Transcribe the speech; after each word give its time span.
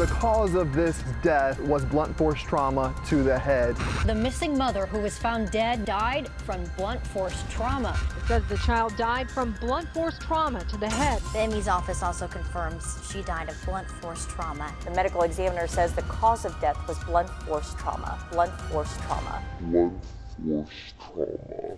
The 0.00 0.06
cause 0.06 0.54
of 0.54 0.72
this 0.72 1.04
death 1.22 1.60
was 1.60 1.84
blunt 1.84 2.16
force 2.16 2.40
trauma 2.40 2.94
to 3.08 3.22
the 3.22 3.38
head. 3.38 3.76
The 4.06 4.14
missing 4.14 4.56
mother 4.56 4.86
who 4.86 4.98
was 4.98 5.18
found 5.18 5.50
dead 5.50 5.84
died 5.84 6.30
from 6.38 6.64
blunt 6.78 7.06
force 7.08 7.44
trauma. 7.50 8.00
It 8.16 8.26
says 8.26 8.42
the 8.48 8.56
child 8.56 8.96
died 8.96 9.30
from 9.30 9.54
blunt 9.60 9.90
force 9.90 10.18
trauma 10.18 10.64
to 10.64 10.78
the 10.78 10.88
head. 10.88 11.20
The 11.34 11.46
ME's 11.48 11.68
office 11.68 12.02
also 12.02 12.26
confirms 12.26 12.82
she 13.12 13.20
died 13.20 13.50
of 13.50 13.62
blunt 13.66 13.90
force 14.00 14.24
trauma. 14.24 14.74
The 14.86 14.90
medical 14.92 15.20
examiner 15.20 15.66
says 15.66 15.92
the 15.92 16.00
cause 16.00 16.46
of 16.46 16.58
death 16.62 16.78
was 16.88 16.98
blunt 17.04 17.28
force 17.42 17.74
trauma. 17.74 18.26
Blunt 18.32 18.58
force 18.72 18.96
trauma. 19.02 19.42
Blunt 19.60 20.02
force 20.46 20.94
trauma. 21.14 21.76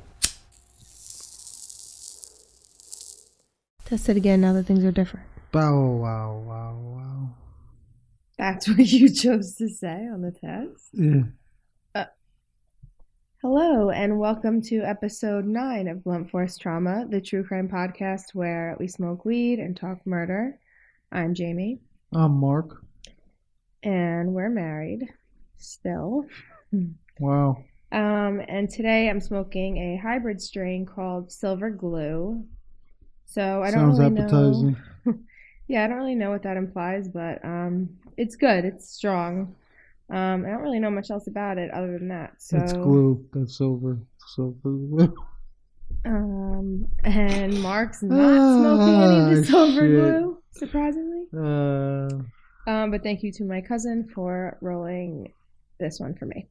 Test 3.84 4.08
it 4.08 4.16
again 4.16 4.40
now 4.40 4.52
that 4.52 4.62
things 4.66 4.84
are 4.84 4.92
different. 4.92 5.26
Bow 5.50 5.74
wow 5.74 6.40
wow 6.46 6.76
wow. 6.76 7.30
That's 8.38 8.68
what 8.68 8.78
you 8.78 9.08
chose 9.10 9.54
to 9.56 9.68
say 9.68 10.06
on 10.12 10.22
the 10.22 10.32
test? 10.32 10.88
Yeah. 10.92 11.22
Hello, 13.42 13.90
and 13.90 14.20
welcome 14.20 14.62
to 14.62 14.82
episode 14.82 15.44
9 15.44 15.88
of 15.88 16.04
Blunt 16.04 16.30
Force 16.30 16.56
Trauma, 16.56 17.06
the 17.10 17.20
true 17.20 17.42
crime 17.42 17.68
podcast 17.68 18.34
where 18.34 18.76
we 18.78 18.86
smoke 18.86 19.24
weed 19.24 19.58
and 19.58 19.76
talk 19.76 19.98
murder. 20.06 20.60
I'm 21.10 21.34
Jamie, 21.34 21.80
I'm 22.12 22.36
Mark. 22.38 22.84
and 23.82 24.32
we're 24.32 24.48
married 24.48 25.08
still. 25.58 26.24
Wow. 27.18 27.64
Um, 27.90 28.40
and 28.46 28.70
today 28.70 29.10
I'm 29.10 29.20
smoking 29.20 29.76
a 29.76 29.96
hybrid 30.00 30.40
strain 30.40 30.86
called 30.86 31.32
Silver 31.32 31.68
Glue. 31.70 32.44
So 33.26 33.60
I 33.64 33.72
don't 33.72 33.96
really 33.96 34.20
appetizing. 34.20 34.76
know. 35.04 35.14
yeah, 35.66 35.84
I 35.84 35.88
don't 35.88 35.98
really 35.98 36.14
know 36.14 36.30
what 36.30 36.44
that 36.44 36.56
implies, 36.56 37.08
but 37.08 37.44
um, 37.44 37.88
it's 38.16 38.36
good. 38.36 38.64
It's 38.64 38.88
strong. 38.90 39.54
Um, 40.10 40.44
I 40.44 40.50
don't 40.50 40.60
really 40.62 40.78
know 40.80 40.90
much 40.90 41.10
else 41.10 41.26
about 41.26 41.58
it 41.58 41.70
other 41.72 41.98
than 41.98 42.08
that. 42.08 42.34
So 42.38 42.58
It's 42.58 42.72
glue. 42.74 43.24
That's 43.32 43.56
silver. 43.56 43.98
Silver 44.34 44.56
glue. 44.70 45.14
Um, 46.04 46.88
and 47.04 47.60
Mark's 47.62 48.02
not 48.02 48.16
smoking 48.58 49.02
any 49.02 49.18
of 49.18 49.26
the 49.26 49.40
Ah, 49.42 49.44
silver 49.44 49.80
shit. 49.82 49.90
glue, 49.90 50.38
surprisingly. 50.52 51.26
Uh, 51.36 52.08
Um, 52.66 52.90
but 52.90 53.02
thank 53.04 53.22
you 53.22 53.30
to 53.32 53.44
my 53.44 53.60
cousin 53.60 54.08
for 54.12 54.58
rolling 54.60 55.32
this 55.78 56.00
one 56.00 56.14
for 56.14 56.26
me. 56.26 56.48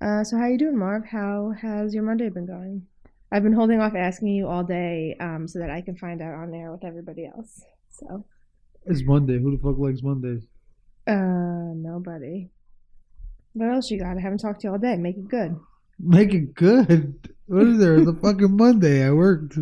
Uh, 0.00 0.24
so 0.24 0.38
how 0.38 0.46
you 0.46 0.56
doing, 0.56 0.78
Marv? 0.78 1.04
How 1.04 1.50
has 1.60 1.92
your 1.94 2.04
Monday 2.04 2.28
been 2.30 2.46
going? 2.46 2.86
I've 3.30 3.42
been 3.42 3.52
holding 3.52 3.80
off 3.80 3.94
asking 3.94 4.28
you 4.28 4.48
all 4.48 4.64
day, 4.64 5.16
um, 5.20 5.46
so 5.46 5.58
that 5.58 5.70
I 5.70 5.80
can 5.82 5.96
find 5.96 6.22
out 6.22 6.34
on 6.34 6.54
air 6.54 6.70
with 6.72 6.84
everybody 6.84 7.26
else. 7.26 7.60
So, 7.90 8.24
it's 8.86 9.02
Monday. 9.04 9.38
Who 9.38 9.56
the 9.56 9.62
fuck 9.62 9.78
likes 9.78 10.02
Mondays? 10.02 10.44
uh, 11.06 11.72
nobody. 11.74 12.48
What 13.54 13.70
else 13.70 13.90
you 13.90 13.98
got? 13.98 14.16
I 14.16 14.20
haven't 14.20 14.38
talked 14.38 14.60
to 14.62 14.68
you 14.68 14.72
all 14.72 14.78
day. 14.78 14.96
Make 14.96 15.16
it 15.16 15.28
good. 15.28 15.56
Make 15.98 16.32
it 16.32 16.54
good. 16.54 17.28
What 17.46 17.66
is 17.66 17.78
there? 17.78 17.96
It's 17.96 18.08
a 18.08 18.14
fucking 18.14 18.56
Monday. 18.56 19.04
I 19.04 19.10
worked. 19.12 19.58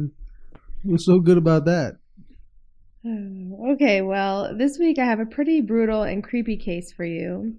What's 0.85 1.07
so 1.07 1.19
good 1.19 1.39
about 1.39 1.65
that? 1.67 1.97
Okay, 3.73 4.03
well, 4.03 4.57
this 4.57 4.79
week 4.79 4.98
I 4.98 5.05
have 5.05 5.21
a 5.21 5.27
pretty 5.27 5.61
brutal 5.61 6.03
and 6.03 6.23
creepy 6.25 6.57
case 6.57 6.93
for 6.93 7.05
you. 7.05 7.55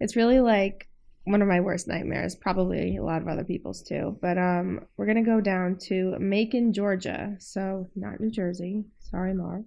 It's 0.00 0.16
really 0.16 0.40
like 0.40 0.88
one 1.24 1.40
of 1.42 1.48
my 1.48 1.60
worst 1.60 1.86
nightmares, 1.88 2.34
probably 2.34 2.96
a 2.96 3.02
lot 3.02 3.22
of 3.22 3.28
other 3.28 3.44
people's 3.44 3.82
too. 3.82 4.18
But 4.20 4.36
um, 4.36 4.80
we're 4.96 5.06
gonna 5.06 5.22
go 5.24 5.40
down 5.40 5.78
to 5.88 6.16
Macon, 6.18 6.72
Georgia, 6.72 7.36
so 7.38 7.88
not 7.94 8.20
New 8.20 8.30
Jersey. 8.30 8.84
Sorry, 9.10 9.32
Marv. 9.32 9.64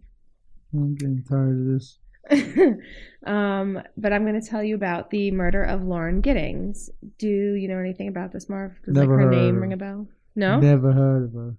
I'm 0.74 0.96
getting 0.96 1.24
tired 1.24 1.60
of 1.60 1.66
this. 1.66 1.98
um, 3.26 3.82
but 3.96 4.12
I'm 4.12 4.26
gonna 4.26 4.42
tell 4.42 4.64
you 4.64 4.76
about 4.76 5.10
the 5.10 5.32
murder 5.32 5.64
of 5.64 5.84
Lauren 5.84 6.22
Giddings. 6.22 6.90
Do 7.18 7.28
you 7.28 7.68
know 7.68 7.80
anything 7.80 8.08
about 8.10 8.34
this, 8.34 8.50
Marv? 8.50 8.74
Does 8.86 8.96
Never 8.96 9.16
like 9.16 9.26
her 9.26 9.32
name 9.32 9.62
ring 9.62 9.74
a 9.74 9.78
bell? 9.78 10.08
No. 10.36 10.60
Never 10.60 10.92
heard 10.92 11.24
of 11.24 11.34
her. 11.34 11.56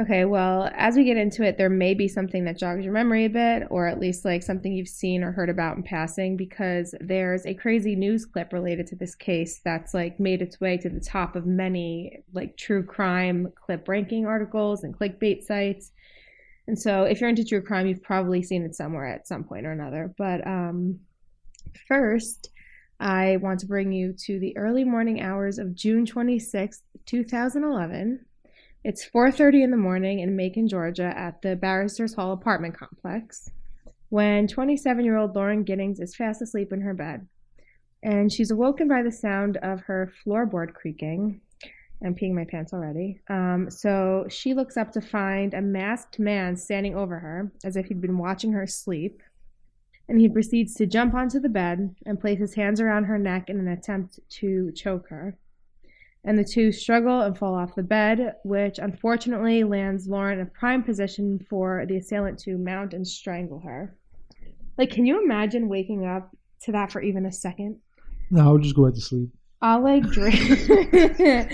Okay, 0.00 0.24
well, 0.24 0.70
as 0.74 0.94
we 0.94 1.02
get 1.02 1.16
into 1.16 1.42
it, 1.42 1.58
there 1.58 1.68
may 1.68 1.92
be 1.92 2.06
something 2.06 2.44
that 2.44 2.56
jogs 2.56 2.84
your 2.84 2.92
memory 2.92 3.24
a 3.24 3.30
bit, 3.30 3.64
or 3.68 3.88
at 3.88 3.98
least 3.98 4.24
like 4.24 4.44
something 4.44 4.72
you've 4.72 4.86
seen 4.86 5.24
or 5.24 5.32
heard 5.32 5.50
about 5.50 5.76
in 5.76 5.82
passing, 5.82 6.36
because 6.36 6.94
there's 7.00 7.44
a 7.46 7.54
crazy 7.54 7.96
news 7.96 8.24
clip 8.24 8.52
related 8.52 8.86
to 8.88 8.94
this 8.94 9.16
case 9.16 9.60
that's 9.64 9.94
like 9.94 10.20
made 10.20 10.40
its 10.40 10.60
way 10.60 10.76
to 10.76 10.88
the 10.88 11.00
top 11.00 11.34
of 11.34 11.46
many 11.46 12.22
like 12.32 12.56
true 12.56 12.84
crime 12.84 13.52
clip 13.56 13.88
ranking 13.88 14.24
articles 14.24 14.84
and 14.84 14.96
clickbait 14.96 15.42
sites. 15.42 15.90
And 16.68 16.78
so, 16.78 17.04
if 17.04 17.18
you're 17.18 17.30
into 17.30 17.46
true 17.46 17.62
crime, 17.62 17.86
you've 17.86 18.02
probably 18.02 18.42
seen 18.42 18.62
it 18.62 18.76
somewhere 18.76 19.06
at 19.06 19.26
some 19.26 19.42
point 19.42 19.64
or 19.64 19.72
another. 19.72 20.12
But 20.18 20.46
um, 20.46 21.00
first, 21.88 22.50
I 23.00 23.38
want 23.38 23.60
to 23.60 23.66
bring 23.66 23.90
you 23.90 24.12
to 24.26 24.38
the 24.38 24.54
early 24.58 24.84
morning 24.84 25.22
hours 25.22 25.58
of 25.58 25.74
June 25.74 26.04
26, 26.04 26.82
2011. 27.06 28.20
It's 28.84 29.08
4:30 29.08 29.64
in 29.64 29.70
the 29.70 29.78
morning 29.78 30.20
in 30.20 30.36
Macon, 30.36 30.68
Georgia, 30.68 31.10
at 31.16 31.40
the 31.40 31.56
Barristers 31.56 32.12
Hall 32.14 32.32
apartment 32.32 32.76
complex, 32.76 33.50
when 34.10 34.46
27-year-old 34.46 35.34
Lauren 35.34 35.64
Giddings 35.64 36.00
is 36.00 36.14
fast 36.14 36.42
asleep 36.42 36.70
in 36.70 36.82
her 36.82 36.92
bed, 36.92 37.26
and 38.02 38.30
she's 38.30 38.50
awoken 38.50 38.88
by 38.88 39.02
the 39.02 39.10
sound 39.10 39.56
of 39.62 39.80
her 39.80 40.12
floorboard 40.22 40.74
creaking. 40.74 41.40
I'm 42.04 42.14
peeing 42.14 42.32
my 42.32 42.44
pants 42.44 42.72
already. 42.72 43.20
Um, 43.28 43.68
so 43.70 44.26
she 44.28 44.54
looks 44.54 44.76
up 44.76 44.92
to 44.92 45.00
find 45.00 45.54
a 45.54 45.60
masked 45.60 46.18
man 46.18 46.56
standing 46.56 46.96
over 46.96 47.18
her, 47.18 47.50
as 47.64 47.76
if 47.76 47.86
he'd 47.86 48.00
been 48.00 48.18
watching 48.18 48.52
her 48.52 48.66
sleep. 48.66 49.22
And 50.08 50.20
he 50.20 50.28
proceeds 50.28 50.74
to 50.74 50.86
jump 50.86 51.14
onto 51.14 51.38
the 51.38 51.48
bed 51.48 51.94
and 52.06 52.20
place 52.20 52.38
his 52.38 52.54
hands 52.54 52.80
around 52.80 53.04
her 53.04 53.18
neck 53.18 53.50
in 53.50 53.58
an 53.58 53.68
attempt 53.68 54.20
to 54.30 54.72
choke 54.72 55.08
her 55.08 55.36
and 56.24 56.38
the 56.38 56.44
two 56.44 56.72
struggle 56.72 57.22
and 57.22 57.38
fall 57.38 57.54
off 57.54 57.74
the 57.74 57.82
bed, 57.82 58.34
which 58.44 58.78
unfortunately 58.78 59.64
lands 59.64 60.08
Lauren 60.08 60.38
in 60.38 60.46
a 60.46 60.50
prime 60.50 60.82
position 60.82 61.38
for 61.48 61.84
the 61.86 61.96
assailant 61.96 62.38
to 62.40 62.58
mount 62.58 62.92
and 62.92 63.06
strangle 63.06 63.60
her. 63.60 63.96
Like, 64.76 64.90
can 64.90 65.06
you 65.06 65.22
imagine 65.22 65.68
waking 65.68 66.06
up 66.06 66.34
to 66.62 66.72
that 66.72 66.92
for 66.92 67.00
even 67.00 67.26
a 67.26 67.32
second? 67.32 67.78
No, 68.30 68.42
I'll 68.42 68.58
just 68.58 68.76
go 68.76 68.84
back 68.84 68.94
to 68.94 69.00
sleep. 69.00 69.30
I'll 69.60 69.82
like 69.82 70.04
dream. 70.04 70.34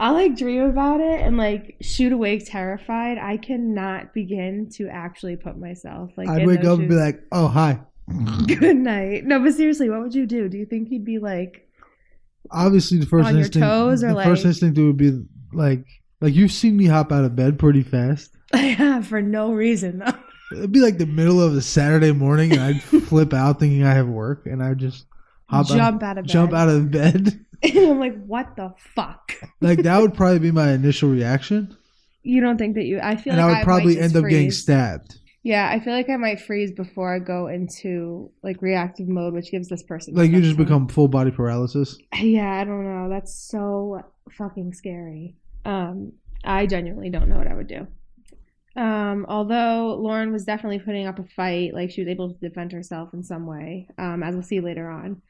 I'll 0.00 0.14
like 0.14 0.36
dream 0.36 0.62
about 0.62 1.00
it 1.00 1.20
and 1.20 1.36
like 1.36 1.76
shoot 1.82 2.12
awake 2.12 2.46
terrified. 2.46 3.18
I 3.18 3.36
cannot 3.36 4.14
begin 4.14 4.70
to 4.76 4.88
actually 4.88 5.36
put 5.36 5.58
myself 5.58 6.10
like. 6.16 6.28
I'd 6.28 6.46
wake 6.46 6.64
up 6.64 6.78
and 6.78 6.88
be 6.88 6.94
like, 6.94 7.22
"Oh, 7.32 7.48
hi." 7.48 7.80
"Good 8.46 8.76
night." 8.76 9.24
No, 9.24 9.38
but 9.40 9.52
seriously, 9.52 9.90
what 9.90 10.00
would 10.00 10.14
you 10.14 10.26
do? 10.26 10.48
Do 10.48 10.56
you 10.56 10.64
think 10.64 10.88
he'd 10.88 11.04
be 11.04 11.18
like? 11.18 11.68
Obviously, 12.50 12.98
the 12.98 13.06
first 13.06 13.28
On 13.28 13.34
your 13.34 13.44
instinct, 13.44 13.66
toes 13.66 14.02
or 14.02 14.14
the 14.14 14.24
first 14.24 14.44
instinct 14.46 14.78
would 14.78 14.96
be 14.96 15.22
like, 15.52 15.84
like 16.22 16.34
you've 16.34 16.52
seen 16.52 16.76
me 16.76 16.86
hop 16.86 17.12
out 17.12 17.24
of 17.24 17.36
bed 17.36 17.58
pretty 17.58 17.82
fast. 17.82 18.30
I 18.54 18.58
have 18.58 19.06
for 19.06 19.20
no 19.20 19.52
reason 19.52 19.98
though. 19.98 20.12
It'd 20.56 20.72
be 20.72 20.80
like 20.80 20.98
the 20.98 21.06
middle 21.06 21.40
of 21.42 21.54
a 21.54 21.60
Saturday 21.60 22.12
morning, 22.12 22.52
and 22.52 22.60
I'd 22.60 22.82
flip 22.82 23.34
out 23.34 23.60
thinking 23.60 23.84
I 23.84 23.92
have 23.92 24.08
work, 24.08 24.46
and 24.46 24.62
I'd 24.62 24.78
just 24.78 25.04
hop 25.46 25.66
Jump 25.66 26.02
out, 26.02 26.10
out 26.10 26.18
of 26.18 26.26
jump 26.26 26.54
out 26.54 26.70
of 26.70 26.90
bed. 26.90 27.44
And 27.62 27.76
I'm 27.78 27.98
like, 28.00 28.24
what 28.24 28.56
the 28.56 28.72
fuck? 28.94 29.32
like 29.60 29.82
that 29.82 30.00
would 30.00 30.14
probably 30.14 30.38
be 30.38 30.50
my 30.50 30.72
initial 30.72 31.10
reaction, 31.10 31.76
You 32.22 32.40
don't 32.40 32.56
think 32.58 32.74
that 32.76 32.84
you? 32.84 33.00
I 33.02 33.16
feel 33.16 33.34
and 33.34 33.42
like 33.42 33.54
I 33.54 33.58
would 33.58 33.64
probably 33.64 34.00
end 34.00 34.16
up 34.16 34.24
getting 34.28 34.50
stabbed. 34.50 35.18
Yeah, 35.42 35.68
I 35.70 35.80
feel 35.80 35.94
like 35.94 36.10
I 36.10 36.16
might 36.16 36.40
freeze 36.40 36.70
before 36.70 37.14
I 37.14 37.18
go 37.18 37.46
into 37.46 38.30
like 38.42 38.60
reactive 38.60 39.08
mode, 39.08 39.32
which 39.34 39.50
gives 39.50 39.68
this 39.68 39.82
person 39.82 40.14
Like 40.14 40.30
you 40.30 40.40
just 40.42 40.56
time. 40.56 40.64
become 40.64 40.88
full 40.88 41.08
body 41.08 41.30
paralysis. 41.30 41.96
Yeah, 42.18 42.60
I 42.60 42.64
don't 42.64 42.84
know. 42.84 43.08
That's 43.08 43.34
so 43.34 44.02
fucking 44.32 44.74
scary. 44.74 45.36
Um, 45.64 46.12
I 46.44 46.66
genuinely 46.66 47.08
don't 47.10 47.28
know 47.28 47.36
what 47.38 47.46
I 47.46 47.54
would 47.54 47.68
do. 47.68 47.86
Um, 48.76 49.26
although 49.28 49.96
Lauren 50.00 50.32
was 50.32 50.44
definitely 50.44 50.78
putting 50.78 51.06
up 51.06 51.18
a 51.18 51.24
fight, 51.24 51.74
like 51.74 51.90
she 51.90 52.02
was 52.02 52.08
able 52.08 52.32
to 52.32 52.38
defend 52.38 52.72
herself 52.72 53.12
in 53.12 53.22
some 53.22 53.46
way, 53.46 53.88
um, 53.98 54.22
as 54.22 54.34
we'll 54.34 54.44
see 54.44 54.60
later 54.60 54.88
on. 54.88 55.20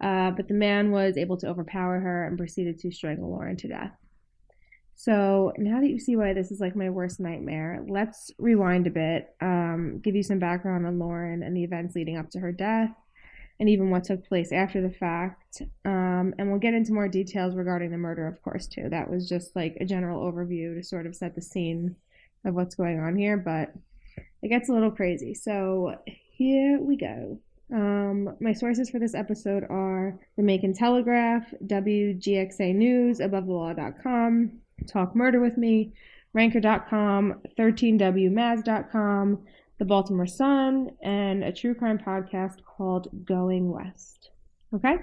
Uh, 0.00 0.30
but 0.30 0.48
the 0.48 0.54
man 0.54 0.90
was 0.92 1.16
able 1.16 1.36
to 1.36 1.48
overpower 1.48 1.98
her 1.98 2.26
and 2.26 2.38
proceeded 2.38 2.78
to 2.78 2.90
strangle 2.90 3.30
Lauren 3.30 3.56
to 3.56 3.68
death. 3.68 3.92
So 4.94 5.52
now 5.58 5.80
that 5.80 5.90
you 5.90 5.98
see 6.00 6.16
why 6.16 6.32
this 6.32 6.50
is 6.50 6.58
like 6.60 6.74
my 6.74 6.90
worst 6.90 7.20
nightmare, 7.20 7.84
let's 7.88 8.32
rewind 8.38 8.86
a 8.88 8.90
bit, 8.90 9.28
um, 9.40 10.00
give 10.02 10.16
you 10.16 10.24
some 10.24 10.40
background 10.40 10.86
on 10.86 10.98
Lauren 10.98 11.42
and 11.42 11.56
the 11.56 11.62
events 11.62 11.94
leading 11.94 12.16
up 12.16 12.30
to 12.30 12.40
her 12.40 12.50
death, 12.50 12.90
and 13.60 13.68
even 13.68 13.90
what 13.90 14.04
took 14.04 14.26
place 14.26 14.50
after 14.52 14.80
the 14.80 14.90
fact. 14.90 15.62
Um, 15.84 16.34
and 16.38 16.48
we'll 16.48 16.58
get 16.58 16.74
into 16.74 16.92
more 16.92 17.08
details 17.08 17.54
regarding 17.54 17.92
the 17.92 17.96
murder, 17.96 18.26
of 18.26 18.42
course, 18.42 18.66
too. 18.66 18.88
That 18.88 19.08
was 19.08 19.28
just 19.28 19.54
like 19.54 19.76
a 19.80 19.84
general 19.84 20.30
overview 20.30 20.76
to 20.76 20.82
sort 20.82 21.06
of 21.06 21.14
set 21.14 21.34
the 21.34 21.42
scene 21.42 21.94
of 22.44 22.54
what's 22.54 22.74
going 22.74 22.98
on 22.98 23.16
here, 23.16 23.36
but 23.36 23.72
it 24.42 24.48
gets 24.48 24.68
a 24.68 24.72
little 24.72 24.90
crazy. 24.90 25.34
So 25.34 25.96
here 26.06 26.80
we 26.80 26.96
go. 26.96 27.40
Um, 27.72 28.36
my 28.40 28.52
sources 28.52 28.88
for 28.90 28.98
this 28.98 29.14
episode 29.14 29.64
are 29.68 30.18
the 30.36 30.42
Macon 30.42 30.72
Telegraph, 30.72 31.52
WGXA 31.66 32.74
News, 32.74 33.18
AboveTheLaw.com, 33.20 34.52
Talk 34.86 35.14
Murder 35.14 35.40
with 35.40 35.56
Me, 35.58 35.92
Ranker.com, 36.32 37.40
13WMaz.com, 37.58 39.44
the 39.78 39.84
Baltimore 39.84 40.26
Sun, 40.26 40.90
and 41.02 41.44
a 41.44 41.52
true 41.52 41.74
crime 41.74 41.98
podcast 41.98 42.64
called 42.64 43.08
Going 43.24 43.70
West. 43.70 44.30
Okay? 44.74 44.96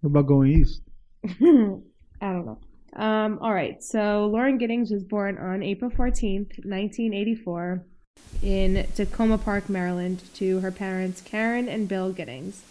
What 0.00 0.10
about 0.10 0.26
going 0.26 0.52
east? 0.52 0.82
I 1.24 2.32
don't 2.32 2.46
know. 2.46 2.58
Um, 2.96 3.38
all 3.40 3.52
right, 3.52 3.82
so 3.82 4.28
Lauren 4.32 4.58
Giddings 4.58 4.90
was 4.90 5.04
born 5.04 5.38
on 5.38 5.62
April 5.62 5.90
14th, 5.90 6.64
1984, 6.64 7.84
in 8.42 8.86
Takoma 8.94 9.42
Park, 9.42 9.68
Maryland, 9.68 10.22
to 10.34 10.60
her 10.60 10.70
parents 10.70 11.20
Karen 11.20 11.68
and 11.68 11.88
Bill 11.88 12.12
Giddings. 12.12 12.62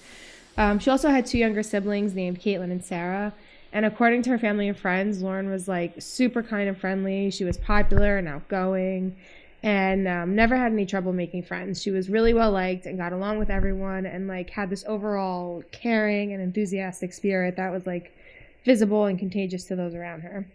Um, 0.58 0.80
she 0.80 0.90
also 0.90 1.10
had 1.10 1.26
two 1.26 1.38
younger 1.38 1.64
siblings 1.64 2.14
named 2.14 2.40
Caitlin 2.40 2.72
and 2.72 2.84
Sarah. 2.84 3.34
And 3.74 3.86
according 3.86 4.24
to 4.24 4.30
her 4.32 4.40
family 4.40 4.68
and 4.68 4.78
friends, 4.78 5.22
Lauren 5.22 5.50
was 5.50 5.68
like 5.68 6.02
super 6.02 6.42
kind 6.42 6.68
and 6.68 6.78
friendly. 6.78 7.30
She 7.30 7.44
was 7.44 7.58
popular 7.58 8.18
and 8.18 8.28
outgoing 8.28 9.16
and 9.64 10.08
um, 10.08 10.36
never 10.36 10.56
had 10.56 10.72
any 10.72 10.86
trouble 10.86 11.14
making 11.14 11.44
friends. 11.44 11.82
She 11.82 11.92
was 11.92 12.10
really 12.10 12.34
well 12.34 12.52
liked 12.52 12.86
and 12.86 12.98
got 12.98 13.12
along 13.12 13.40
with 13.40 13.50
everyone 13.50 14.06
and 14.06 14.28
like 14.28 14.50
had 14.50 14.70
this 14.70 14.86
overall 14.88 15.64
caring 15.72 16.32
and 16.32 16.42
enthusiastic 16.42 17.12
spirit 17.14 17.56
that 17.58 17.72
was 17.72 17.86
like 17.86 18.16
visible 18.66 19.06
and 19.06 19.18
contagious 19.18 19.66
to 19.66 19.76
those 19.76 19.94
around 19.94 20.22
her. 20.22 20.48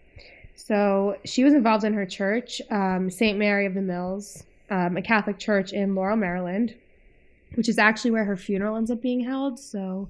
So 0.55 1.17
she 1.25 1.43
was 1.43 1.53
involved 1.53 1.83
in 1.83 1.93
her 1.93 2.05
church, 2.05 2.61
um, 2.69 3.09
St. 3.09 3.37
Mary 3.37 3.65
of 3.65 3.73
the 3.73 3.81
Mills, 3.81 4.43
um, 4.73 4.97
a 4.97 5.01
Catholic 5.01 5.37
church 5.37 5.71
in 5.71 5.93
Laurel, 5.93 6.17
Maryland, 6.17 6.73
which 7.53 7.69
is 7.69 7.77
actually 7.77 8.09
where 8.09 8.25
her 8.25 8.35
funeral 8.35 8.75
ends 8.75 8.89
up 8.89 9.01
being 9.01 9.19
held. 9.19 9.59
So 9.59 10.09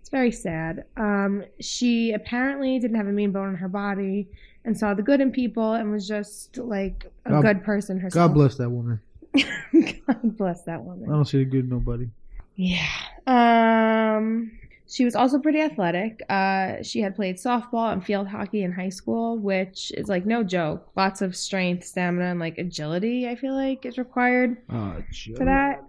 it's 0.00 0.10
very 0.10 0.30
sad. 0.30 0.84
Um, 0.98 1.44
she 1.58 2.12
apparently 2.12 2.78
didn't 2.78 2.96
have 2.98 3.06
a 3.06 3.12
mean 3.12 3.32
bone 3.32 3.48
in 3.48 3.54
her 3.54 3.68
body 3.68 4.28
and 4.66 4.76
saw 4.76 4.92
the 4.92 5.02
good 5.02 5.22
in 5.22 5.32
people 5.32 5.72
and 5.72 5.90
was 5.90 6.06
just 6.06 6.58
like 6.58 7.10
a 7.24 7.30
God- 7.30 7.42
good 7.42 7.64
person 7.64 7.98
herself. 7.98 8.28
God 8.28 8.34
bless 8.34 8.56
that 8.56 8.68
woman. 8.68 9.00
God 9.34 10.36
bless 10.36 10.62
that 10.64 10.82
woman. 10.84 11.08
I 11.08 11.14
don't 11.14 11.24
see 11.24 11.38
the 11.38 11.44
good 11.46 11.64
in 11.64 11.70
nobody. 11.70 12.08
Yeah. 12.56 12.86
Um 13.26 14.52
she 14.88 15.04
was 15.04 15.14
also 15.14 15.38
pretty 15.38 15.60
athletic. 15.60 16.22
Uh 16.28 16.82
she 16.82 17.00
had 17.00 17.14
played 17.16 17.36
softball 17.36 17.92
and 17.92 18.04
field 18.04 18.28
hockey 18.28 18.62
in 18.62 18.72
high 18.72 18.90
school, 18.90 19.38
which 19.38 19.92
is 19.92 20.08
like 20.08 20.26
no 20.26 20.42
joke. 20.42 20.88
Lots 20.96 21.22
of 21.22 21.34
strength, 21.36 21.84
stamina, 21.84 22.30
and 22.30 22.40
like 22.40 22.58
agility, 22.58 23.28
I 23.28 23.34
feel 23.34 23.54
like 23.54 23.86
is 23.86 23.98
required 23.98 24.58
Oh, 24.70 24.96
for 25.36 25.44
that. 25.44 25.84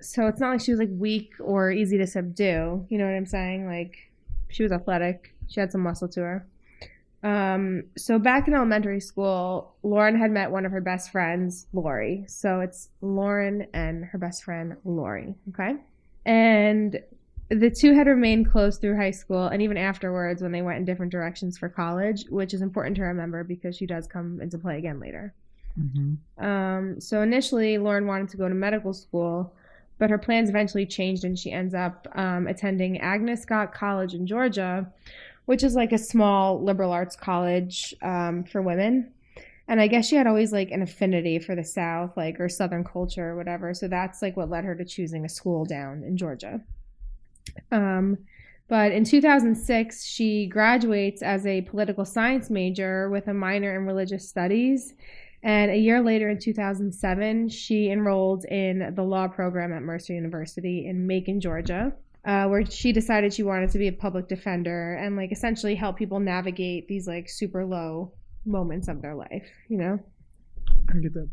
So 0.00 0.26
it's 0.26 0.40
not 0.40 0.50
like 0.50 0.60
she 0.60 0.70
was 0.70 0.78
like 0.78 0.90
weak 0.92 1.32
or 1.40 1.70
easy 1.70 1.98
to 1.98 2.06
subdue. 2.06 2.86
You 2.88 2.98
know 2.98 3.04
what 3.04 3.14
I'm 3.14 3.26
saying? 3.26 3.66
Like 3.66 3.96
she 4.48 4.62
was 4.62 4.72
athletic. 4.72 5.34
She 5.48 5.60
had 5.60 5.72
some 5.72 5.80
muscle 5.82 6.08
to 6.08 6.20
her. 6.20 6.46
Um, 7.22 7.82
so 7.96 8.18
back 8.18 8.46
in 8.46 8.54
elementary 8.54 9.00
school, 9.00 9.74
Lauren 9.82 10.16
had 10.16 10.30
met 10.30 10.50
one 10.52 10.64
of 10.64 10.70
her 10.70 10.80
best 10.80 11.10
friends, 11.10 11.66
Lori. 11.72 12.24
So 12.28 12.60
it's 12.60 12.90
Lauren 13.00 13.66
and 13.74 14.04
her 14.04 14.18
best 14.18 14.44
friend, 14.44 14.76
Lori. 14.84 15.34
Okay. 15.48 15.74
And 16.24 17.00
the 17.50 17.70
two 17.70 17.94
had 17.94 18.06
remained 18.06 18.50
close 18.50 18.76
through 18.76 18.96
high 18.96 19.10
school 19.10 19.46
and 19.46 19.62
even 19.62 19.76
afterwards 19.76 20.42
when 20.42 20.52
they 20.52 20.62
went 20.62 20.78
in 20.78 20.84
different 20.84 21.12
directions 21.12 21.56
for 21.56 21.68
college, 21.68 22.24
which 22.28 22.52
is 22.52 22.60
important 22.60 22.96
to 22.96 23.02
remember 23.02 23.42
because 23.42 23.76
she 23.76 23.86
does 23.86 24.06
come 24.06 24.40
into 24.40 24.58
play 24.58 24.76
again 24.76 25.00
later. 25.00 25.34
Mm-hmm. 25.80 26.44
Um, 26.44 27.00
so 27.00 27.22
initially, 27.22 27.78
Lauren 27.78 28.06
wanted 28.06 28.28
to 28.30 28.36
go 28.36 28.48
to 28.48 28.54
medical 28.54 28.92
school, 28.92 29.54
but 29.98 30.10
her 30.10 30.18
plans 30.18 30.50
eventually 30.50 30.84
changed, 30.84 31.24
and 31.24 31.38
she 31.38 31.52
ends 31.52 31.74
up 31.74 32.06
um, 32.14 32.46
attending 32.46 32.98
Agnes 32.98 33.42
Scott 33.42 33.72
College 33.72 34.14
in 34.14 34.26
Georgia, 34.26 34.86
which 35.46 35.62
is 35.62 35.74
like 35.74 35.92
a 35.92 35.98
small 35.98 36.62
liberal 36.62 36.92
arts 36.92 37.16
college 37.16 37.94
um, 38.02 38.44
for 38.44 38.60
women. 38.60 39.10
And 39.68 39.80
I 39.80 39.86
guess 39.86 40.06
she 40.06 40.16
had 40.16 40.26
always 40.26 40.52
like 40.52 40.70
an 40.70 40.82
affinity 40.82 41.38
for 41.38 41.54
the 41.54 41.64
South, 41.64 42.16
like 42.16 42.40
or 42.40 42.48
Southern 42.48 42.84
culture 42.84 43.30
or 43.30 43.36
whatever. 43.36 43.72
So 43.74 43.86
that's 43.86 44.22
like 44.22 44.36
what 44.36 44.50
led 44.50 44.64
her 44.64 44.74
to 44.74 44.84
choosing 44.84 45.24
a 45.24 45.28
school 45.28 45.64
down 45.64 46.02
in 46.04 46.16
Georgia. 46.16 46.60
Um, 47.72 48.18
but 48.68 48.92
in 48.92 49.04
2006, 49.04 50.04
she 50.04 50.46
graduates 50.46 51.22
as 51.22 51.46
a 51.46 51.62
political 51.62 52.04
science 52.04 52.50
major 52.50 53.08
with 53.08 53.28
a 53.28 53.34
minor 53.34 53.74
in 53.76 53.86
religious 53.86 54.28
studies. 54.28 54.92
And 55.42 55.70
a 55.70 55.76
year 55.76 56.02
later, 56.02 56.28
in 56.28 56.38
2007, 56.38 57.48
she 57.48 57.90
enrolled 57.90 58.44
in 58.44 58.92
the 58.94 59.02
law 59.02 59.28
program 59.28 59.72
at 59.72 59.82
Mercer 59.82 60.12
University 60.12 60.86
in 60.86 61.06
Macon, 61.06 61.40
Georgia, 61.40 61.92
uh, 62.24 62.46
where 62.46 62.66
she 62.66 62.92
decided 62.92 63.32
she 63.32 63.44
wanted 63.44 63.70
to 63.70 63.78
be 63.78 63.88
a 63.88 63.92
public 63.92 64.28
defender 64.28 64.94
and, 64.94 65.16
like, 65.16 65.32
essentially 65.32 65.74
help 65.74 65.96
people 65.96 66.20
navigate 66.20 66.88
these, 66.88 67.06
like, 67.06 67.28
super 67.28 67.64
low 67.64 68.12
moments 68.44 68.88
of 68.88 69.00
their 69.00 69.14
life, 69.14 69.46
you 69.68 69.78
know? 69.78 69.98
I 70.90 70.98
get 70.98 71.14
that. 71.14 71.28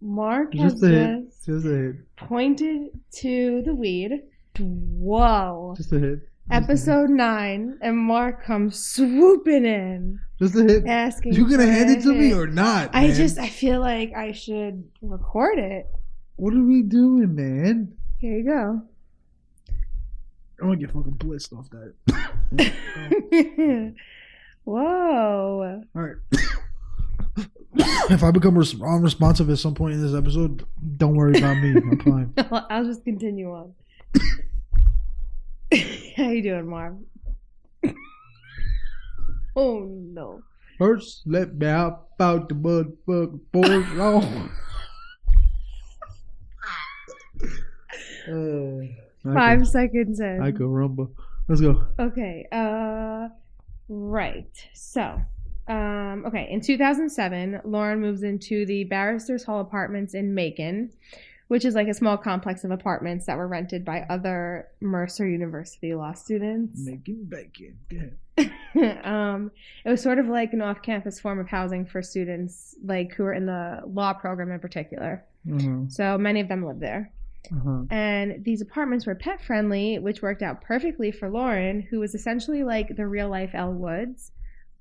Mark 0.00 0.54
has 0.54 0.72
Just 0.72 0.84
a 0.84 1.22
just 1.24 1.46
Just 1.46 1.66
a 1.66 1.94
pointed 2.16 2.90
to 3.20 3.62
the 3.64 3.74
weed. 3.74 4.22
Whoa. 4.58 5.74
Just 5.76 5.92
a 5.92 5.98
hit. 5.98 6.20
Episode 6.50 7.10
9, 7.10 7.78
and 7.80 7.96
Mark 7.96 8.42
comes 8.44 8.76
swooping 8.84 9.64
in, 9.64 10.18
Just 10.40 10.56
a 10.56 10.64
hit. 10.64 10.84
asking. 10.84 11.34
You 11.34 11.48
gonna 11.48 11.64
hand 11.66 11.90
it 11.90 12.02
to 12.02 12.12
me 12.12 12.32
or 12.34 12.48
not? 12.48 12.90
I 12.92 13.06
man? 13.06 13.14
just 13.16 13.38
I 13.38 13.48
feel 13.48 13.78
like 13.80 14.12
I 14.16 14.32
should 14.32 14.82
record 15.00 15.60
it. 15.60 15.86
What 16.36 16.52
are 16.54 16.62
we 16.62 16.82
doing, 16.82 17.36
man? 17.36 17.92
Here 18.18 18.38
you 18.38 18.44
go. 18.44 18.82
I'm 20.60 20.66
gonna 20.66 20.76
get 20.76 20.90
fucking 20.90 21.14
blitzed 21.18 21.52
off 21.56 21.68
that. 21.70 21.94
Whoa. 24.64 25.82
All 25.94 26.02
right. 26.02 26.16
if 28.10 28.24
I 28.24 28.30
become 28.32 28.58
res- 28.58 28.74
unresponsive 28.80 29.48
at 29.50 29.58
some 29.58 29.74
point 29.74 29.94
in 29.94 30.02
this 30.02 30.14
episode, 30.14 30.66
don't 30.96 31.14
worry 31.14 31.38
about 31.38 31.58
me. 31.58 31.70
I'm 31.76 31.98
fine. 32.00 32.34
I'll 32.70 32.84
just 32.84 33.04
continue 33.04 33.52
on. 33.52 33.72
How 36.16 36.30
you 36.30 36.42
doing, 36.42 36.68
Marv? 36.68 36.96
oh 39.56 39.86
no. 39.88 40.42
First, 40.78 41.22
let 41.26 41.54
me 41.54 41.66
out 41.66 42.06
about 42.14 42.48
the 42.48 42.54
motherfucking 42.54 43.40
force 43.52 43.88
wrong. 43.90 44.50
uh, 49.26 49.32
Five 49.34 49.66
seconds 49.68 50.20
in. 50.20 50.40
I 50.40 50.50
could 50.52 50.66
rumble. 50.66 51.10
Let's 51.48 51.60
go. 51.60 51.84
Okay. 51.98 52.46
Uh, 52.50 53.28
right. 53.88 54.68
So, 54.72 55.20
um, 55.68 56.24
okay. 56.26 56.48
In 56.50 56.60
2007, 56.60 57.60
Lauren 57.64 58.00
moves 58.00 58.22
into 58.22 58.64
the 58.64 58.84
Barristers 58.84 59.44
Hall 59.44 59.60
Apartments 59.60 60.14
in 60.14 60.34
Macon, 60.34 60.90
which 61.50 61.64
is 61.64 61.74
like 61.74 61.88
a 61.88 61.94
small 61.94 62.16
complex 62.16 62.62
of 62.62 62.70
apartments 62.70 63.26
that 63.26 63.36
were 63.36 63.48
rented 63.48 63.84
by 63.84 64.06
other 64.08 64.68
Mercer 64.80 65.28
University 65.28 65.92
law 65.96 66.12
students. 66.12 66.78
Making 66.78 67.24
bacon. 67.24 67.76
Yeah. 67.90 69.00
um, 69.02 69.50
it 69.84 69.90
was 69.90 70.00
sort 70.00 70.20
of 70.20 70.28
like 70.28 70.52
an 70.52 70.62
off-campus 70.62 71.18
form 71.18 71.40
of 71.40 71.48
housing 71.48 71.84
for 71.84 72.02
students, 72.02 72.76
like 72.84 73.12
who 73.14 73.24
were 73.24 73.34
in 73.34 73.46
the 73.46 73.80
law 73.84 74.12
program 74.12 74.52
in 74.52 74.60
particular. 74.60 75.24
Uh-huh. 75.52 75.88
So 75.88 76.16
many 76.16 76.38
of 76.38 76.46
them 76.46 76.64
lived 76.64 76.78
there. 76.78 77.10
Uh-huh. 77.52 77.82
And 77.90 78.44
these 78.44 78.60
apartments 78.60 79.04
were 79.04 79.16
pet 79.16 79.42
friendly, 79.42 79.98
which 79.98 80.22
worked 80.22 80.42
out 80.42 80.60
perfectly 80.60 81.10
for 81.10 81.28
Lauren, 81.28 81.80
who 81.80 81.98
was 81.98 82.14
essentially 82.14 82.62
like 82.62 82.94
the 82.94 83.08
real 83.08 83.28
life 83.28 83.50
Elle 83.54 83.72
Woods. 83.72 84.30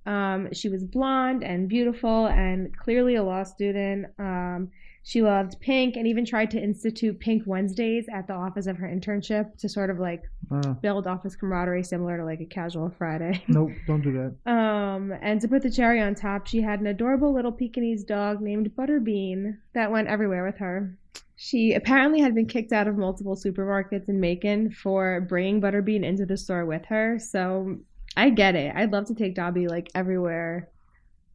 Um, 0.05 0.53
she 0.53 0.69
was 0.69 0.83
blonde 0.83 1.43
and 1.43 1.67
beautiful 1.67 2.27
and 2.27 2.77
clearly 2.77 3.15
a 3.15 3.23
law 3.23 3.41
student. 3.41 4.05
Um, 4.19 4.69
she 5.09 5.23
loved 5.23 5.59
pink 5.59 5.95
and 5.95 6.05
even 6.05 6.23
tried 6.23 6.51
to 6.51 6.61
institute 6.61 7.19
Pink 7.19 7.41
Wednesdays 7.47 8.05
at 8.13 8.27
the 8.27 8.33
office 8.33 8.67
of 8.67 8.77
her 8.77 8.87
internship 8.87 9.57
to 9.57 9.67
sort 9.67 9.89
of 9.89 9.97
like 9.97 10.21
Uh, 10.51 10.73
build 10.73 11.07
office 11.07 11.35
camaraderie 11.35 11.83
similar 11.83 12.17
to 12.17 12.23
like 12.23 12.41
a 12.41 12.45
casual 12.45 12.91
Friday. 12.91 13.43
nope, 13.47 13.71
don't 13.87 14.03
do 14.03 14.11
that. 14.13 14.51
Um, 14.51 15.11
and 15.23 15.41
to 15.41 15.47
put 15.47 15.63
the 15.63 15.71
cherry 15.71 15.99
on 15.99 16.13
top, 16.13 16.45
she 16.45 16.61
had 16.61 16.79
an 16.79 16.85
adorable 16.85 17.33
little 17.33 17.51
Pekingese 17.51 18.03
dog 18.03 18.39
named 18.39 18.69
Butterbean 18.75 19.57
that 19.73 19.91
went 19.91 20.07
everywhere 20.07 20.45
with 20.45 20.57
her. 20.57 20.95
She 21.35 21.73
apparently 21.73 22.21
had 22.21 22.35
been 22.35 22.45
kicked 22.45 22.71
out 22.71 22.87
of 22.87 22.95
multiple 22.95 23.35
supermarkets 23.35 24.09
in 24.09 24.19
Macon 24.19 24.69
for 24.69 25.21
bringing 25.21 25.59
Butterbean 25.59 26.03
into 26.03 26.27
the 26.27 26.37
store 26.37 26.67
with 26.67 26.85
her. 26.85 27.17
So 27.17 27.79
I 28.15 28.29
get 28.29 28.53
it. 28.53 28.75
I'd 28.75 28.91
love 28.91 29.05
to 29.05 29.15
take 29.15 29.33
Dobby 29.33 29.67
like 29.67 29.89
everywhere 29.95 30.69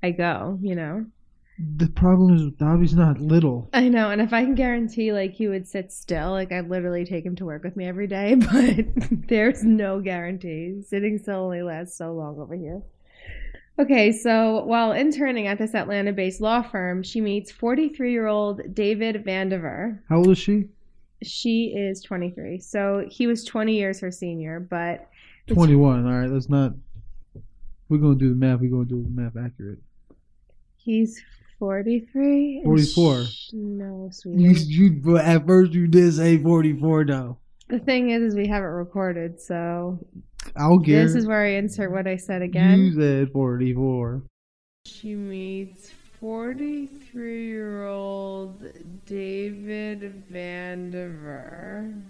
I 0.00 0.12
go, 0.12 0.60
you 0.62 0.76
know? 0.76 1.06
The 1.58 1.88
problem 1.88 2.34
is 2.34 2.50
Dobby's 2.58 2.94
not 2.94 3.20
little. 3.20 3.68
I 3.72 3.88
know. 3.88 4.10
And 4.10 4.20
if 4.20 4.32
I 4.32 4.42
can 4.42 4.56
guarantee 4.56 5.12
like 5.12 5.32
he 5.32 5.46
would 5.46 5.68
sit 5.68 5.92
still, 5.92 6.32
like 6.32 6.50
I'd 6.50 6.68
literally 6.68 7.04
take 7.04 7.24
him 7.24 7.36
to 7.36 7.44
work 7.44 7.62
with 7.62 7.76
me 7.76 7.86
every 7.86 8.08
day, 8.08 8.34
but 8.52 8.86
there's 9.28 9.62
no 9.62 10.00
guarantee. 10.00 10.82
Sitting 10.82 11.18
still 11.18 11.36
only 11.36 11.62
lasts 11.62 11.96
so 11.96 12.12
long 12.12 12.40
over 12.40 12.54
here. 12.56 12.82
Okay, 13.78 14.12
so 14.12 14.64
while 14.64 14.92
interning 14.92 15.46
at 15.46 15.58
this 15.58 15.74
Atlanta 15.74 16.12
based 16.12 16.40
law 16.40 16.62
firm, 16.62 17.02
she 17.02 17.20
meets 17.20 17.50
43 17.52 18.10
year 18.10 18.26
old 18.26 18.74
David 18.74 19.24
Vandiver. 19.24 20.00
How 20.08 20.18
old 20.18 20.30
is 20.30 20.38
she? 20.38 20.68
She 21.22 21.66
is 21.76 22.02
23. 22.02 22.58
So 22.58 23.06
he 23.10 23.26
was 23.26 23.44
20 23.44 23.76
years 23.76 24.00
her 24.00 24.10
senior, 24.10 24.60
but 24.60 25.08
21. 25.48 26.06
All 26.06 26.12
right, 26.12 26.30
that's 26.30 26.48
not. 26.48 26.72
We're 27.88 27.98
going 27.98 28.18
to 28.18 28.24
do 28.24 28.30
the 28.30 28.36
math. 28.36 28.60
We're 28.60 28.70
going 28.70 28.88
to 28.88 28.94
do 28.94 29.02
the 29.02 29.10
math 29.10 29.36
accurate. 29.36 29.78
he's 30.76 31.22
43? 31.58 32.62
44. 32.64 33.24
No, 33.52 34.04
You, 34.06 34.10
sweetie. 34.12 34.72
you, 34.72 34.90
but 34.92 35.24
at 35.24 35.46
first 35.46 35.72
you 35.72 35.86
did 35.86 36.12
say 36.14 36.38
44 36.38 37.04
though. 37.04 37.38
The 37.68 37.78
thing 37.78 38.10
is, 38.10 38.22
is 38.22 38.34
we 38.34 38.46
haven't 38.46 38.68
recorded, 38.70 39.40
so 39.40 39.98
I'll 40.56 40.78
get 40.78 41.02
this 41.04 41.14
is 41.14 41.26
where 41.26 41.42
I 41.44 41.52
insert 41.52 41.90
what 41.90 42.06
I 42.06 42.16
said 42.16 42.40
You 42.42 42.44
again. 42.46 42.94
said 42.96 43.32
44. 43.32 44.22
She 44.86 45.14
meets 45.14 45.90
43 46.20 47.46
year 47.46 47.86
old 47.86 48.62
David 49.06 50.24
Vandiver. 50.30 52.02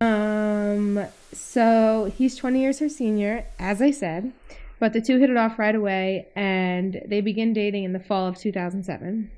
Um, 0.00 1.06
so 1.32 2.12
he's 2.16 2.36
20 2.36 2.60
years 2.60 2.78
her 2.80 2.88
senior, 2.88 3.44
as 3.58 3.80
I 3.82 3.90
said, 3.90 4.32
but 4.78 4.92
the 4.92 5.00
two 5.00 5.18
hit 5.18 5.30
it 5.30 5.36
off 5.36 5.58
right 5.58 5.74
away 5.74 6.28
and 6.36 7.00
they 7.06 7.20
begin 7.20 7.52
dating 7.52 7.84
in 7.84 7.92
the 7.92 8.00
fall 8.00 8.26
of 8.26 8.36
2007. 8.36 9.30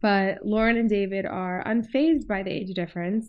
But 0.00 0.44
Lauren 0.44 0.76
and 0.76 0.88
David 0.88 1.26
are 1.26 1.62
unfazed 1.66 2.26
by 2.26 2.42
the 2.42 2.50
age 2.50 2.74
difference. 2.74 3.28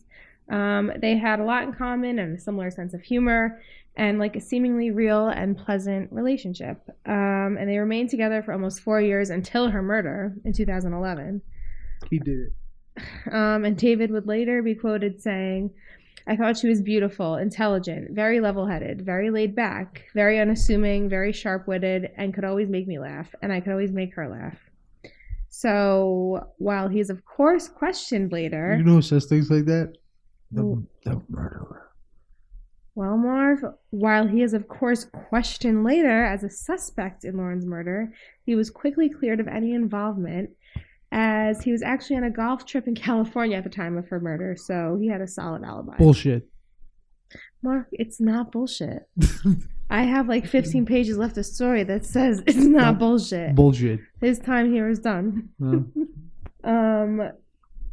Um, 0.49 0.91
they 0.97 1.17
had 1.17 1.39
a 1.39 1.43
lot 1.43 1.63
in 1.63 1.73
common 1.73 2.19
and 2.19 2.37
a 2.37 2.41
similar 2.41 2.71
sense 2.71 2.93
of 2.93 3.01
humor 3.01 3.61
and 3.95 4.17
like 4.17 4.35
a 4.35 4.41
seemingly 4.41 4.91
real 4.91 5.27
and 5.27 5.57
pleasant 5.57 6.11
relationship. 6.11 6.81
Um, 7.05 7.57
and 7.59 7.69
they 7.69 7.77
remained 7.77 8.09
together 8.09 8.41
for 8.41 8.53
almost 8.53 8.81
four 8.81 9.01
years 9.01 9.29
until 9.29 9.69
her 9.69 9.81
murder 9.81 10.33
in 10.45 10.53
2011. 10.53 11.41
He 12.09 12.19
did 12.19 12.39
it. 12.39 12.53
Um, 13.31 13.65
and 13.65 13.77
David 13.77 14.11
would 14.11 14.27
later 14.27 14.61
be 14.61 14.75
quoted 14.75 15.21
saying, 15.21 15.71
I 16.27 16.35
thought 16.35 16.57
she 16.57 16.67
was 16.67 16.81
beautiful, 16.81 17.35
intelligent, 17.35 18.11
very 18.11 18.39
level 18.39 18.67
headed, 18.67 19.05
very 19.05 19.29
laid 19.29 19.55
back, 19.55 20.03
very 20.13 20.39
unassuming, 20.39 21.09
very 21.09 21.31
sharp 21.31 21.67
witted, 21.67 22.09
and 22.17 22.33
could 22.33 22.45
always 22.45 22.69
make 22.69 22.87
me 22.87 22.99
laugh, 22.99 23.33
and 23.41 23.51
I 23.51 23.59
could 23.59 23.71
always 23.71 23.91
make 23.91 24.13
her 24.15 24.29
laugh. 24.29 24.57
So 25.49 26.47
while 26.57 26.87
he's, 26.87 27.09
of 27.09 27.25
course, 27.25 27.67
questioned 27.67 28.31
later. 28.31 28.75
You 28.77 28.83
know 28.83 28.93
who 28.93 29.01
says 29.01 29.25
things 29.25 29.49
like 29.49 29.65
that? 29.65 29.97
The, 30.51 30.85
the 31.03 31.21
murderer. 31.29 31.89
Well, 32.95 33.17
Marv, 33.17 33.63
while 33.91 34.27
he 34.27 34.41
is, 34.41 34.53
of 34.53 34.67
course, 34.67 35.05
questioned 35.05 35.85
later 35.85 36.25
as 36.25 36.43
a 36.43 36.49
suspect 36.49 37.23
in 37.23 37.37
Lauren's 37.37 37.65
murder, 37.65 38.13
he 38.45 38.55
was 38.55 38.69
quickly 38.69 39.09
cleared 39.09 39.39
of 39.39 39.47
any 39.47 39.73
involvement 39.73 40.49
as 41.11 41.63
he 41.63 41.71
was 41.71 41.81
actually 41.81 42.17
on 42.17 42.23
a 42.23 42.29
golf 42.29 42.65
trip 42.65 42.87
in 42.87 42.95
California 43.07 43.57
at 43.57 43.63
the 43.63 43.69
time 43.69 43.97
of 43.97 44.07
her 44.09 44.19
murder, 44.19 44.55
so 44.57 44.97
he 44.99 45.07
had 45.07 45.21
a 45.21 45.27
solid 45.27 45.63
alibi. 45.63 45.97
Bullshit. 45.97 46.47
Mark, 47.61 47.87
it's 47.91 48.19
not 48.19 48.51
bullshit. 48.51 49.07
I 49.89 50.03
have 50.03 50.29
like 50.29 50.45
15 50.45 50.85
pages 50.85 51.17
left 51.17 51.37
of 51.37 51.45
story 51.45 51.83
that 51.83 52.05
says 52.05 52.43
it's 52.47 52.57
not 52.57 52.99
bullshit. 52.99 53.55
Bullshit. 53.55 53.99
His 54.21 54.39
time 54.39 54.71
here 54.71 54.87
is 54.87 54.99
done. 54.99 55.49
No. 55.59 55.85
Um, 56.63 57.31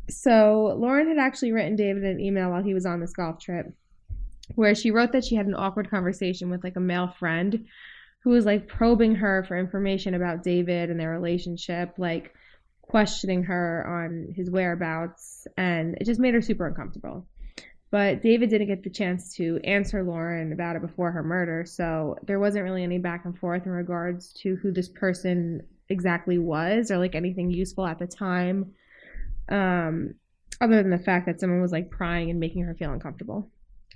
so 0.09 0.77
Lauren 0.79 1.09
had 1.09 1.19
actually 1.19 1.53
written 1.53 1.75
David 1.75 2.05
an 2.05 2.21
email 2.21 2.51
while 2.51 2.63
he 2.63 2.75
was 2.75 2.87
on 2.87 3.01
this 3.01 3.13
golf 3.13 3.41
trip, 3.41 3.73
where 4.55 4.75
she 4.75 4.91
wrote 4.91 5.13
that 5.13 5.25
she 5.25 5.35
had 5.35 5.47
an 5.47 5.55
awkward 5.55 5.91
conversation 5.91 6.51
with 6.51 6.63
like 6.63 6.77
a 6.77 6.81
male 6.81 7.09
friend, 7.19 7.67
who 8.23 8.31
was 8.31 8.45
like 8.45 8.69
probing 8.69 9.15
her 9.17 9.45
for 9.49 9.59
information 9.59 10.15
about 10.15 10.43
David 10.43 10.91
and 10.91 11.01
their 11.01 11.11
relationship, 11.11 11.95
like 11.97 12.35
questioning 12.97 13.43
her 13.43 13.87
on 13.87 14.33
his 14.35 14.51
whereabouts, 14.51 15.47
and 15.59 15.97
it 16.01 16.07
just 16.07 16.19
made 16.19 16.33
her 16.33 16.41
super 16.41 16.67
uncomfortable. 16.67 17.27
But 17.91 18.23
David 18.23 18.49
didn't 18.49 18.69
get 18.69 18.83
the 18.83 18.89
chance 18.89 19.35
to 19.35 19.61
answer 19.65 20.03
Lauren 20.03 20.55
about 20.55 20.77
it 20.77 20.81
before 20.81 21.13
her 21.13 21.23
murder, 21.23 21.67
so 21.67 22.17
there 22.27 22.41
wasn't 22.41 22.65
really 22.65 22.83
any 22.83 22.97
back 22.97 23.27
and 23.27 23.37
forth 23.37 23.67
in 23.67 23.73
regards 23.73 24.33
to 24.41 24.57
who 24.57 24.73
this 24.73 24.89
person 24.89 25.61
exactly 25.91 26.39
was 26.39 26.91
or 26.91 26.97
like 26.97 27.15
anything 27.15 27.51
useful 27.51 27.87
at 27.87 27.99
the 27.99 28.07
time 28.07 28.73
um 29.51 30.15
other 30.61 30.83
than 30.83 30.91
the 30.91 30.99
fact 30.99 31.27
that 31.27 31.39
someone 31.39 31.61
was 31.61 31.71
like 31.71 31.89
prying 31.91 32.29
and 32.29 32.41
making 32.41 32.65
her 32.65 32.75
feel 32.75 32.93
uncomfortable 32.93 33.49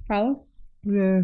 follow 0.07 0.45
Yeah. 0.85 1.23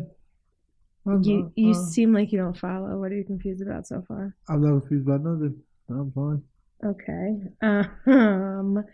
I'm, 1.06 1.22
you 1.22 1.52
you 1.54 1.70
uh, 1.70 1.74
seem 1.74 2.12
like 2.12 2.32
you 2.32 2.38
don't 2.38 2.58
follow 2.58 2.98
what 2.98 3.12
are 3.12 3.14
you 3.14 3.22
confused 3.22 3.62
about 3.62 3.86
so 3.86 4.02
far 4.08 4.34
I'm 4.48 4.60
not 4.60 4.80
confused 4.80 5.06
about 5.06 5.22
nothing. 5.22 5.62
I'm 5.88 6.10
fine. 6.10 6.42
Okay 6.84 7.36
um 8.06 8.84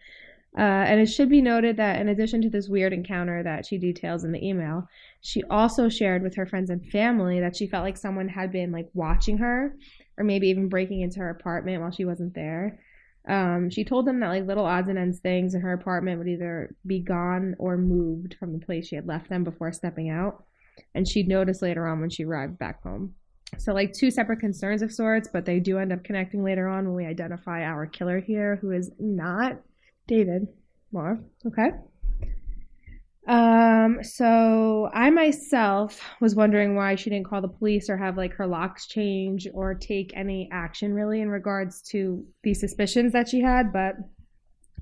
uh, 0.56 0.60
and 0.60 1.00
it 1.00 1.06
should 1.06 1.30
be 1.30 1.40
noted 1.40 1.78
that 1.78 1.98
in 1.98 2.08
addition 2.10 2.42
to 2.42 2.50
this 2.50 2.68
weird 2.68 2.92
encounter 2.92 3.42
that 3.42 3.64
she 3.64 3.78
details 3.78 4.22
in 4.22 4.32
the 4.32 4.46
email, 4.46 4.86
she 5.22 5.42
also 5.44 5.88
shared 5.88 6.22
with 6.22 6.34
her 6.34 6.44
friends 6.44 6.68
and 6.68 6.84
family 6.90 7.40
that 7.40 7.56
she 7.56 7.66
felt 7.66 7.84
like 7.84 7.96
someone 7.96 8.28
had 8.28 8.52
been 8.52 8.70
like 8.70 8.88
watching 8.92 9.38
her 9.38 9.74
or 10.18 10.24
maybe 10.24 10.48
even 10.48 10.68
breaking 10.68 11.00
into 11.00 11.20
her 11.20 11.30
apartment 11.30 11.80
while 11.80 11.90
she 11.90 12.04
wasn't 12.04 12.34
there. 12.34 12.78
Um, 13.26 13.70
she 13.70 13.82
told 13.82 14.06
them 14.06 14.20
that 14.20 14.28
like 14.28 14.46
little 14.46 14.66
odds 14.66 14.90
and 14.90 14.98
ends 14.98 15.20
things 15.20 15.54
in 15.54 15.62
her 15.62 15.72
apartment 15.72 16.18
would 16.18 16.28
either 16.28 16.74
be 16.86 17.00
gone 17.00 17.54
or 17.58 17.78
moved 17.78 18.36
from 18.38 18.52
the 18.52 18.64
place 18.64 18.88
she 18.88 18.96
had 18.96 19.06
left 19.06 19.30
them 19.30 19.44
before 19.44 19.72
stepping 19.72 20.10
out. 20.10 20.44
And 20.94 21.08
she'd 21.08 21.28
notice 21.28 21.62
later 21.62 21.86
on 21.86 22.00
when 22.00 22.10
she 22.10 22.24
arrived 22.24 22.58
back 22.58 22.82
home. 22.82 23.14
So, 23.58 23.72
like 23.72 23.92
two 23.92 24.10
separate 24.10 24.40
concerns 24.40 24.82
of 24.82 24.92
sorts, 24.92 25.28
but 25.32 25.44
they 25.44 25.60
do 25.60 25.78
end 25.78 25.92
up 25.92 26.02
connecting 26.04 26.42
later 26.42 26.68
on 26.68 26.86
when 26.86 26.94
we 26.94 27.06
identify 27.06 27.62
our 27.62 27.86
killer 27.86 28.20
here, 28.20 28.56
who 28.56 28.72
is 28.72 28.90
not 28.98 29.60
David 30.06 30.48
Marv. 30.90 31.18
Okay. 31.46 31.70
Um, 33.28 34.02
so 34.02 34.90
I 34.92 35.10
myself 35.10 36.00
was 36.20 36.34
wondering 36.34 36.74
why 36.74 36.96
she 36.96 37.08
didn't 37.08 37.28
call 37.28 37.40
the 37.40 37.48
police 37.48 37.88
or 37.88 37.96
have 37.96 38.16
like 38.16 38.34
her 38.34 38.46
locks 38.48 38.86
change 38.88 39.46
or 39.54 39.74
take 39.74 40.12
any 40.16 40.48
action 40.50 40.92
really 40.92 41.20
in 41.20 41.30
regards 41.30 41.82
to 41.90 42.24
the 42.42 42.52
suspicions 42.52 43.12
that 43.12 43.28
she 43.28 43.40
had, 43.40 43.72
but 43.72 43.94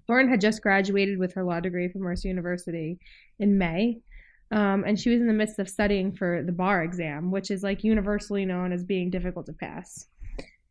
Lauren 0.09 0.29
had 0.29 0.41
just 0.41 0.63
graduated 0.63 1.19
with 1.19 1.35
her 1.35 1.45
law 1.45 1.61
degree 1.61 1.89
from 1.89 2.01
Mercer 2.01 2.29
University 2.29 2.99
in 3.39 3.59
May. 3.59 3.99
Um, 4.51 4.85
and 4.85 4.99
she 4.99 5.11
was 5.11 5.21
in 5.21 5.27
the 5.27 5.33
midst 5.33 5.59
of 5.59 5.69
studying 5.69 6.13
for 6.13 6.43
the 6.43 6.53
bar 6.53 6.83
exam, 6.83 7.31
which 7.31 7.51
is 7.51 7.63
like 7.63 7.85
universally 7.85 8.45
known 8.45 8.73
as 8.73 8.83
being 8.83 9.11
difficult 9.11 9.47
to 9.47 9.53
pass. 9.53 10.07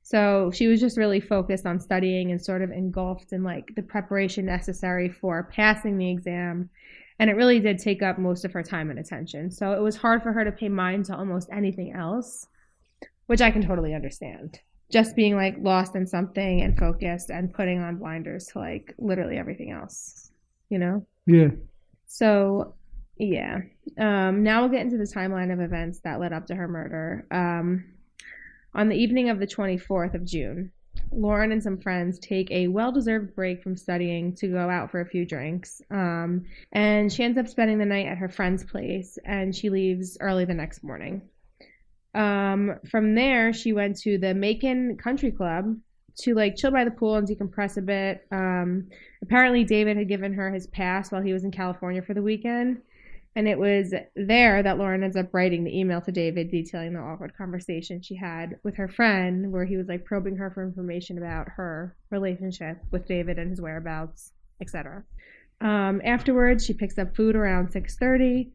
So 0.09 0.51
she 0.51 0.67
was 0.67 0.79
just 0.79 0.97
really 0.97 1.19
focused 1.19 1.65
on 1.65 1.79
studying 1.79 2.31
and 2.31 2.43
sort 2.43 2.63
of 2.63 2.71
engulfed 2.71 3.31
in 3.31 3.43
like 3.43 3.75
the 3.75 3.83
preparation 3.83 4.45
necessary 4.45 5.07
for 5.07 5.49
passing 5.53 5.97
the 5.97 6.09
exam. 6.09 6.69
And 7.19 7.29
it 7.29 7.35
really 7.35 7.59
did 7.59 7.77
take 7.77 8.01
up 8.01 8.17
most 8.17 8.43
of 8.43 8.51
her 8.53 8.63
time 8.63 8.89
and 8.89 8.97
attention. 8.97 9.51
So 9.51 9.73
it 9.73 9.81
was 9.81 9.95
hard 9.95 10.23
for 10.23 10.33
her 10.33 10.43
to 10.43 10.51
pay 10.51 10.67
mind 10.67 11.05
to 11.05 11.15
almost 11.15 11.49
anything 11.51 11.93
else, 11.93 12.47
which 13.27 13.39
I 13.39 13.51
can 13.51 13.61
totally 13.61 13.93
understand. 13.93 14.59
Just 14.89 15.15
being 15.15 15.35
like 15.35 15.57
lost 15.59 15.95
in 15.95 16.07
something 16.07 16.61
and 16.61 16.75
focused 16.75 17.29
and 17.29 17.53
putting 17.53 17.79
on 17.79 17.97
blinders 17.97 18.47
to 18.47 18.59
like 18.59 18.95
literally 18.97 19.37
everything 19.37 19.69
else, 19.69 20.31
you 20.69 20.79
know? 20.79 21.05
Yeah. 21.27 21.49
So, 22.07 22.73
yeah. 23.19 23.59
Um, 23.97 24.43
now 24.43 24.61
we'll 24.61 24.71
get 24.71 24.81
into 24.81 24.97
the 24.97 25.03
timeline 25.03 25.51
of 25.51 25.59
events 25.59 25.99
that 25.99 26.19
led 26.19 26.33
up 26.33 26.47
to 26.47 26.55
her 26.55 26.67
murder. 26.67 27.27
Um, 27.29 27.83
on 28.73 28.87
the 28.87 28.95
evening 28.95 29.29
of 29.29 29.39
the 29.39 29.47
24th 29.47 30.13
of 30.13 30.25
June, 30.25 30.71
Lauren 31.11 31.51
and 31.51 31.61
some 31.61 31.77
friends 31.77 32.19
take 32.19 32.49
a 32.51 32.67
well 32.67 32.91
deserved 32.91 33.35
break 33.35 33.61
from 33.61 33.75
studying 33.75 34.33
to 34.35 34.47
go 34.47 34.69
out 34.69 34.89
for 34.89 35.01
a 35.01 35.05
few 35.05 35.25
drinks. 35.25 35.81
Um, 35.91 36.45
and 36.71 37.11
she 37.11 37.23
ends 37.23 37.37
up 37.37 37.47
spending 37.47 37.77
the 37.77 37.85
night 37.85 38.05
at 38.05 38.17
her 38.17 38.29
friend's 38.29 38.63
place 38.63 39.17
and 39.25 39.55
she 39.55 39.69
leaves 39.69 40.17
early 40.21 40.45
the 40.45 40.53
next 40.53 40.83
morning. 40.83 41.21
Um, 42.13 42.79
from 42.89 43.15
there, 43.15 43.53
she 43.53 43.73
went 43.73 43.97
to 44.01 44.17
the 44.17 44.33
Macon 44.33 44.97
Country 44.97 45.31
Club 45.31 45.75
to 46.19 46.35
like 46.35 46.55
chill 46.55 46.71
by 46.71 46.83
the 46.83 46.91
pool 46.91 47.15
and 47.15 47.27
decompress 47.27 47.77
a 47.77 47.81
bit. 47.81 48.25
Um, 48.31 48.87
apparently, 49.21 49.63
David 49.63 49.97
had 49.97 50.07
given 50.07 50.33
her 50.33 50.51
his 50.51 50.67
pass 50.67 51.11
while 51.11 51.21
he 51.21 51.33
was 51.33 51.43
in 51.43 51.51
California 51.51 52.01
for 52.01 52.13
the 52.13 52.21
weekend. 52.21 52.81
And 53.39 53.47
it 53.47 53.57
was 53.57 53.93
there 54.17 54.61
that 54.61 54.77
Lauren 54.77 55.01
ends 55.01 55.15
up 55.15 55.33
writing 55.33 55.63
the 55.63 55.79
email 55.79 56.01
to 56.01 56.11
David 56.11 56.51
detailing 56.51 56.91
the 56.91 56.99
awkward 56.99 57.37
conversation 57.37 58.01
she 58.01 58.17
had 58.17 58.57
with 58.65 58.75
her 58.75 58.89
friend, 58.89 59.53
where 59.53 59.63
he 59.63 59.77
was 59.77 59.87
like 59.87 60.03
probing 60.03 60.35
her 60.35 60.51
for 60.51 60.61
information 60.61 61.17
about 61.17 61.47
her 61.55 61.95
relationship 62.09 62.79
with 62.91 63.07
David 63.07 63.39
and 63.39 63.49
his 63.49 63.61
whereabouts, 63.61 64.33
etc. 64.59 65.05
Um, 65.61 66.01
afterwards, 66.03 66.65
she 66.65 66.73
picks 66.73 66.97
up 66.97 67.15
food 67.15 67.37
around 67.37 67.69
6:30 67.69 68.51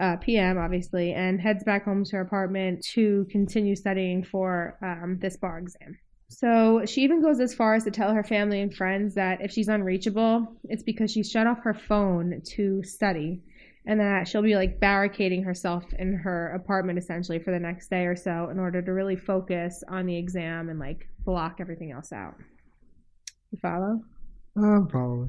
uh, 0.00 0.16
p.m. 0.16 0.58
obviously, 0.58 1.12
and 1.12 1.40
heads 1.40 1.62
back 1.62 1.84
home 1.84 2.02
to 2.06 2.16
her 2.16 2.22
apartment 2.22 2.84
to 2.94 3.28
continue 3.30 3.76
studying 3.76 4.24
for 4.24 4.76
um, 4.82 5.20
this 5.20 5.36
bar 5.36 5.60
exam. 5.60 6.00
So 6.30 6.82
she 6.84 7.02
even 7.02 7.22
goes 7.22 7.38
as 7.38 7.54
far 7.54 7.76
as 7.76 7.84
to 7.84 7.92
tell 7.92 8.12
her 8.12 8.24
family 8.24 8.60
and 8.60 8.74
friends 8.74 9.14
that 9.14 9.40
if 9.40 9.52
she's 9.52 9.68
unreachable, 9.68 10.48
it's 10.64 10.82
because 10.82 11.12
she 11.12 11.22
shut 11.22 11.46
off 11.46 11.60
her 11.62 11.74
phone 11.74 12.42
to 12.56 12.82
study 12.82 13.44
and 13.86 14.00
that 14.00 14.26
she'll 14.26 14.42
be 14.42 14.56
like 14.56 14.80
barricading 14.80 15.42
herself 15.44 15.84
in 15.98 16.12
her 16.14 16.48
apartment 16.54 16.98
essentially 16.98 17.38
for 17.38 17.52
the 17.52 17.58
next 17.60 17.88
day 17.88 18.04
or 18.06 18.16
so 18.16 18.48
in 18.50 18.58
order 18.58 18.82
to 18.82 18.92
really 18.92 19.16
focus 19.16 19.82
on 19.88 20.06
the 20.06 20.16
exam 20.16 20.68
and 20.68 20.78
like 20.78 21.08
block 21.24 21.56
everything 21.60 21.92
else 21.92 22.12
out. 22.12 22.34
You 23.52 23.58
follow? 23.62 24.00
I'm 24.56 24.86
probably. 24.88 25.28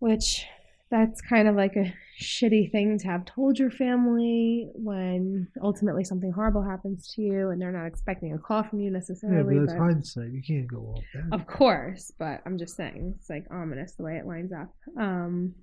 Which 0.00 0.44
that's 0.90 1.22
kind 1.22 1.48
of 1.48 1.54
like 1.56 1.74
a 1.76 1.94
shitty 2.20 2.70
thing 2.70 2.98
to 2.98 3.06
have 3.06 3.24
told 3.24 3.58
your 3.58 3.70
family 3.70 4.68
when 4.74 5.48
ultimately 5.62 6.04
something 6.04 6.30
horrible 6.32 6.62
happens 6.62 7.10
to 7.14 7.22
you 7.22 7.48
and 7.48 7.58
they're 7.62 7.72
not 7.72 7.86
expecting 7.86 8.34
a 8.34 8.38
call 8.38 8.62
from 8.62 8.80
you 8.80 8.90
Yeah, 8.90 8.98
necessarily. 8.98 9.54
but 9.54 9.60
that's 9.68 9.72
but- 9.78 9.82
hindsight. 9.82 10.32
You 10.32 10.42
can't 10.46 10.66
go 10.68 10.94
off 10.96 11.04
that. 11.14 11.34
of 11.34 11.46
course, 11.46 12.12
but 12.18 12.42
I'm 12.44 12.58
just 12.58 12.76
saying 12.76 13.14
it's 13.16 13.30
like 13.30 13.46
ominous 13.50 13.92
the 13.94 14.02
way 14.02 14.16
it 14.18 14.26
lines 14.26 14.52
up. 14.52 14.68
Um, 15.00 15.54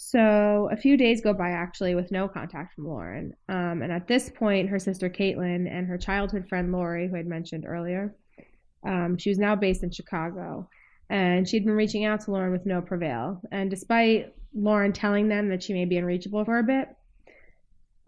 so 0.00 0.68
a 0.70 0.76
few 0.76 0.96
days 0.96 1.20
go 1.20 1.34
by 1.34 1.50
actually 1.50 1.96
with 1.96 2.12
no 2.12 2.28
contact 2.28 2.74
from 2.74 2.86
Lauren. 2.86 3.34
Um, 3.48 3.82
and 3.82 3.90
at 3.90 4.06
this 4.06 4.30
point, 4.30 4.68
her 4.68 4.78
sister 4.78 5.10
Caitlin 5.10 5.68
and 5.68 5.88
her 5.88 5.98
childhood 5.98 6.48
friend 6.48 6.70
Lori, 6.70 7.08
who 7.08 7.16
I'd 7.16 7.26
mentioned 7.26 7.64
earlier, 7.66 8.14
um, 8.86 9.18
she 9.18 9.28
was 9.28 9.40
now 9.40 9.56
based 9.56 9.82
in 9.82 9.90
Chicago, 9.90 10.70
and 11.10 11.48
she'd 11.48 11.64
been 11.64 11.74
reaching 11.74 12.04
out 12.04 12.20
to 12.22 12.30
Lauren 12.30 12.52
with 12.52 12.64
no 12.64 12.80
prevail. 12.80 13.40
And 13.50 13.68
despite 13.68 14.34
Lauren 14.54 14.92
telling 14.92 15.26
them 15.26 15.48
that 15.48 15.64
she 15.64 15.72
may 15.72 15.84
be 15.84 15.98
unreachable 15.98 16.44
for 16.44 16.60
a 16.60 16.62
bit, 16.62 16.88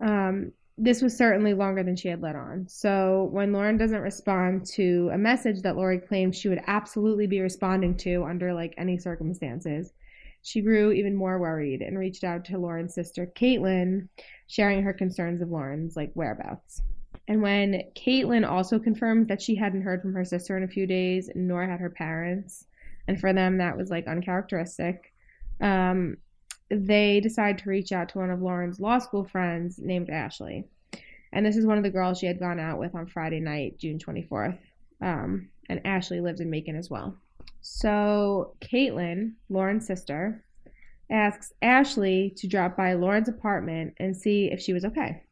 um, 0.00 0.52
this 0.78 1.02
was 1.02 1.16
certainly 1.16 1.54
longer 1.54 1.82
than 1.82 1.96
she 1.96 2.06
had 2.06 2.22
let 2.22 2.36
on. 2.36 2.68
So 2.68 3.28
when 3.32 3.52
Lauren 3.52 3.76
doesn't 3.76 4.00
respond 4.00 4.64
to 4.74 5.10
a 5.12 5.18
message 5.18 5.62
that 5.62 5.74
Lori 5.74 5.98
claimed 5.98 6.36
she 6.36 6.48
would 6.48 6.62
absolutely 6.68 7.26
be 7.26 7.40
responding 7.40 7.96
to 7.98 8.22
under 8.22 8.54
like 8.54 8.74
any 8.78 8.96
circumstances, 8.96 9.92
she 10.42 10.60
grew 10.60 10.92
even 10.92 11.14
more 11.14 11.38
worried 11.38 11.82
and 11.82 11.98
reached 11.98 12.24
out 12.24 12.44
to 12.46 12.58
Lauren's 12.58 12.94
sister 12.94 13.26
Caitlin, 13.26 14.08
sharing 14.46 14.82
her 14.82 14.92
concerns 14.92 15.40
of 15.40 15.50
Lauren's 15.50 15.96
like 15.96 16.10
whereabouts. 16.14 16.82
And 17.28 17.42
when 17.42 17.82
Caitlin 17.94 18.48
also 18.48 18.78
confirmed 18.78 19.28
that 19.28 19.42
she 19.42 19.54
hadn't 19.54 19.82
heard 19.82 20.02
from 20.02 20.14
her 20.14 20.24
sister 20.24 20.56
in 20.56 20.64
a 20.64 20.68
few 20.68 20.86
days, 20.86 21.30
nor 21.34 21.64
had 21.64 21.80
her 21.80 21.90
parents, 21.90 22.66
and 23.06 23.20
for 23.20 23.32
them 23.32 23.58
that 23.58 23.76
was 23.76 23.90
like 23.90 24.06
uncharacteristic, 24.06 25.12
um, 25.60 26.16
they 26.70 27.20
decided 27.20 27.58
to 27.58 27.70
reach 27.70 27.92
out 27.92 28.08
to 28.10 28.18
one 28.18 28.30
of 28.30 28.40
Lauren's 28.40 28.80
law 28.80 28.98
school 28.98 29.24
friends 29.24 29.78
named 29.78 30.10
Ashley. 30.10 30.64
And 31.32 31.44
this 31.44 31.56
is 31.56 31.66
one 31.66 31.78
of 31.78 31.84
the 31.84 31.90
girls 31.90 32.18
she 32.18 32.26
had 32.26 32.40
gone 32.40 32.58
out 32.58 32.78
with 32.78 32.94
on 32.94 33.06
Friday 33.06 33.40
night, 33.40 33.78
June 33.78 33.98
24th. 33.98 34.58
Um, 35.00 35.48
and 35.68 35.80
Ashley 35.84 36.20
lives 36.20 36.40
in 36.40 36.50
Macon 36.50 36.76
as 36.76 36.90
well. 36.90 37.16
So 37.60 38.56
Caitlin, 38.60 39.32
Lauren's 39.48 39.86
sister, 39.86 40.44
asks 41.10 41.52
Ashley 41.60 42.32
to 42.36 42.46
drop 42.46 42.76
by 42.76 42.94
Lauren's 42.94 43.28
apartment 43.28 43.94
and 43.98 44.16
see 44.16 44.50
if 44.50 44.60
she 44.60 44.72
was 44.72 44.84
okay. 44.84 45.22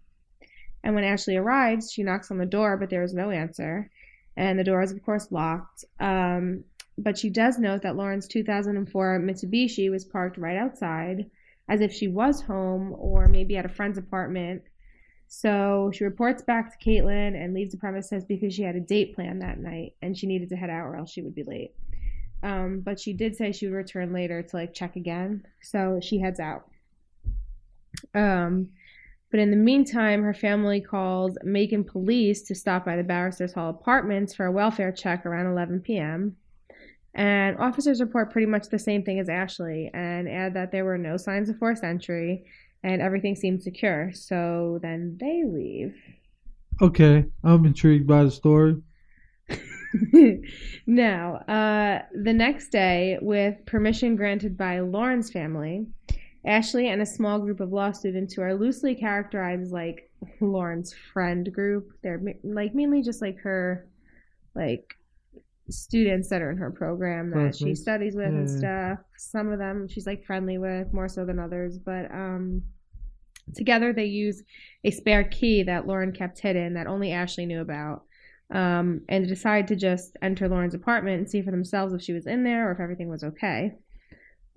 And 0.83 0.95
when 0.95 1.05
Ashley 1.05 1.37
arrives, 1.37 1.93
she 1.93 2.03
knocks 2.03 2.31
on 2.31 2.38
the 2.38 2.47
door, 2.47 2.77
but 2.77 2.91
there 2.91 3.03
is 3.03 3.15
no 3.15 3.31
answer. 3.31 3.91
And 4.37 4.59
the 4.59 4.65
door 4.65 4.83
is, 4.83 4.93
of 4.93 5.03
course, 5.03 5.31
locked. 5.31 5.85
Um, 6.00 6.65
but 6.97 7.19
she 7.19 7.31
does 7.31 7.59
note 7.59 7.83
that 7.83 7.97
Lauren's 7.97 8.27
2004 8.27 9.21
Mitsubishi 9.21 9.91
was 9.91 10.05
parked 10.05 10.37
right 10.37 10.57
outside, 10.57 11.31
as 11.69 11.81
if 11.81 11.93
she 11.93 12.09
was 12.09 12.41
home 12.41 12.95
or 12.99 13.27
maybe 13.27 13.57
at 13.57 13.67
a 13.67 13.69
friend's 13.69 13.99
apartment. 13.99 14.62
So 15.29 15.93
she 15.95 16.05
reports 16.05 16.43
back 16.43 16.73
to 16.73 16.85
Caitlin 16.85 17.37
and 17.37 17.55
leaves 17.55 17.73
the 17.73 17.79
premises 17.79 18.25
because 18.25 18.55
she 18.55 18.62
had 18.62 18.77
a 18.77 18.81
date 18.81 19.15
planned 19.15 19.43
that 19.43 19.59
night 19.59 19.95
and 20.00 20.17
she 20.17 20.27
needed 20.27 20.49
to 20.49 20.57
head 20.57 20.71
out 20.71 20.87
or 20.87 20.97
else 20.97 21.11
she 21.11 21.23
would 21.23 21.35
be 21.35 21.45
late. 21.45 21.75
Um, 22.42 22.80
but 22.80 23.00
she 23.00 23.12
did 23.12 23.37
say 23.37 23.52
she 23.52 23.66
would 23.66 23.75
return 23.75 24.12
later 24.12 24.42
to 24.42 24.57
like 24.57 24.75
check 24.75 24.97
again. 24.97 25.45
So 25.62 26.00
she 26.02 26.18
heads 26.21 26.40
out. 26.40 26.68
Um, 28.14 28.71
but 29.30 29.40
in 29.40 29.50
the 29.50 29.57
meantime, 29.57 30.23
her 30.23 30.35
family 30.35 30.80
calls 30.80 31.37
Macon 31.42 31.85
police 31.85 32.42
to 32.42 32.54
stop 32.54 32.85
by 32.85 32.97
the 32.97 33.02
Barristers 33.02 33.52
Hall 33.52 33.71
apartments 33.71 34.35
for 34.35 34.47
a 34.47 34.52
welfare 34.52 34.92
check 34.92 35.26
around 35.26 35.47
11 35.47 35.80
p.m. 35.80 36.37
And 37.14 37.59
officers 37.59 38.00
report 38.00 38.33
pretty 38.33 38.47
much 38.47 38.68
the 38.68 38.78
same 38.78 39.02
thing 39.02 39.18
as 39.18 39.28
Ashley 39.28 39.90
and 39.92 40.28
add 40.28 40.54
that 40.54 40.73
there 40.73 40.85
were 40.85 40.99
no 40.99 41.16
signs 41.16 41.49
of 41.49 41.59
forced 41.59 41.85
entry 41.85 42.45
and 42.83 43.02
everything 43.02 43.35
seemed 43.35 43.62
secure. 43.62 44.12
So 44.14 44.78
then 44.83 45.18
they 45.21 45.42
leave. 45.45 45.95
Okay, 46.80 47.26
I'm 47.42 47.66
intrigued 47.66 48.07
by 48.07 48.25
the 48.25 48.30
story. 48.30 48.76
now, 50.87 51.37
uh, 51.49 52.02
the 52.23 52.33
next 52.33 52.68
day, 52.68 53.18
with 53.21 53.64
permission 53.66 54.16
granted 54.16 54.57
by 54.57 54.80
Lauren's 54.80 55.30
family, 55.30 55.87
Ashley 56.47 56.88
and 56.88 57.02
a 57.02 57.07
small 57.07 57.38
group 57.38 57.61
of 57.61 57.73
law 57.73 57.92
students 57.92 58.35
who 58.35 58.42
are 58.42 58.54
loosely 58.54 58.95
characterized 58.95 59.63
as 59.63 59.73
like 59.73 60.10
Lauren's 60.41 60.95
friend 61.13 61.52
group. 61.52 61.93
They're 62.02 62.23
like 62.43 62.75
mainly 62.75 63.02
just 63.02 63.21
like 63.21 63.39
her, 63.41 63.89
like 64.54 64.95
students 65.71 66.28
that 66.30 66.41
are 66.41 66.50
in 66.50 66.56
her 66.56 66.71
program 66.71 67.30
that 67.30 67.54
she 67.54 67.75
studies 67.75 68.17
with 68.17 68.28
and 68.28 68.49
stuff. 68.49 68.99
Some 69.17 69.52
of 69.52 69.58
them 69.58 69.89
she's 69.89 70.06
like 70.06 70.25
friendly 70.25 70.58
with 70.58 70.93
more 70.93 71.08
so 71.08 71.25
than 71.25 71.39
others, 71.39 71.78
but 71.78 72.10
um, 72.10 72.63
together 73.54 73.93
they 73.93 74.06
use 74.06 74.43
a 74.84 74.91
spare 74.91 75.25
key 75.25 75.63
that 75.65 75.86
Lauren 75.86 76.13
kept 76.13 76.39
hidden 76.39 76.75
that 76.75 76.86
only 76.86 77.13
Ashley 77.13 77.47
knew 77.47 77.60
about. 77.60 78.02
Um, 78.50 79.02
and 79.11 79.28
decide 79.28 79.69
to 79.69 79.76
just 79.76 80.17
enter 80.23 80.49
Lauren's 80.49 80.75
apartment 80.75 81.19
and 81.19 81.30
see 81.30 81.43
for 81.43 81.50
themselves 81.50 81.93
if 81.93 82.00
she 82.00 82.15
was 82.15 82.26
in 82.26 82.45
there 82.45 82.69
or 82.69 82.73
if 82.73 82.80
everything 82.80 83.08
was 83.08 83.23
okay. 83.23 83.75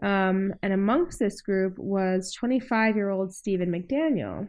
Um, 0.01 0.53
and 0.63 0.71
amongst 0.73 1.19
this 1.19 1.41
group 1.41 1.77
was 1.77 2.31
25 2.33 2.95
year 2.95 3.09
old 3.09 3.33
Stephen 3.33 3.69
McDaniel. 3.69 4.47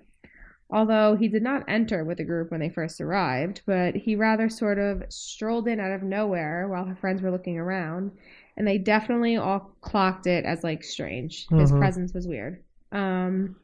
Although 0.70 1.16
he 1.16 1.28
did 1.28 1.42
not 1.42 1.64
enter 1.68 2.02
with 2.02 2.16
the 2.16 2.24
group 2.24 2.50
when 2.50 2.60
they 2.60 2.70
first 2.70 2.98
arrived, 3.00 3.60
but 3.66 3.94
he 3.94 4.16
rather 4.16 4.48
sort 4.48 4.78
of 4.78 5.02
strolled 5.10 5.68
in 5.68 5.80
out 5.80 5.92
of 5.92 6.02
nowhere 6.02 6.66
while 6.68 6.86
her 6.86 6.96
friends 6.96 7.20
were 7.20 7.30
looking 7.30 7.58
around, 7.58 8.12
and 8.56 8.66
they 8.66 8.78
definitely 8.78 9.36
all 9.36 9.76
clocked 9.82 10.26
it 10.26 10.46
as 10.46 10.64
like 10.64 10.82
strange. 10.82 11.46
His 11.50 11.70
Mhm. 11.70 11.78
presence 11.78 12.14
was 12.14 12.26
weird. 12.26 12.62
Um, 12.90 13.56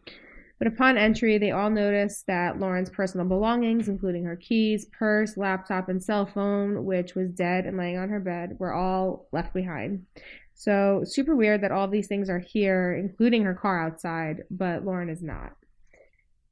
but 0.58 0.66
upon 0.68 0.98
entry, 0.98 1.38
they 1.38 1.52
all 1.52 1.70
noticed 1.70 2.26
that 2.26 2.58
Lauren's 2.58 2.90
personal 2.90 3.26
belongings, 3.26 3.88
including 3.88 4.24
her 4.24 4.36
keys, 4.36 4.86
purse, 4.86 5.36
laptop, 5.36 5.88
and 5.88 6.02
cell 6.02 6.26
phone, 6.26 6.84
which 6.84 7.14
was 7.14 7.30
dead 7.30 7.64
and 7.64 7.76
laying 7.76 7.96
on 7.98 8.08
her 8.08 8.20
bed, 8.20 8.56
were 8.58 8.72
all 8.72 9.28
left 9.32 9.54
behind. 9.54 10.04
So, 10.54 11.02
super 11.04 11.36
weird 11.36 11.62
that 11.62 11.70
all 11.70 11.86
these 11.86 12.08
things 12.08 12.28
are 12.28 12.40
here, 12.40 12.92
including 12.94 13.44
her 13.44 13.54
car 13.54 13.80
outside, 13.80 14.42
but 14.50 14.84
Lauren 14.84 15.08
is 15.08 15.22
not. 15.22 15.52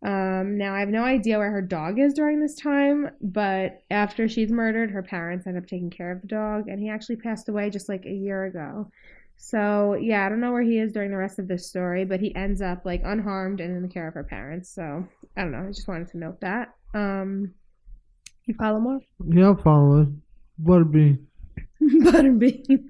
Um, 0.04 0.56
now, 0.56 0.72
I 0.72 0.80
have 0.80 0.88
no 0.88 1.02
idea 1.02 1.38
where 1.38 1.50
her 1.50 1.62
dog 1.62 1.98
is 1.98 2.14
during 2.14 2.40
this 2.40 2.54
time, 2.54 3.10
but 3.20 3.80
after 3.90 4.28
she's 4.28 4.52
murdered, 4.52 4.92
her 4.92 5.02
parents 5.02 5.48
end 5.48 5.58
up 5.58 5.66
taking 5.66 5.90
care 5.90 6.12
of 6.12 6.20
the 6.20 6.28
dog, 6.28 6.68
and 6.68 6.78
he 6.78 6.88
actually 6.88 7.16
passed 7.16 7.48
away 7.48 7.70
just 7.70 7.88
like 7.88 8.06
a 8.06 8.12
year 8.12 8.44
ago. 8.44 8.88
So, 9.36 9.94
yeah, 9.94 10.24
I 10.24 10.28
don't 10.28 10.40
know 10.40 10.52
where 10.52 10.62
he 10.62 10.78
is 10.78 10.92
during 10.92 11.10
the 11.10 11.16
rest 11.16 11.38
of 11.38 11.46
this 11.46 11.68
story, 11.68 12.04
but 12.04 12.20
he 12.20 12.34
ends 12.34 12.62
up 12.62 12.84
like 12.84 13.02
unharmed 13.04 13.60
and 13.60 13.76
in 13.76 13.82
the 13.82 13.88
care 13.88 14.08
of 14.08 14.14
her 14.14 14.24
parents. 14.24 14.70
So, 14.74 15.06
I 15.36 15.42
don't 15.42 15.52
know. 15.52 15.66
I 15.68 15.72
just 15.72 15.88
wanted 15.88 16.08
to 16.08 16.18
note 16.18 16.40
that. 16.40 16.74
Um, 16.94 17.52
you 18.46 18.54
follow 18.54 18.80
more? 18.80 19.00
Yeah, 19.26 19.50
I'm 19.50 19.58
following. 19.58 20.22
Butterbean. 20.62 21.18
Butterbean. 21.82 22.84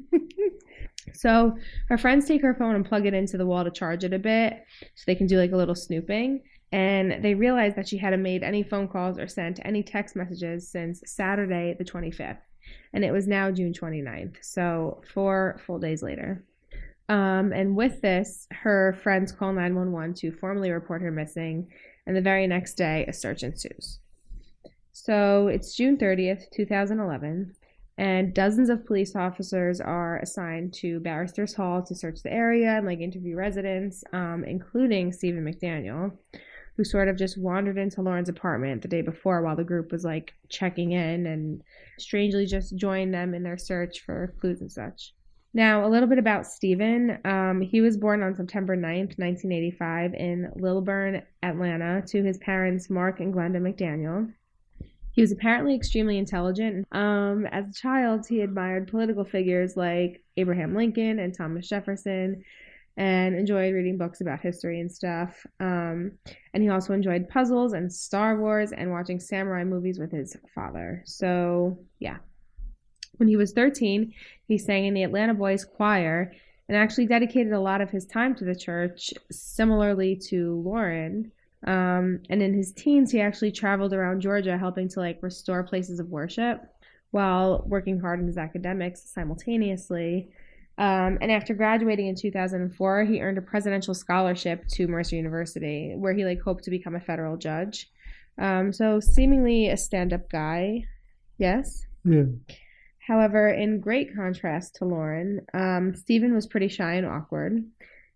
so 1.14 1.56
her 1.88 1.98
friends 1.98 2.26
take 2.26 2.42
her 2.42 2.54
phone 2.54 2.74
and 2.74 2.84
plug 2.84 3.06
it 3.06 3.14
into 3.14 3.38
the 3.38 3.46
wall 3.46 3.64
to 3.64 3.70
charge 3.70 4.04
it 4.04 4.12
a 4.12 4.18
bit 4.18 4.62
so 4.80 5.04
they 5.06 5.14
can 5.14 5.26
do 5.26 5.38
like 5.38 5.52
a 5.52 5.56
little 5.56 5.74
snooping. 5.74 6.42
And 6.72 7.24
they 7.24 7.34
realize 7.34 7.74
that 7.76 7.88
she 7.88 7.96
hadn't 7.96 8.22
made 8.22 8.42
any 8.42 8.62
phone 8.62 8.88
calls 8.88 9.18
or 9.18 9.28
sent 9.28 9.60
any 9.64 9.82
text 9.82 10.14
messages 10.14 10.68
since 10.68 11.02
Saturday, 11.06 11.74
the 11.78 11.84
25th. 11.84 12.38
And 12.92 13.04
it 13.04 13.12
was 13.12 13.26
now 13.26 13.50
June 13.50 13.72
29th. 13.72 14.36
So 14.42 15.02
four 15.12 15.60
full 15.66 15.78
days 15.78 16.02
later. 16.02 16.44
Um, 17.08 17.52
and 17.52 17.76
with 17.76 18.00
this, 18.00 18.46
her 18.50 18.98
friends 19.02 19.32
call 19.32 19.52
911 19.52 20.14
to 20.14 20.32
formally 20.32 20.70
report 20.70 21.02
her 21.02 21.10
missing. 21.10 21.68
And 22.06 22.16
the 22.16 22.20
very 22.20 22.46
next 22.46 22.74
day, 22.74 23.04
a 23.06 23.12
search 23.12 23.42
ensues. 23.42 24.00
So 24.92 25.48
it's 25.48 25.76
June 25.76 25.96
30th, 25.96 26.50
2011 26.52 27.54
and 27.98 28.34
dozens 28.34 28.68
of 28.68 28.84
police 28.84 29.16
officers 29.16 29.80
are 29.80 30.18
assigned 30.18 30.74
to 30.74 31.00
Barristers 31.00 31.54
Hall 31.54 31.82
to 31.82 31.94
search 31.94 32.22
the 32.22 32.32
area 32.32 32.76
and 32.76 32.86
like 32.86 33.00
interview 33.00 33.36
residents, 33.36 34.04
um, 34.12 34.44
including 34.46 35.12
Stephen 35.12 35.44
McDaniel, 35.44 36.12
who 36.76 36.84
sort 36.84 37.08
of 37.08 37.16
just 37.16 37.38
wandered 37.38 37.78
into 37.78 38.02
Lauren's 38.02 38.28
apartment 38.28 38.82
the 38.82 38.88
day 38.88 39.02
before 39.02 39.42
while 39.42 39.56
the 39.56 39.64
group 39.64 39.92
was 39.92 40.04
like 40.04 40.34
checking 40.48 40.92
in 40.92 41.26
and 41.26 41.62
strangely 41.98 42.46
just 42.46 42.76
joined 42.76 43.14
them 43.14 43.34
in 43.34 43.42
their 43.42 43.56
search 43.56 44.00
for 44.00 44.34
clues 44.40 44.60
and 44.60 44.70
such. 44.70 45.14
Now, 45.54 45.86
a 45.86 45.88
little 45.88 46.08
bit 46.08 46.18
about 46.18 46.46
Stephen. 46.46 47.18
Um, 47.24 47.62
he 47.62 47.80
was 47.80 47.96
born 47.96 48.22
on 48.22 48.36
September 48.36 48.76
9th, 48.76 49.18
1985, 49.18 50.12
in 50.12 50.50
Lilburn, 50.54 51.22
Atlanta, 51.42 52.02
to 52.08 52.22
his 52.22 52.36
parents, 52.36 52.90
Mark 52.90 53.20
and 53.20 53.32
Glenda 53.32 53.56
McDaniel. 53.56 54.30
He 55.12 55.22
was 55.22 55.32
apparently 55.32 55.74
extremely 55.74 56.18
intelligent. 56.18 56.86
Um, 56.92 57.46
as 57.46 57.70
a 57.70 57.72
child, 57.72 58.26
he 58.28 58.42
admired 58.42 58.88
political 58.88 59.24
figures 59.24 59.78
like 59.78 60.22
Abraham 60.36 60.74
Lincoln 60.74 61.18
and 61.18 61.34
Thomas 61.34 61.66
Jefferson 61.66 62.44
and 62.96 63.34
enjoyed 63.34 63.74
reading 63.74 63.98
books 63.98 64.20
about 64.20 64.40
history 64.40 64.80
and 64.80 64.90
stuff. 64.90 65.46
Um, 65.60 66.12
and 66.54 66.62
he 66.62 66.68
also 66.68 66.94
enjoyed 66.94 67.28
puzzles 67.28 67.74
and 67.74 67.92
Star 67.92 68.38
Wars 68.38 68.72
and 68.72 68.90
watching 68.90 69.20
samurai 69.20 69.64
movies 69.64 69.98
with 69.98 70.12
his 70.12 70.36
father. 70.54 71.02
So, 71.04 71.78
yeah. 71.98 72.16
When 73.18 73.28
he 73.28 73.36
was 73.36 73.52
13, 73.52 74.12
he 74.46 74.58
sang 74.58 74.86
in 74.86 74.94
the 74.94 75.02
Atlanta 75.02 75.34
Boys 75.34 75.64
Choir 75.64 76.32
and 76.68 76.76
actually 76.76 77.06
dedicated 77.06 77.52
a 77.52 77.60
lot 77.60 77.80
of 77.80 77.90
his 77.90 78.06
time 78.06 78.34
to 78.36 78.44
the 78.44 78.54
church, 78.54 79.12
similarly 79.30 80.16
to 80.28 80.60
Lauren. 80.64 81.32
Um, 81.66 82.20
and 82.28 82.42
in 82.42 82.54
his 82.54 82.72
teens, 82.72 83.10
he 83.10 83.20
actually 83.20 83.52
traveled 83.52 83.92
around 83.92 84.20
Georgia 84.20 84.58
helping 84.58 84.88
to 84.90 85.00
like 85.00 85.22
restore 85.22 85.62
places 85.62 86.00
of 86.00 86.08
worship 86.08 86.60
while 87.10 87.64
working 87.66 88.00
hard 88.00 88.20
in 88.20 88.26
his 88.26 88.38
academics 88.38 89.02
simultaneously. 89.10 90.28
Um, 90.78 91.18
and 91.20 91.32
after 91.32 91.54
graduating 91.54 92.06
in 92.06 92.14
2004, 92.14 93.04
he 93.04 93.20
earned 93.22 93.38
a 93.38 93.42
presidential 93.42 93.94
scholarship 93.94 94.66
to 94.72 94.86
Mercer 94.86 95.16
University, 95.16 95.94
where 95.96 96.12
he 96.12 96.24
like 96.24 96.40
hoped 96.42 96.64
to 96.64 96.70
become 96.70 96.94
a 96.94 97.00
federal 97.00 97.36
judge. 97.36 97.90
Um, 98.38 98.72
so 98.72 99.00
seemingly 99.00 99.68
a 99.68 99.76
stand-up 99.76 100.28
guy, 100.30 100.84
yes. 101.38 101.86
Yeah. 102.04 102.24
However, 103.06 103.48
in 103.48 103.80
great 103.80 104.14
contrast 104.14 104.74
to 104.76 104.84
Lauren, 104.84 105.40
um, 105.54 105.94
Stephen 105.94 106.34
was 106.34 106.46
pretty 106.46 106.68
shy 106.68 106.94
and 106.94 107.06
awkward. 107.06 107.64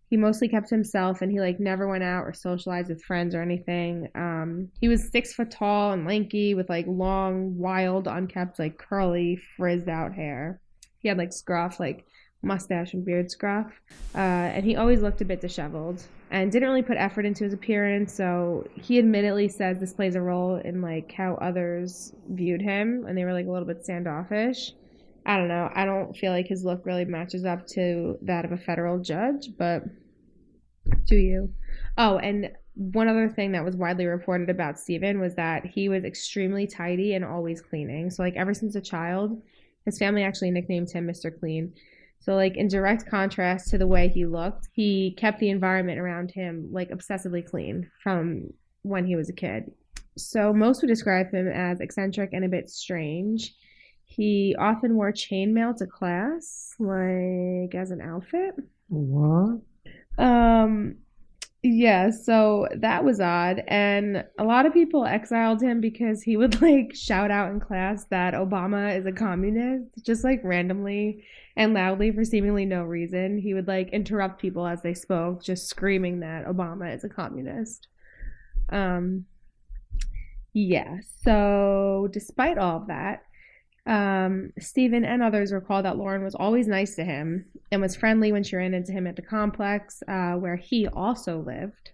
He 0.09 0.17
mostly 0.17 0.49
kept 0.49 0.69
himself, 0.69 1.21
and 1.21 1.31
he 1.31 1.39
like 1.39 1.59
never 1.61 1.87
went 1.87 2.03
out 2.03 2.25
or 2.25 2.33
socialized 2.33 2.89
with 2.89 3.01
friends 3.01 3.33
or 3.33 3.41
anything. 3.41 4.09
Um, 4.13 4.67
he 4.81 4.89
was 4.89 5.09
six 5.09 5.33
foot 5.33 5.49
tall 5.49 5.93
and 5.93 6.05
lanky, 6.05 6.53
with 6.53 6.69
like 6.69 6.85
long, 6.87 7.57
wild, 7.57 8.07
unkept, 8.07 8.59
like 8.59 8.77
curly, 8.77 9.39
frizzed 9.55 9.87
out 9.87 10.13
hair. 10.13 10.59
He 10.99 11.07
had 11.07 11.17
like 11.17 11.31
scruff, 11.31 11.79
like 11.79 12.05
mustache 12.43 12.93
and 12.93 13.05
beard 13.05 13.29
scruff, 13.29 13.71
uh, 14.15 14.17
and 14.17 14.65
he 14.65 14.75
always 14.75 15.01
looked 15.01 15.21
a 15.21 15.25
bit 15.25 15.41
disheveled 15.41 16.03
and 16.31 16.51
didn't 16.51 16.69
really 16.69 16.81
put 16.81 16.97
effort 16.97 17.25
into 17.25 17.43
his 17.43 17.53
appearance. 17.53 18.13
So 18.13 18.67
he 18.75 18.97
admittedly 18.97 19.47
says 19.47 19.79
this 19.79 19.93
plays 19.93 20.15
a 20.15 20.21
role 20.21 20.55
in 20.55 20.81
like 20.81 21.11
how 21.11 21.35
others 21.35 22.13
viewed 22.29 22.61
him, 22.61 23.05
and 23.07 23.17
they 23.17 23.25
were 23.25 23.33
like 23.33 23.47
a 23.47 23.51
little 23.51 23.67
bit 23.67 23.83
standoffish. 23.83 24.73
I 25.25 25.37
don't 25.37 25.49
know. 25.49 25.69
I 25.75 25.85
don't 25.85 26.15
feel 26.15 26.31
like 26.31 26.47
his 26.47 26.65
look 26.65 26.85
really 26.85 27.05
matches 27.05 27.45
up 27.45 27.67
to 27.67 28.17
that 28.23 28.43
of 28.43 28.51
a 28.51 28.57
federal 28.57 28.99
judge, 28.99 29.49
but 29.57 29.83
do 31.05 31.15
you? 31.15 31.53
Oh, 31.97 32.17
and 32.17 32.51
one 32.73 33.07
other 33.07 33.29
thing 33.29 33.51
that 33.51 33.63
was 33.63 33.75
widely 33.75 34.05
reported 34.05 34.49
about 34.49 34.79
Stephen 34.79 35.19
was 35.19 35.35
that 35.35 35.65
he 35.65 35.89
was 35.89 36.03
extremely 36.03 36.65
tidy 36.65 37.13
and 37.13 37.23
always 37.23 37.61
cleaning. 37.61 38.09
So, 38.09 38.23
like, 38.23 38.35
ever 38.35 38.53
since 38.53 38.75
a 38.75 38.81
child, 38.81 39.41
his 39.85 39.99
family 39.99 40.23
actually 40.23 40.51
nicknamed 40.51 40.89
him 40.89 41.07
Mr. 41.07 41.37
Clean. 41.37 41.73
So, 42.21 42.35
like, 42.35 42.55
in 42.55 42.67
direct 42.67 43.07
contrast 43.07 43.69
to 43.69 43.79
the 43.79 43.87
way 43.87 44.07
he 44.07 44.25
looked, 44.25 44.69
he 44.73 45.15
kept 45.17 45.39
the 45.39 45.49
environment 45.49 45.99
around 45.99 46.29
him, 46.31 46.69
like, 46.71 46.91
obsessively 46.91 47.45
clean 47.45 47.89
from 48.03 48.53
when 48.83 49.05
he 49.05 49.15
was 49.15 49.29
a 49.29 49.33
kid. 49.33 49.71
So, 50.17 50.53
most 50.53 50.81
would 50.81 50.87
describe 50.87 51.31
him 51.31 51.47
as 51.47 51.79
eccentric 51.79 52.29
and 52.33 52.45
a 52.45 52.49
bit 52.49 52.69
strange. 52.69 53.55
He 54.05 54.55
often 54.59 54.95
wore 54.95 55.11
chainmail 55.11 55.77
to 55.77 55.87
class, 55.87 56.75
like 56.79 57.73
as 57.73 57.91
an 57.91 58.01
outfit. 58.01 58.55
What? 58.89 59.61
Um, 60.17 60.97
yeah, 61.63 62.09
so 62.09 62.67
that 62.75 63.05
was 63.05 63.19
odd. 63.19 63.63
And 63.67 64.25
a 64.37 64.43
lot 64.43 64.65
of 64.65 64.73
people 64.73 65.05
exiled 65.05 65.61
him 65.61 65.79
because 65.79 66.21
he 66.21 66.35
would 66.35 66.61
like 66.63 66.93
shout 66.93 67.31
out 67.31 67.51
in 67.51 67.59
class 67.59 68.05
that 68.05 68.33
Obama 68.33 68.97
is 68.97 69.05
a 69.05 69.11
communist, 69.11 70.05
just 70.05 70.23
like 70.23 70.41
randomly 70.43 71.23
and 71.55 71.73
loudly 71.73 72.11
for 72.11 72.23
seemingly 72.23 72.65
no 72.65 72.83
reason. 72.83 73.37
He 73.37 73.53
would 73.53 73.67
like 73.67 73.89
interrupt 73.89 74.41
people 74.41 74.65
as 74.65 74.81
they 74.81 74.93
spoke, 74.93 75.43
just 75.43 75.67
screaming 75.67 76.19
that 76.21 76.45
Obama 76.45 76.93
is 76.93 77.03
a 77.03 77.09
communist. 77.09 77.87
Um, 78.69 79.25
yeah, 80.53 80.97
so 81.23 82.09
despite 82.11 82.57
all 82.57 82.77
of 82.77 82.87
that, 82.87 83.23
um, 83.87 84.53
Stephen 84.59 85.05
and 85.05 85.23
others 85.23 85.51
recall 85.51 85.81
that 85.83 85.97
Lauren 85.97 86.23
was 86.23 86.35
always 86.35 86.67
nice 86.67 86.95
to 86.95 87.03
him 87.03 87.45
and 87.71 87.81
was 87.81 87.95
friendly 87.95 88.31
when 88.31 88.43
she 88.43 88.55
ran 88.55 88.73
into 88.73 88.91
him 88.91 89.07
at 89.07 89.15
the 89.15 89.21
complex 89.21 90.03
uh, 90.07 90.33
where 90.33 90.55
he 90.55 90.87
also 90.87 91.39
lived. 91.39 91.91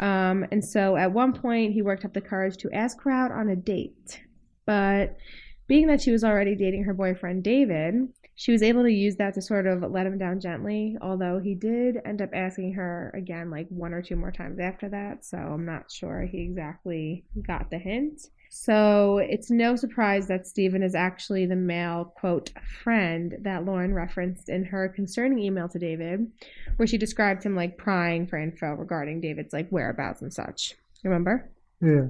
Um, 0.00 0.46
and 0.50 0.64
so 0.64 0.96
at 0.96 1.12
one 1.12 1.32
point, 1.32 1.72
he 1.72 1.82
worked 1.82 2.04
up 2.04 2.14
the 2.14 2.20
courage 2.20 2.56
to 2.58 2.72
ask 2.72 3.00
her 3.02 3.10
out 3.10 3.32
on 3.32 3.48
a 3.48 3.56
date. 3.56 4.20
But 4.66 5.16
being 5.70 5.86
that 5.86 6.00
she 6.00 6.10
was 6.10 6.24
already 6.24 6.56
dating 6.56 6.82
her 6.82 6.92
boyfriend 6.92 7.44
David, 7.44 8.08
she 8.34 8.50
was 8.50 8.60
able 8.60 8.82
to 8.82 8.90
use 8.90 9.14
that 9.16 9.34
to 9.34 9.40
sort 9.40 9.68
of 9.68 9.88
let 9.88 10.04
him 10.04 10.18
down 10.18 10.40
gently, 10.40 10.96
although 11.00 11.38
he 11.38 11.54
did 11.54 11.98
end 12.04 12.20
up 12.20 12.30
asking 12.34 12.72
her 12.72 13.12
again 13.14 13.52
like 13.52 13.68
one 13.68 13.94
or 13.94 14.02
two 14.02 14.16
more 14.16 14.32
times 14.32 14.58
after 14.58 14.88
that. 14.88 15.24
So 15.24 15.38
I'm 15.38 15.64
not 15.64 15.88
sure 15.88 16.22
he 16.22 16.40
exactly 16.40 17.24
got 17.46 17.70
the 17.70 17.78
hint. 17.78 18.20
So 18.50 19.18
it's 19.18 19.48
no 19.48 19.76
surprise 19.76 20.26
that 20.26 20.48
Stephen 20.48 20.82
is 20.82 20.96
actually 20.96 21.46
the 21.46 21.54
male, 21.54 22.12
quote, 22.16 22.50
friend 22.82 23.36
that 23.42 23.64
Lauren 23.64 23.94
referenced 23.94 24.48
in 24.48 24.64
her 24.64 24.88
concerning 24.88 25.38
email 25.38 25.68
to 25.68 25.78
David, 25.78 26.26
where 26.78 26.88
she 26.88 26.98
described 26.98 27.44
him 27.44 27.54
like 27.54 27.78
prying 27.78 28.26
for 28.26 28.40
info 28.40 28.72
regarding 28.72 29.20
David's 29.20 29.52
like 29.52 29.70
whereabouts 29.70 30.20
and 30.20 30.34
such. 30.34 30.74
Remember? 31.04 31.48
Yeah. 31.80 32.08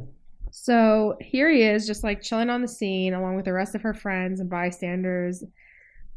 So 0.50 1.16
here 1.20 1.50
he 1.50 1.62
is, 1.62 1.86
just 1.86 2.04
like 2.04 2.22
chilling 2.22 2.50
on 2.50 2.62
the 2.62 2.68
scene 2.68 3.14
along 3.14 3.36
with 3.36 3.44
the 3.44 3.52
rest 3.52 3.74
of 3.74 3.82
her 3.82 3.94
friends 3.94 4.40
and 4.40 4.50
bystanders 4.50 5.44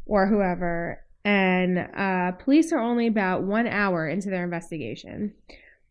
or 0.06 0.26
whoever. 0.26 1.02
And 1.24 1.78
uh, 1.96 2.32
police 2.32 2.72
are 2.72 2.80
only 2.80 3.06
about 3.06 3.44
one 3.44 3.66
hour 3.66 4.08
into 4.08 4.30
their 4.30 4.44
investigation 4.44 5.32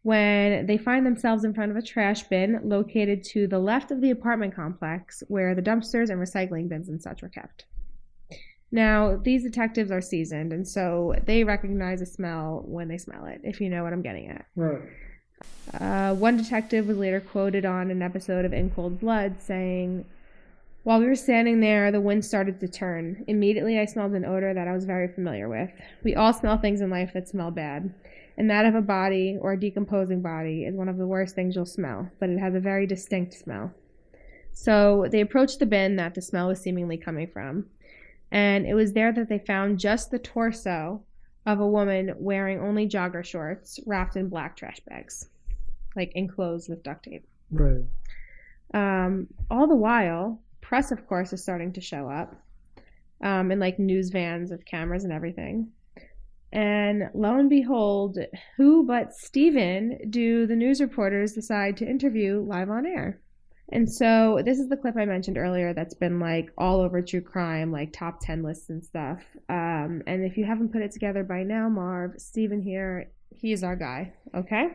when 0.04 0.66
they 0.66 0.78
find 0.78 1.06
themselves 1.06 1.44
in 1.44 1.54
front 1.54 1.72
of 1.72 1.78
a 1.78 1.82
trash 1.82 2.24
bin 2.24 2.60
located 2.64 3.24
to 3.24 3.48
the 3.48 3.60
left 3.60 3.90
of 3.90 4.02
the 4.02 4.12
apartment 4.12 4.54
complex 4.54 5.24
where 5.30 5.56
the 5.56 5.62
dumpsters 5.62 6.10
and 6.10 6.22
recycling 6.22 6.68
bins 6.68 6.90
and 6.90 7.02
such 7.02 7.22
were 7.22 7.30
kept. 7.30 7.66
Now, 8.72 9.16
these 9.16 9.44
detectives 9.44 9.92
are 9.92 10.02
seasoned, 10.02 10.52
and 10.52 10.68
so 10.68 11.14
they 11.26 11.44
recognize 11.44 12.02
a 12.02 12.08
smell 12.08 12.64
when 12.66 12.88
they 12.88 12.98
smell 12.98 13.26
it, 13.26 13.42
if 13.44 13.62
you 13.62 13.70
know 13.70 13.84
what 13.84 13.94
I'm 13.94 14.02
getting 14.02 14.30
at. 14.30 14.46
Right. 14.56 14.82
Uh, 15.80 16.14
one 16.14 16.38
detective 16.38 16.88
was 16.88 16.98
later 16.98 17.20
quoted 17.20 17.66
on 17.66 17.90
an 17.90 18.02
episode 18.02 18.46
of 18.46 18.54
In 18.54 18.70
Cold 18.70 19.00
Blood 19.00 19.42
saying, 19.42 20.06
While 20.84 21.00
we 21.00 21.06
were 21.06 21.16
standing 21.16 21.60
there, 21.60 21.92
the 21.92 22.02
wind 22.02 22.26
started 22.26 22.60
to 22.60 22.68
turn. 22.68 23.24
Immediately, 23.28 23.80
I 23.80 23.86
smelled 23.86 24.14
an 24.14 24.26
odor 24.26 24.54
that 24.54 24.68
I 24.68 24.74
was 24.74 24.86
very 24.86 25.08
familiar 25.08 25.50
with. 25.50 25.72
We 26.04 26.16
all 26.16 26.34
smell 26.34 26.58
things 26.58 26.82
in 26.82 26.90
life 26.90 27.14
that 27.14 27.28
smell 27.28 27.52
bad 27.52 27.94
and 28.38 28.50
that 28.50 28.66
of 28.66 28.76
a 28.76 28.82
body 28.82 29.38
or 29.40 29.54
a 29.54 29.60
decomposing 29.60 30.22
body 30.22 30.66
is 30.66 30.76
one 30.76 30.90
of 30.90 30.98
the 30.98 31.08
worst 31.08 31.36
things 31.36 31.56
you'll 31.56 31.66
smell, 31.66 32.10
but 32.20 32.30
it 32.30 32.40
has 32.40 32.56
a 32.56 32.60
very 32.60 32.88
distinct 32.88 33.34
smell. 33.34 33.72
So 34.52 35.08
they 35.12 35.22
approached 35.22 35.60
the 35.60 35.66
bin 35.66 35.96
that 35.98 36.16
the 36.16 36.22
smell 36.22 36.48
was 36.48 36.60
seemingly 36.60 36.98
coming 36.98 37.28
from, 37.28 37.68
and 38.32 38.66
it 38.66 38.74
was 38.74 38.94
there 38.94 39.12
that 39.12 39.30
they 39.30 39.40
found 39.40 39.80
just 39.80 40.10
the 40.10 40.20
torso 40.20 41.04
of 41.46 41.60
a 41.60 41.68
woman 41.68 42.16
wearing 42.18 42.60
only 42.60 42.88
jogger 42.88 43.24
shorts 43.24 43.80
wrapped 43.86 44.16
in 44.16 44.30
black 44.30 44.56
trash 44.56 44.80
bags, 44.88 45.30
like 45.96 46.12
enclosed 46.16 46.70
with 46.70 46.84
duct 46.84 47.06
tape. 47.06 47.26
Right. 47.52 47.84
Um, 48.74 49.28
all 49.52 49.68
the 49.68 49.76
while, 49.76 50.42
press, 50.62 50.92
of 50.92 51.08
course, 51.08 51.34
is 51.34 51.42
starting 51.44 51.74
to 51.74 51.82
show 51.82 52.10
up 52.10 52.36
um, 53.22 53.52
in 53.52 53.60
like 53.60 53.80
news 53.80 54.10
vans 54.10 54.52
with 54.52 54.66
cameras 54.66 55.04
and 55.04 55.14
everything. 55.14 55.72
And 56.52 57.10
lo 57.16 57.38
and 57.38 57.50
behold, 57.50 58.20
who 58.58 58.86
but 58.86 59.14
Stephen 59.14 59.98
do 60.10 60.46
the 60.46 60.56
news 60.56 60.82
reporters 60.82 61.34
decide 61.34 61.78
to 61.78 61.90
interview 61.90 62.46
live 62.48 62.70
on 62.70 62.86
air? 62.86 63.20
And 63.72 63.92
so 63.92 64.40
this 64.46 64.60
is 64.60 64.70
the 64.70 64.78
clip 64.78 64.96
I 64.96 65.06
mentioned 65.06 65.38
earlier 65.38 65.74
that's 65.74 65.96
been 65.96 66.20
like 66.20 66.52
all 66.60 66.80
over 66.80 67.02
true 67.02 67.22
crime, 67.22 67.72
like 67.72 67.92
top 67.92 68.20
10 68.22 68.44
lists 68.44 68.70
and 68.70 68.84
stuff. 68.84 69.24
Um, 69.50 70.04
and 70.06 70.24
if 70.24 70.38
you 70.38 70.46
haven't 70.46 70.72
put 70.72 70.84
it 70.84 70.92
together 70.92 71.24
by 71.24 71.42
now, 71.42 71.70
Marv, 71.70 72.14
Stephen 72.18 72.62
here, 72.62 73.10
he's 73.36 73.64
our 73.64 73.76
guy, 73.76 74.14
okay? 74.36 74.68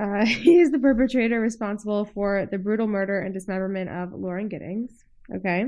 Uh, 0.00 0.24
he 0.24 0.58
is 0.60 0.70
the 0.70 0.78
perpetrator 0.78 1.40
responsible 1.40 2.04
for 2.06 2.48
the 2.50 2.58
brutal 2.58 2.86
murder 2.86 3.20
and 3.20 3.34
dismemberment 3.34 3.90
of 3.90 4.12
Lauren 4.12 4.48
Giddings, 4.48 5.04
okay? 5.34 5.64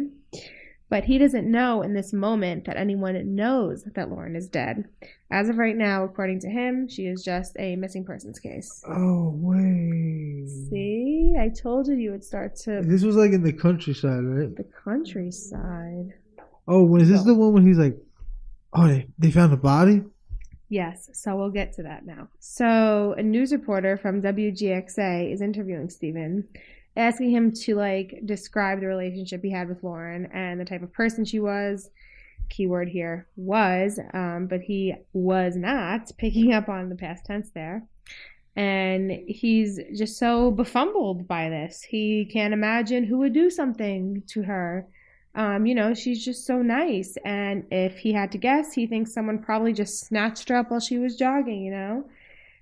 But 0.88 1.04
he 1.04 1.16
doesn't 1.16 1.50
know 1.50 1.80
in 1.80 1.94
this 1.94 2.12
moment 2.12 2.66
that 2.66 2.76
anyone 2.76 3.34
knows 3.34 3.84
that 3.94 4.10
Lauren 4.10 4.36
is 4.36 4.46
dead. 4.46 4.84
As 5.30 5.48
of 5.48 5.56
right 5.56 5.76
now, 5.76 6.04
according 6.04 6.40
to 6.40 6.50
him, 6.50 6.86
she 6.86 7.06
is 7.06 7.24
just 7.24 7.56
a 7.58 7.76
missing 7.76 8.04
persons 8.04 8.38
case. 8.38 8.82
Oh 8.86 9.32
wait. 9.34 10.48
See, 10.68 11.34
I 11.38 11.48
told 11.48 11.88
you 11.88 11.94
you 11.94 12.10
would 12.10 12.24
start 12.24 12.56
to 12.64 12.82
This 12.82 13.04
was 13.04 13.16
like 13.16 13.32
in 13.32 13.42
the 13.42 13.54
countryside, 13.54 14.22
right? 14.22 14.54
the 14.54 14.66
countryside. 14.84 16.12
Oh, 16.68 16.84
was 16.84 17.08
this 17.08 17.22
the 17.24 17.34
one 17.34 17.54
when 17.54 17.66
he's 17.66 17.78
like, 17.78 17.96
oh, 18.74 18.86
they, 18.86 19.06
they 19.18 19.30
found 19.30 19.52
a 19.52 19.56
body? 19.56 20.02
Yes, 20.72 21.10
so 21.12 21.36
we'll 21.36 21.50
get 21.50 21.74
to 21.74 21.82
that 21.82 22.06
now. 22.06 22.28
So, 22.38 23.14
a 23.18 23.22
news 23.22 23.52
reporter 23.52 23.98
from 23.98 24.22
WGXA 24.22 25.30
is 25.30 25.42
interviewing 25.42 25.90
Stephen, 25.90 26.48
asking 26.96 27.30
him 27.30 27.52
to 27.52 27.74
like 27.74 28.22
describe 28.24 28.80
the 28.80 28.86
relationship 28.86 29.42
he 29.44 29.50
had 29.50 29.68
with 29.68 29.84
Lauren 29.84 30.30
and 30.32 30.58
the 30.58 30.64
type 30.64 30.82
of 30.82 30.90
person 30.90 31.26
she 31.26 31.40
was. 31.40 31.90
Keyword 32.48 32.88
here 32.88 33.26
was, 33.36 34.00
um, 34.14 34.46
but 34.48 34.62
he 34.62 34.94
was 35.12 35.56
not 35.56 36.10
picking 36.16 36.54
up 36.54 36.70
on 36.70 36.88
the 36.88 36.96
past 36.96 37.26
tense 37.26 37.50
there. 37.50 37.86
And 38.56 39.10
he's 39.28 39.78
just 39.94 40.18
so 40.18 40.50
befumbled 40.50 41.28
by 41.28 41.50
this. 41.50 41.82
He 41.82 42.24
can't 42.24 42.54
imagine 42.54 43.04
who 43.04 43.18
would 43.18 43.34
do 43.34 43.50
something 43.50 44.22
to 44.28 44.44
her 44.44 44.88
Um, 45.34 45.64
you 45.66 45.74
know, 45.74 45.94
she's 45.94 46.24
just 46.24 46.46
so 46.46 46.60
nice. 46.60 47.16
And 47.24 47.64
if 47.70 47.98
he 47.98 48.12
had 48.12 48.32
to 48.32 48.38
guess, 48.38 48.72
he 48.72 48.86
thinks 48.86 49.14
someone 49.14 49.38
probably 49.38 49.72
just 49.72 50.06
snatched 50.06 50.48
her 50.48 50.56
up 50.56 50.70
while 50.70 50.80
she 50.80 50.98
was 50.98 51.16
jogging, 51.16 51.64
you 51.64 51.70
know? 51.70 52.04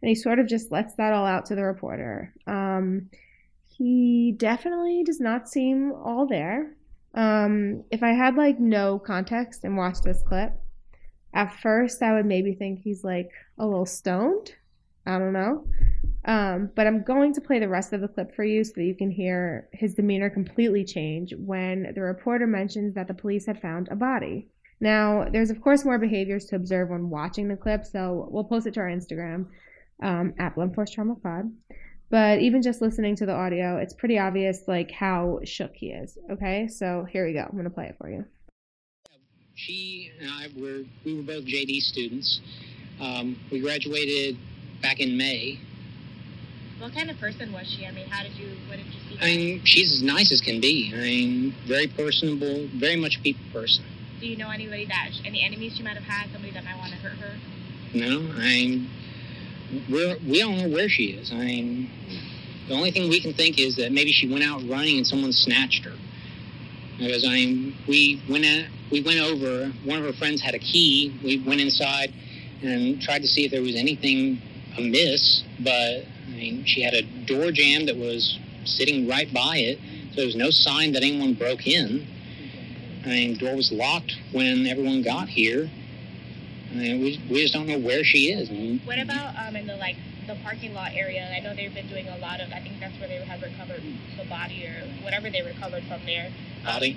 And 0.02 0.08
he 0.08 0.14
sort 0.14 0.38
of 0.38 0.46
just 0.46 0.70
lets 0.70 0.94
that 0.94 1.12
all 1.12 1.26
out 1.26 1.46
to 1.46 1.54
the 1.54 1.64
reporter. 1.64 2.32
Um, 2.46 3.10
he 3.66 4.34
definitely 4.36 5.02
does 5.04 5.20
not 5.20 5.48
seem 5.48 5.92
all 5.92 6.26
there. 6.26 6.76
Um, 7.14 7.84
if 7.90 8.02
I 8.02 8.10
had 8.10 8.36
like 8.36 8.60
no 8.60 8.98
context 8.98 9.64
and 9.64 9.76
watched 9.76 10.04
this 10.04 10.22
clip, 10.22 10.52
at 11.34 11.60
first 11.60 12.02
I 12.02 12.14
would 12.14 12.26
maybe 12.26 12.54
think 12.54 12.80
he's 12.80 13.02
like 13.02 13.30
a 13.58 13.66
little 13.66 13.86
stoned. 13.86 14.54
I 15.06 15.18
don't 15.18 15.32
know. 15.32 15.64
Um, 16.24 16.70
but 16.74 16.86
I'm 16.86 17.02
going 17.02 17.32
to 17.34 17.40
play 17.40 17.58
the 17.58 17.68
rest 17.68 17.92
of 17.92 18.00
the 18.00 18.08
clip 18.08 18.34
for 18.34 18.44
you 18.44 18.62
so 18.62 18.72
that 18.76 18.84
you 18.84 18.94
can 18.94 19.10
hear 19.10 19.68
his 19.72 19.94
demeanor 19.94 20.28
completely 20.28 20.84
change 20.84 21.32
when 21.38 21.92
the 21.94 22.02
reporter 22.02 22.46
mentions 22.46 22.94
that 22.94 23.08
the 23.08 23.14
police 23.14 23.46
had 23.46 23.60
found 23.60 23.88
a 23.90 23.96
body. 23.96 24.48
Now, 24.80 25.26
there's 25.30 25.50
of 25.50 25.60
course 25.60 25.84
more 25.84 25.98
behaviors 25.98 26.46
to 26.46 26.56
observe 26.56 26.88
when 26.90 27.10
watching 27.10 27.48
the 27.48 27.56
clip, 27.56 27.84
so 27.84 28.28
we'll 28.30 28.44
post 28.44 28.66
it 28.66 28.74
to 28.74 28.80
our 28.80 28.88
Instagram 28.88 29.46
um, 30.02 30.34
at 30.38 30.54
Blunt 30.54 30.74
Force 30.74 30.90
Trauma 30.90 31.14
Pod. 31.16 31.52
But 32.10 32.40
even 32.40 32.60
just 32.60 32.82
listening 32.82 33.14
to 33.16 33.26
the 33.26 33.34
audio, 33.34 33.76
it's 33.76 33.94
pretty 33.94 34.18
obvious 34.18 34.64
like 34.66 34.90
how 34.90 35.40
shook 35.44 35.72
he 35.74 35.88
is. 35.88 36.18
Okay, 36.30 36.66
so 36.66 37.06
here 37.10 37.26
we 37.26 37.32
go. 37.32 37.46
I'm 37.48 37.56
gonna 37.56 37.70
play 37.70 37.86
it 37.86 37.96
for 37.98 38.10
you. 38.10 38.24
She 39.54 40.10
and 40.18 40.30
I 40.30 40.48
were 40.58 40.84
we 41.04 41.14
were 41.14 41.22
both 41.22 41.44
JD 41.44 41.80
students. 41.82 42.40
Um, 43.00 43.38
we 43.52 43.60
graduated 43.60 44.38
back 44.82 45.00
in 45.00 45.16
May. 45.16 45.60
What 46.80 46.94
kind 46.94 47.10
of 47.10 47.20
person 47.20 47.52
was 47.52 47.70
she? 47.70 47.86
I 47.86 47.90
mean, 47.90 48.08
how 48.08 48.22
did 48.22 48.32
you, 48.32 48.56
what 48.66 48.78
did 48.78 48.86
you 48.86 49.00
see? 49.10 49.18
I 49.20 49.36
mean, 49.36 49.64
she's 49.64 49.92
as 49.92 50.02
nice 50.02 50.32
as 50.32 50.40
can 50.40 50.62
be. 50.62 50.90
I 50.94 50.96
mean, 50.96 51.54
very 51.66 51.86
personable, 51.86 52.68
very 52.74 52.96
much 52.96 53.18
a 53.18 53.20
people 53.20 53.44
person. 53.52 53.84
Do 54.18 54.26
you 54.26 54.38
know 54.38 54.48
anybody 54.48 54.86
that, 54.86 55.10
any 55.26 55.44
enemies 55.44 55.76
she 55.76 55.82
might 55.82 55.96
have 55.96 56.04
had, 56.04 56.30
somebody 56.32 56.54
that 56.54 56.64
might 56.64 56.78
want 56.78 56.92
to 56.92 56.96
hurt 56.96 57.18
her? 57.18 57.36
No, 57.92 58.32
I 58.34 58.38
mean, 58.38 58.90
we're, 59.90 60.16
we 60.26 60.38
don't 60.38 60.56
know 60.56 60.68
where 60.68 60.88
she 60.88 61.08
is. 61.08 61.30
I 61.32 61.36
mean, 61.36 61.90
the 62.68 62.74
only 62.74 62.90
thing 62.92 63.10
we 63.10 63.20
can 63.20 63.34
think 63.34 63.58
is 63.58 63.76
that 63.76 63.92
maybe 63.92 64.12
she 64.12 64.26
went 64.26 64.44
out 64.44 64.66
running 64.66 64.96
and 64.96 65.06
someone 65.06 65.32
snatched 65.32 65.84
her. 65.84 65.92
Because 66.98 67.26
I 67.26 67.30
mean, 67.30 67.74
we 67.88 68.22
went 68.28 68.46
at, 68.46 68.68
we 68.90 69.02
went 69.02 69.20
over. 69.20 69.70
One 69.84 69.98
of 69.98 70.04
her 70.04 70.12
friends 70.14 70.40
had 70.40 70.54
a 70.54 70.58
key. 70.58 71.14
We 71.22 71.42
went 71.46 71.60
inside 71.60 72.14
and 72.62 73.00
tried 73.02 73.20
to 73.20 73.28
see 73.28 73.44
if 73.44 73.50
there 73.50 73.62
was 73.62 73.76
anything 73.76 74.40
amiss, 74.78 75.44
but 75.60 76.04
I 76.30 76.36
mean, 76.36 76.64
she 76.64 76.82
had 76.82 76.94
a 76.94 77.02
door 77.02 77.50
jamb 77.50 77.86
that 77.86 77.96
was 77.96 78.38
sitting 78.64 79.08
right 79.08 79.32
by 79.32 79.56
it, 79.58 79.78
so 80.10 80.16
there 80.16 80.26
was 80.26 80.36
no 80.36 80.50
sign 80.50 80.92
that 80.92 81.02
anyone 81.02 81.34
broke 81.34 81.66
in. 81.66 82.06
I 83.04 83.08
mean, 83.08 83.32
the 83.34 83.38
door 83.38 83.56
was 83.56 83.72
locked 83.72 84.14
when 84.32 84.66
everyone 84.66 85.02
got 85.02 85.28
here. 85.28 85.70
I 86.70 86.74
mean, 86.74 87.00
we, 87.00 87.20
we 87.28 87.42
just 87.42 87.52
don't 87.54 87.66
know 87.66 87.78
where 87.78 88.04
she 88.04 88.30
is. 88.30 88.48
I 88.48 88.52
mean, 88.52 88.80
What 88.84 88.98
about 89.00 89.34
um, 89.36 89.56
in 89.56 89.66
the 89.66 89.76
like 89.76 89.96
the 90.28 90.36
parking 90.44 90.72
lot 90.72 90.92
area? 90.94 91.28
I 91.34 91.40
know 91.40 91.54
they've 91.54 91.74
been 91.74 91.88
doing 91.88 92.06
a 92.08 92.18
lot 92.18 92.40
of. 92.40 92.52
I 92.52 92.60
think 92.60 92.78
that's 92.78 92.96
where 93.00 93.08
they 93.08 93.16
have 93.24 93.42
recovered 93.42 93.82
the 94.16 94.24
body 94.28 94.66
or 94.66 94.86
whatever 95.02 95.30
they 95.30 95.42
recovered 95.42 95.82
from 95.88 96.00
there. 96.06 96.30
body. 96.64 96.92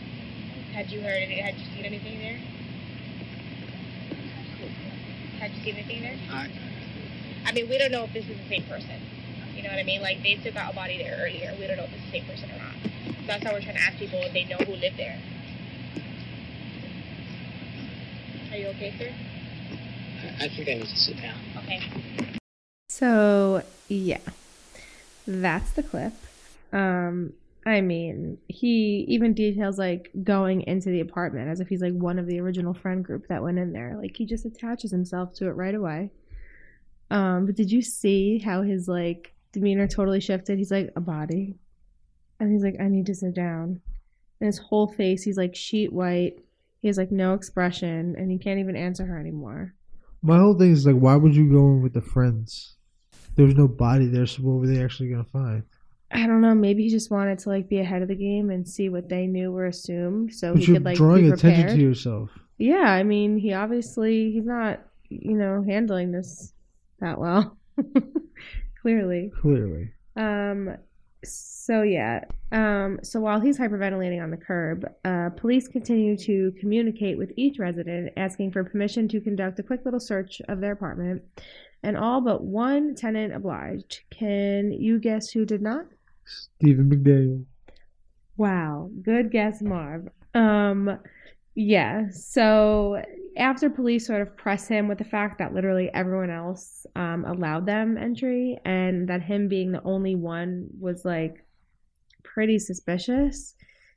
Had 0.73 0.91
you 0.91 1.01
heard? 1.01 1.17
Any, 1.23 1.39
had 1.39 1.55
you 1.55 1.65
seen 1.75 1.85
anything 1.85 2.19
there? 2.19 2.37
Had 5.39 5.51
you 5.51 5.63
seen 5.63 5.75
anything 5.75 6.01
there? 6.01 6.17
I, 6.31 6.49
I 7.45 7.51
mean, 7.51 7.69
we 7.69 7.77
don't 7.77 7.91
know 7.91 8.03
if 8.03 8.13
this 8.13 8.25
is 8.25 8.37
the 8.37 8.49
same 8.49 8.63
person. 8.63 8.99
You 9.55 9.63
know 9.63 9.69
what 9.69 9.79
I 9.79 9.83
mean? 9.83 10.01
Like 10.01 10.23
they 10.23 10.35
took 10.35 10.55
out 10.55 10.73
a 10.73 10.75
body 10.75 10.97
there 10.97 11.17
earlier. 11.21 11.55
We 11.59 11.67
don't 11.67 11.77
know 11.77 11.83
if 11.83 11.93
it's 11.93 12.05
the 12.05 12.11
same 12.11 12.25
person 12.25 12.49
or 12.51 12.57
not. 12.57 12.73
So 13.05 13.27
that's 13.27 13.43
how 13.43 13.53
we're 13.53 13.61
trying 13.61 13.75
to 13.75 13.81
ask 13.81 13.97
people 13.97 14.19
if 14.21 14.33
they 14.33 14.45
know 14.45 14.57
who 14.57 14.73
lived 14.73 14.97
there. 14.97 15.19
Are 18.51 18.57
you 18.57 18.67
okay, 18.67 18.93
sir? 18.99 19.13
I 20.39 20.47
think 20.47 20.69
I 20.69 20.73
need 20.75 20.87
to 20.87 20.97
sit 20.97 21.17
down. 21.21 21.37
Okay. 21.57 21.81
So 22.89 23.63
yeah, 23.87 24.19
that's 25.27 25.71
the 25.71 25.83
clip. 25.83 26.13
Um, 26.71 27.33
I 27.65 27.81
mean, 27.81 28.37
he 28.47 29.05
even 29.07 29.33
details 29.33 29.79
like 29.79 30.11
going 30.23 30.61
into 30.61 30.89
the 30.89 30.99
apartment 30.99 31.49
as 31.49 31.59
if 31.59 31.67
he's 31.67 31.81
like 31.81 31.93
one 31.93 32.19
of 32.19 32.27
the 32.27 32.39
original 32.39 32.73
friend 32.73 33.03
group 33.03 33.27
that 33.27 33.41
went 33.41 33.57
in 33.57 33.71
there. 33.71 33.97
Like 33.97 34.17
he 34.17 34.25
just 34.25 34.45
attaches 34.45 34.91
himself 34.91 35.33
to 35.35 35.47
it 35.47 35.51
right 35.51 35.75
away. 35.75 36.11
Um, 37.09 37.45
but 37.45 37.55
did 37.55 37.71
you 37.71 37.81
see 37.81 38.39
how 38.39 38.63
his 38.63 38.87
like 38.87 39.32
demeanor 39.53 39.87
totally 39.87 40.19
shifted? 40.19 40.57
He's 40.57 40.71
like 40.71 40.91
a 40.95 41.01
body, 41.01 41.55
and 42.39 42.51
he's 42.51 42.63
like, 42.63 42.75
I 42.81 42.89
need 42.89 43.05
to 43.05 43.15
sit 43.15 43.33
down. 43.33 43.79
And 44.41 44.47
his 44.47 44.57
whole 44.57 44.87
face, 44.87 45.23
he's 45.23 45.37
like 45.37 45.55
sheet 45.55 45.93
white. 45.93 46.43
He 46.81 46.89
has 46.89 46.97
like 46.97 47.11
no 47.11 47.33
expression, 47.33 48.15
and 48.17 48.29
he 48.29 48.37
can't 48.37 48.59
even 48.59 48.75
answer 48.75 49.05
her 49.05 49.17
anymore. 49.17 49.73
My 50.21 50.37
whole 50.37 50.57
thing 50.57 50.71
is 50.71 50.85
like, 50.85 50.95
why 50.95 51.15
would 51.15 51.35
you 51.35 51.49
go 51.49 51.59
in 51.59 51.81
with 51.81 51.93
the 51.93 52.01
friends? 52.01 52.75
There 53.35 53.45
was 53.45 53.55
no 53.55 53.67
body 53.67 54.07
there, 54.07 54.25
so 54.25 54.43
what 54.43 54.59
were 54.59 54.67
they 54.67 54.83
actually 54.83 55.09
gonna 55.09 55.23
find? 55.23 55.63
I 56.11 56.27
don't 56.27 56.41
know. 56.41 56.53
Maybe 56.53 56.83
he 56.83 56.89
just 56.89 57.09
wanted 57.09 57.39
to 57.39 57.49
like 57.49 57.67
be 57.67 57.79
ahead 57.79 58.01
of 58.01 58.07
the 58.07 58.15
game 58.15 58.49
and 58.51 58.67
see 58.67 58.89
what 58.89 59.09
they 59.09 59.25
knew 59.25 59.55
or 59.55 59.65
assumed, 59.65 60.33
so 60.33 60.53
But 60.53 60.61
he 60.61 60.73
could 60.73 60.85
like 60.85 60.97
drawing 60.97 61.23
be 61.23 61.31
attention 61.31 61.77
to 61.77 61.81
yourself. 61.81 62.29
Yeah, 62.57 62.83
I 62.83 63.03
mean, 63.03 63.37
he 63.37 63.53
obviously 63.53 64.31
he's 64.31 64.45
not, 64.45 64.81
you 65.09 65.35
know, 65.35 65.63
handling 65.67 66.11
this 66.11 66.53
that 66.99 67.17
well. 67.17 67.57
Clearly. 68.83 69.31
Clearly, 69.41 69.91
Um 70.15 70.75
so 71.23 71.81
yeah. 71.83 72.25
Um 72.51 72.99
so 73.01 73.19
while 73.21 73.39
he's 73.39 73.57
hyperventilating 73.57 74.21
on 74.21 74.29
the 74.29 74.37
curb, 74.37 74.85
uh 75.05 75.29
police 75.31 75.67
continue 75.67 76.15
to 76.17 76.53
communicate 76.59 77.17
with 77.17 77.31
each 77.37 77.57
resident 77.57 78.13
asking 78.17 78.51
for 78.51 78.63
permission 78.63 79.07
to 79.07 79.19
conduct 79.21 79.57
a 79.57 79.63
quick 79.63 79.85
little 79.85 79.99
search 79.99 80.41
of 80.49 80.59
their 80.59 80.73
apartment. 80.73 81.23
And 81.81 81.97
all 81.97 82.21
but 82.21 82.43
one 82.43 82.93
tenant 82.93 83.33
obliged. 83.33 84.01
Can 84.11 84.71
you 84.71 84.99
guess 84.99 85.29
who 85.31 85.45
did 85.45 85.61
not? 85.61 85.85
Stephen 86.25 86.89
McDaniel. 86.89 87.45
Wow, 88.37 88.89
good 89.01 89.31
guess, 89.31 89.61
Marv. 89.61 90.09
Um, 90.33 90.99
yeah. 91.55 92.09
So 92.11 93.01
after 93.37 93.69
police 93.69 94.07
sort 94.07 94.21
of 94.21 94.35
press 94.37 94.67
him 94.67 94.87
with 94.87 94.97
the 94.97 95.03
fact 95.03 95.37
that 95.39 95.53
literally 95.53 95.89
everyone 95.93 96.29
else 96.29 96.85
um, 96.95 97.25
allowed 97.25 97.65
them 97.65 97.97
entry, 97.97 98.59
and 98.65 99.07
that 99.07 99.21
him 99.21 99.47
being 99.47 99.71
the 99.71 99.83
only 99.83 100.15
one 100.15 100.67
was 100.79 101.05
like 101.05 101.45
pretty 102.23 102.59
suspicious, 102.59 103.55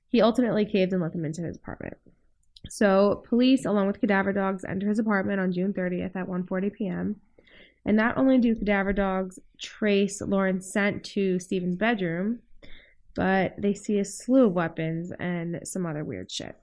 he 0.09 0.21
ultimately 0.21 0.65
caved 0.65 0.93
and 0.93 1.03
let 1.03 1.13
them 1.13 1.25
into 1.25 1.43
his 1.43 1.57
apartment. 1.57 1.97
So 2.69 3.23
police, 3.29 3.65
along 3.65 3.87
with 3.87 4.01
cadaver 4.01 4.33
dogs, 4.33 4.65
enter 4.65 4.89
his 4.89 4.99
apartment 4.99 5.41
on 5.41 5.53
June 5.53 5.73
30th 5.73 6.17
at 6.17 6.27
1:40 6.27 6.73
p.m. 6.73 7.17
And 7.85 7.97
not 7.97 8.19
only 8.19 8.39
do 8.39 8.55
cadaver 8.57 8.93
dogs 8.93 9.39
trace 9.59 10.21
Lauren's 10.21 10.71
scent 10.71 11.05
to 11.05 11.39
Stephen's 11.39 11.77
bedroom, 11.77 12.41
but 13.15 13.55
they 13.57 13.75
see 13.75 13.99
a 13.99 14.05
slew 14.05 14.47
of 14.47 14.53
weapons 14.53 15.13
and 15.21 15.61
some 15.65 15.87
other 15.87 16.05
weird 16.05 16.31
shit. 16.31 16.57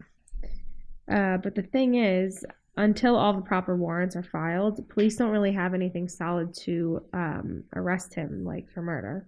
Uh, 1.13 1.37
but 1.37 1.53
the 1.53 1.61
thing 1.61 1.95
is, 1.95 2.43
until 2.75 3.15
all 3.15 3.33
the 3.33 3.41
proper 3.41 3.75
warrants 3.75 4.15
are 4.15 4.23
filed, 4.23 4.89
police 4.89 5.15
don't 5.15 5.29
really 5.29 5.51
have 5.51 5.75
anything 5.75 6.09
solid 6.09 6.51
to 6.55 7.03
um, 7.13 7.63
arrest 7.75 8.15
him, 8.15 8.43
like 8.43 8.67
for 8.71 8.81
murder. 8.81 9.27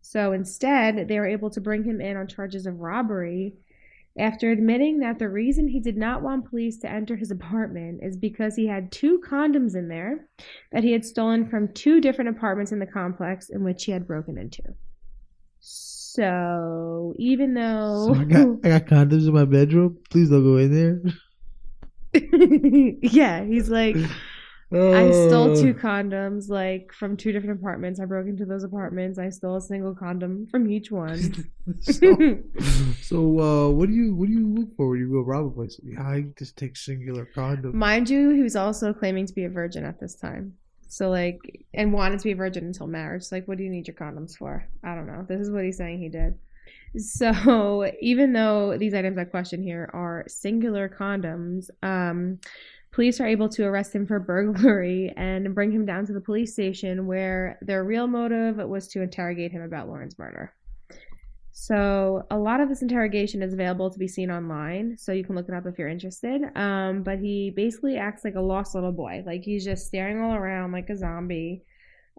So 0.00 0.32
instead, 0.32 1.08
they 1.08 1.18
were 1.18 1.26
able 1.26 1.50
to 1.50 1.60
bring 1.60 1.82
him 1.82 2.00
in 2.00 2.16
on 2.16 2.28
charges 2.28 2.66
of 2.66 2.78
robbery 2.78 3.54
after 4.16 4.50
admitting 4.50 5.00
that 5.00 5.18
the 5.18 5.28
reason 5.28 5.66
he 5.66 5.80
did 5.80 5.96
not 5.96 6.22
want 6.22 6.48
police 6.48 6.78
to 6.78 6.90
enter 6.90 7.16
his 7.16 7.32
apartment 7.32 8.00
is 8.02 8.16
because 8.16 8.54
he 8.54 8.66
had 8.66 8.90
two 8.92 9.20
condoms 9.28 9.74
in 9.74 9.88
there 9.88 10.28
that 10.70 10.84
he 10.84 10.92
had 10.92 11.04
stolen 11.04 11.48
from 11.48 11.72
two 11.72 12.00
different 12.00 12.30
apartments 12.30 12.70
in 12.70 12.78
the 12.78 12.86
complex 12.86 13.50
in 13.50 13.64
which 13.64 13.84
he 13.84 13.92
had 13.92 14.06
broken 14.06 14.38
into. 14.38 14.62
So 16.18 17.14
even 17.16 17.54
though 17.54 18.12
So 18.12 18.20
I 18.20 18.24
got 18.24 18.48
I 18.64 18.68
got 18.80 18.86
condoms 18.86 19.28
in 19.28 19.34
my 19.34 19.44
bedroom. 19.44 19.98
Please 20.10 20.30
don't 20.30 20.42
go 20.42 20.56
in 20.56 20.74
there. 20.74 21.00
yeah, 23.02 23.44
he's 23.44 23.68
like, 23.68 23.94
I 24.72 25.12
stole 25.12 25.54
two 25.54 25.74
condoms, 25.74 26.48
like 26.48 26.90
from 26.92 27.16
two 27.16 27.30
different 27.30 27.60
apartments. 27.60 28.00
I 28.00 28.06
broke 28.06 28.26
into 28.26 28.46
those 28.46 28.64
apartments. 28.64 29.16
I 29.20 29.28
stole 29.28 29.58
a 29.58 29.60
single 29.60 29.94
condom 29.94 30.48
from 30.50 30.68
each 30.68 30.90
one. 30.90 31.20
so, 31.82 32.38
so 33.00 33.38
uh, 33.38 33.70
what 33.70 33.88
do 33.88 33.94
you 33.94 34.12
what 34.12 34.26
do 34.26 34.32
you 34.32 34.48
look 34.48 34.74
for 34.76 34.88
when 34.88 34.98
you 34.98 35.12
go 35.12 35.20
rob 35.20 35.46
a 35.46 35.50
place? 35.50 35.80
I 36.00 36.24
just 36.36 36.56
take 36.56 36.76
singular 36.76 37.28
condoms. 37.32 37.74
Mind 37.74 38.10
you, 38.10 38.30
he 38.30 38.42
was 38.42 38.56
also 38.56 38.92
claiming 38.92 39.24
to 39.26 39.32
be 39.32 39.44
a 39.44 39.48
virgin 39.48 39.84
at 39.84 40.00
this 40.00 40.16
time. 40.16 40.54
So 40.88 41.10
like, 41.10 41.66
and 41.74 41.92
wanted 41.92 42.18
to 42.18 42.24
be 42.24 42.32
a 42.32 42.36
virgin 42.36 42.64
until 42.64 42.86
marriage. 42.86 43.30
Like, 43.30 43.46
what 43.46 43.58
do 43.58 43.64
you 43.64 43.70
need 43.70 43.86
your 43.86 43.94
condoms 43.94 44.36
for? 44.36 44.66
I 44.82 44.94
don't 44.94 45.06
know. 45.06 45.24
This 45.28 45.40
is 45.40 45.50
what 45.50 45.64
he's 45.64 45.76
saying 45.76 46.00
he 46.00 46.08
did. 46.08 46.38
So 46.96 47.90
even 48.00 48.32
though 48.32 48.76
these 48.78 48.94
items 48.94 49.18
I 49.18 49.24
question 49.24 49.62
here 49.62 49.90
are 49.92 50.24
singular 50.26 50.88
condoms, 50.88 51.70
um, 51.82 52.40
police 52.90 53.20
are 53.20 53.26
able 53.26 53.48
to 53.50 53.64
arrest 53.64 53.94
him 53.94 54.06
for 54.06 54.18
burglary 54.18 55.12
and 55.16 55.54
bring 55.54 55.70
him 55.70 55.84
down 55.84 56.06
to 56.06 56.12
the 56.12 56.20
police 56.20 56.52
station 56.52 57.06
where 57.06 57.58
their 57.62 57.84
real 57.84 58.06
motive 58.06 58.56
was 58.56 58.88
to 58.88 59.02
interrogate 59.02 59.52
him 59.52 59.62
about 59.62 59.88
Lauren's 59.88 60.18
murder. 60.18 60.54
So 61.60 62.24
a 62.30 62.38
lot 62.38 62.60
of 62.60 62.68
this 62.68 62.82
interrogation 62.82 63.42
is 63.42 63.52
available 63.52 63.90
to 63.90 63.98
be 63.98 64.06
seen 64.06 64.30
online, 64.30 64.96
so 64.96 65.10
you 65.10 65.24
can 65.24 65.34
look 65.34 65.48
it 65.48 65.54
up 65.54 65.66
if 65.66 65.76
you're 65.76 65.88
interested. 65.88 66.40
Um, 66.54 67.02
but 67.02 67.18
he 67.18 67.50
basically 67.50 67.96
acts 67.96 68.24
like 68.24 68.36
a 68.36 68.40
lost 68.40 68.76
little 68.76 68.92
boy, 68.92 69.24
like 69.26 69.42
he's 69.42 69.64
just 69.64 69.88
staring 69.88 70.20
all 70.20 70.34
around 70.34 70.70
like 70.70 70.88
a 70.88 70.96
zombie. 70.96 71.64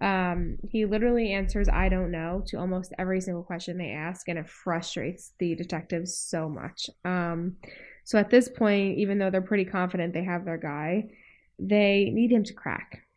Um, 0.01 0.57
he 0.69 0.83
literally 0.83 1.31
answers 1.31 1.69
"I 1.69 1.87
don't 1.87 2.11
know" 2.11 2.43
to 2.47 2.57
almost 2.57 2.91
every 2.99 3.21
single 3.21 3.43
question 3.43 3.77
they 3.77 3.91
ask, 3.91 4.27
and 4.27 4.37
it 4.37 4.49
frustrates 4.49 5.31
the 5.39 5.55
detectives 5.55 6.17
so 6.17 6.49
much. 6.49 6.89
Um, 7.05 7.55
so 8.03 8.19
at 8.19 8.29
this 8.29 8.49
point, 8.49 8.97
even 8.97 9.19
though 9.19 9.29
they're 9.29 9.41
pretty 9.41 9.65
confident 9.65 10.13
they 10.13 10.25
have 10.25 10.43
their 10.43 10.57
guy, 10.57 11.11
they 11.57 12.11
need 12.13 12.29
him 12.29 12.43
to 12.43 12.53
crack. 12.53 13.07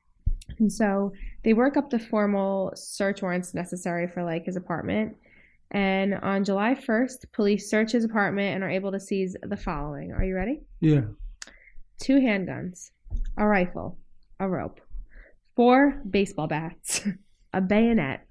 And 0.61 0.73
so 0.73 1.15
they 1.43 1.53
work 1.53 1.77
up 1.77 1.91
the 1.91 1.99
formal 1.99 2.73
search 2.77 3.23
warrants 3.23 3.55
necessary 3.55 4.07
for 4.07 4.23
like 4.23 4.45
his 4.45 4.55
apartment. 4.55 5.17
And 5.73 6.15
on 6.15 6.45
July 6.45 6.75
1st, 6.75 7.33
police 7.33 7.71
search 7.71 7.93
his 7.93 8.05
apartment 8.05 8.55
and 8.55 8.63
are 8.63 8.71
able 8.71 8.93
to 8.93 9.01
seize 9.01 9.35
the 9.43 9.57
following. 9.57 10.13
Are 10.13 10.23
you 10.23 10.35
ready? 10.35 10.61
Yeah. 10.81 11.03
Two 11.99 12.17
handguns, 12.21 12.91
a 13.39 13.47
rifle, 13.47 13.99
a 14.39 14.49
rope, 14.49 14.81
four 15.57 16.03
baseball 16.09 16.47
bats, 16.47 17.07
a 17.55 17.61
bayonet. 17.61 18.27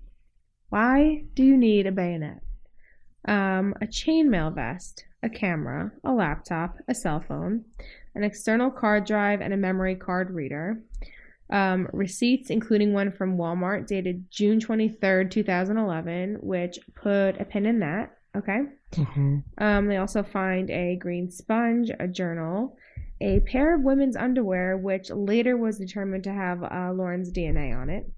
Why 0.70 1.24
do 1.34 1.44
you 1.44 1.58
need 1.58 1.88
a 1.88 1.92
bayonet? 1.92 2.40
Um, 3.28 3.74
a 3.82 3.86
chainmail 3.86 4.54
vest, 4.54 5.06
a 5.24 5.30
camera, 5.30 5.92
a 6.04 6.12
laptop, 6.12 6.78
a 6.88 6.94
cell 6.94 7.24
phone, 7.28 7.66
an 8.14 8.24
external 8.24 8.70
card 8.70 9.06
drive, 9.06 9.42
and 9.42 9.54
a 9.54 9.58
memory 9.58 9.96
card 9.96 10.32
reader. 10.32 10.82
Um, 11.52 11.90
receipts, 11.92 12.50
including 12.50 12.94
one 12.94 13.12
from 13.12 13.38
Walmart 13.38 13.86
dated 13.86 14.32
June 14.32 14.60
23rd, 14.60 15.30
2011, 15.30 16.38
which 16.42 16.80
put 16.96 17.40
a 17.42 17.46
pin 17.46 17.66
in 17.66 17.80
that. 17.80 18.18
Okay. 18.36 18.60
Uh-huh. 18.98 19.38
Um, 19.58 19.88
they 19.88 19.98
also 19.98 20.24
find 20.24 20.70
a 20.70 20.96
green 20.96 21.30
sponge, 21.30 21.92
a 22.00 22.08
journal, 22.08 22.78
a 23.20 23.42
pair 23.42 23.76
of 23.76 23.82
women's 23.82 24.16
underwear, 24.16 24.78
which 24.78 25.10
later 25.10 25.58
was 25.58 25.78
determined 25.78 26.24
to 26.24 26.34
have 26.34 26.64
uh, 26.64 26.92
Lauren's 26.94 27.32
DNA 27.32 27.76
on 27.78 27.90
it, 27.90 28.10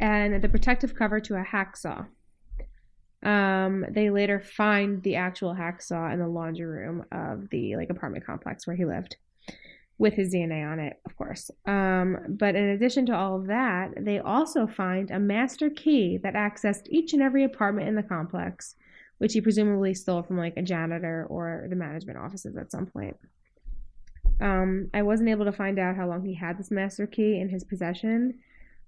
and 0.00 0.40
the 0.42 0.48
protective 0.48 0.94
cover 0.94 1.20
to 1.20 1.34
a 1.34 1.44
hacksaw. 1.44 2.06
Um, 3.22 3.84
they 3.90 4.10
later 4.10 4.38
find 4.38 5.02
the 5.02 5.16
actual 5.16 5.54
hacksaw 5.54 6.12
in 6.12 6.20
the 6.20 6.28
laundry 6.28 6.66
room 6.66 7.04
of 7.10 7.50
the 7.50 7.74
like 7.76 7.90
apartment 7.90 8.24
complex 8.24 8.66
where 8.66 8.76
he 8.76 8.84
lived 8.84 9.16
with 9.98 10.14
his 10.14 10.32
DNA 10.32 10.64
on 10.70 10.78
it, 10.78 11.00
of 11.04 11.16
course. 11.16 11.50
Um, 11.66 12.18
but 12.28 12.54
in 12.54 12.68
addition 12.68 13.04
to 13.06 13.16
all 13.16 13.36
of 13.36 13.48
that, 13.48 13.92
they 14.00 14.20
also 14.20 14.66
find 14.66 15.10
a 15.10 15.18
master 15.18 15.70
key 15.70 16.18
that 16.22 16.34
accessed 16.34 16.86
each 16.88 17.12
and 17.12 17.22
every 17.22 17.42
apartment 17.42 17.88
in 17.88 17.96
the 17.96 18.02
complex, 18.02 18.76
which 19.18 19.32
he 19.32 19.40
presumably 19.40 19.94
stole 19.94 20.22
from 20.22 20.38
like 20.38 20.56
a 20.56 20.62
janitor 20.62 21.26
or 21.28 21.66
the 21.68 21.76
management 21.76 22.18
offices 22.18 22.56
at 22.56 22.70
some 22.70 22.86
point. 22.86 23.16
Um, 24.40 24.88
I 24.94 25.02
wasn't 25.02 25.30
able 25.30 25.46
to 25.46 25.52
find 25.52 25.80
out 25.80 25.96
how 25.96 26.06
long 26.06 26.24
he 26.24 26.34
had 26.34 26.58
this 26.58 26.70
master 26.70 27.08
key 27.08 27.40
in 27.40 27.48
his 27.48 27.64
possession, 27.64 28.38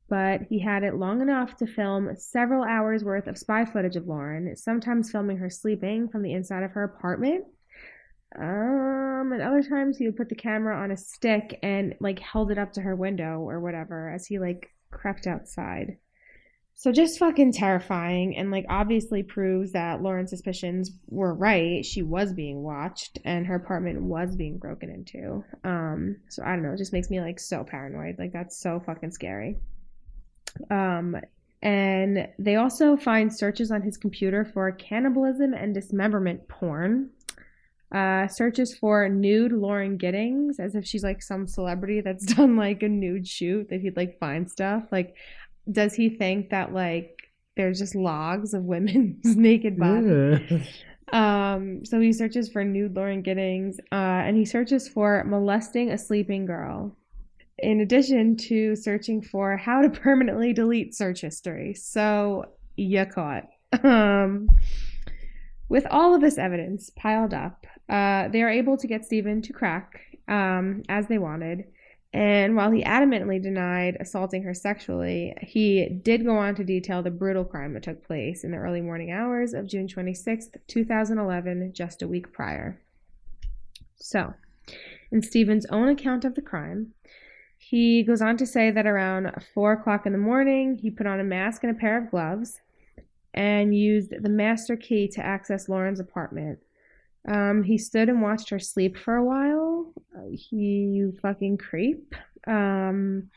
but 0.08 0.42
he 0.42 0.60
had 0.60 0.84
it 0.84 0.94
long 0.94 1.20
enough 1.20 1.56
to 1.56 1.66
film 1.66 2.10
several 2.16 2.62
hours 2.62 3.02
worth 3.02 3.26
of 3.26 3.36
spy 3.36 3.64
footage 3.64 3.96
of 3.96 4.06
Lauren, 4.06 4.54
sometimes 4.54 5.10
filming 5.10 5.38
her 5.38 5.50
sleeping 5.50 6.08
from 6.08 6.22
the 6.22 6.32
inside 6.32 6.62
of 6.62 6.70
her 6.70 6.84
apartment. 6.84 7.46
Um, 8.36 9.32
and 9.32 9.42
other 9.42 9.62
times 9.62 9.98
he 9.98 10.06
would 10.06 10.16
put 10.16 10.28
the 10.28 10.34
camera 10.34 10.76
on 10.76 10.90
a 10.90 10.96
stick 10.96 11.58
and 11.62 11.94
like 12.00 12.18
held 12.20 12.50
it 12.50 12.58
up 12.58 12.72
to 12.74 12.80
her 12.80 12.94
window 12.94 13.40
or 13.40 13.60
whatever 13.60 14.08
as 14.08 14.26
he 14.26 14.38
like 14.38 14.70
crept 14.90 15.26
outside. 15.26 15.96
So 16.74 16.92
just 16.92 17.18
fucking 17.18 17.52
terrifying 17.52 18.38
and 18.38 18.50
like 18.50 18.64
obviously 18.70 19.22
proves 19.22 19.72
that 19.72 20.00
Lauren's 20.00 20.30
suspicions 20.30 20.92
were 21.08 21.34
right. 21.34 21.84
She 21.84 22.00
was 22.00 22.32
being 22.32 22.62
watched 22.62 23.18
and 23.24 23.46
her 23.46 23.56
apartment 23.56 24.00
was 24.00 24.34
being 24.34 24.56
broken 24.56 24.88
into. 24.88 25.44
Um, 25.62 26.16
so 26.30 26.42
I 26.42 26.54
don't 26.54 26.62
know, 26.62 26.72
it 26.72 26.78
just 26.78 26.94
makes 26.94 27.10
me 27.10 27.20
like 27.20 27.38
so 27.38 27.64
paranoid. 27.64 28.18
Like 28.18 28.32
that's 28.32 28.56
so 28.56 28.80
fucking 28.80 29.10
scary. 29.10 29.58
Um, 30.70 31.16
and 31.62 32.28
they 32.38 32.56
also 32.56 32.96
find 32.96 33.30
searches 33.30 33.70
on 33.70 33.82
his 33.82 33.98
computer 33.98 34.46
for 34.46 34.72
cannibalism 34.72 35.52
and 35.52 35.74
dismemberment 35.74 36.48
porn. 36.48 37.10
Uh, 37.92 38.28
searches 38.28 38.72
for 38.76 39.08
nude 39.08 39.52
Lauren 39.52 39.96
Giddings, 39.96 40.60
as 40.60 40.76
if 40.76 40.86
she's 40.86 41.02
like 41.02 41.22
some 41.22 41.46
celebrity 41.46 42.00
that's 42.00 42.24
done 42.34 42.56
like 42.56 42.82
a 42.82 42.88
nude 42.88 43.26
shoot, 43.26 43.68
that 43.70 43.80
he'd 43.80 43.96
like 43.96 44.18
find 44.18 44.50
stuff. 44.50 44.84
Like, 44.92 45.16
does 45.70 45.94
he 45.94 46.08
think 46.08 46.50
that 46.50 46.72
like 46.72 47.16
there's 47.56 47.78
just 47.78 47.94
logs 47.94 48.54
of 48.54 48.64
women's 48.64 49.36
naked 49.36 49.78
bodies? 49.78 50.40
Yeah. 50.50 50.64
Um, 51.12 51.84
so 51.84 52.00
he 52.00 52.12
searches 52.12 52.48
for 52.48 52.64
nude 52.64 52.94
Lauren 52.94 53.22
Giddings, 53.22 53.80
uh, 53.90 53.94
and 53.94 54.36
he 54.36 54.44
searches 54.44 54.88
for 54.88 55.24
molesting 55.24 55.90
a 55.90 55.98
sleeping 55.98 56.46
girl. 56.46 56.96
In 57.58 57.80
addition 57.80 58.36
to 58.36 58.74
searching 58.76 59.20
for 59.20 59.56
how 59.56 59.82
to 59.82 59.90
permanently 60.00 60.52
delete 60.52 60.94
search 60.94 61.20
history. 61.22 61.74
So 61.74 62.46
you 62.76 63.04
caught. 63.04 63.48
Um, 63.82 64.48
with 65.68 65.86
all 65.90 66.14
of 66.14 66.20
this 66.20 66.38
evidence 66.38 66.90
piled 66.90 67.34
up, 67.34 67.66
uh, 67.90 68.28
they 68.28 68.42
are 68.42 68.48
able 68.48 68.76
to 68.78 68.86
get 68.86 69.04
Stephen 69.04 69.42
to 69.42 69.52
crack 69.52 70.00
um, 70.28 70.82
as 70.88 71.08
they 71.08 71.18
wanted. 71.18 71.64
And 72.12 72.56
while 72.56 72.70
he 72.70 72.82
adamantly 72.82 73.40
denied 73.40 73.96
assaulting 74.00 74.42
her 74.44 74.54
sexually, 74.54 75.34
he 75.42 75.88
did 75.88 76.24
go 76.24 76.36
on 76.36 76.54
to 76.56 76.64
detail 76.64 77.02
the 77.02 77.10
brutal 77.10 77.44
crime 77.44 77.74
that 77.74 77.82
took 77.82 78.04
place 78.04 78.42
in 78.42 78.52
the 78.52 78.56
early 78.56 78.80
morning 78.80 79.12
hours 79.12 79.54
of 79.54 79.66
June 79.66 79.86
26th, 79.86 80.56
2011, 80.66 81.72
just 81.72 82.02
a 82.02 82.08
week 82.08 82.32
prior. 82.32 82.80
So, 83.96 84.34
in 85.12 85.22
Stephen's 85.22 85.66
own 85.66 85.88
account 85.88 86.24
of 86.24 86.34
the 86.34 86.42
crime, 86.42 86.94
he 87.58 88.02
goes 88.02 88.22
on 88.22 88.36
to 88.38 88.46
say 88.46 88.70
that 88.70 88.86
around 88.86 89.30
4 89.54 89.72
o'clock 89.72 90.06
in 90.06 90.12
the 90.12 90.18
morning, 90.18 90.78
he 90.80 90.90
put 90.90 91.06
on 91.06 91.20
a 91.20 91.24
mask 91.24 91.62
and 91.62 91.76
a 91.76 91.78
pair 91.78 91.98
of 91.98 92.10
gloves 92.10 92.60
and 93.34 93.76
used 93.76 94.12
the 94.22 94.28
master 94.28 94.76
key 94.76 95.06
to 95.08 95.24
access 95.24 95.68
Lauren's 95.68 96.00
apartment. 96.00 96.58
Um, 97.28 97.62
he 97.62 97.78
stood 97.78 98.08
and 98.08 98.22
watched 98.22 98.50
her 98.50 98.58
sleep 98.58 98.96
for 98.96 99.16
a 99.16 99.24
while. 99.24 99.92
He 100.32 100.56
you 100.56 101.16
fucking 101.22 101.58
creep. 101.58 102.14
Um, 102.46 103.30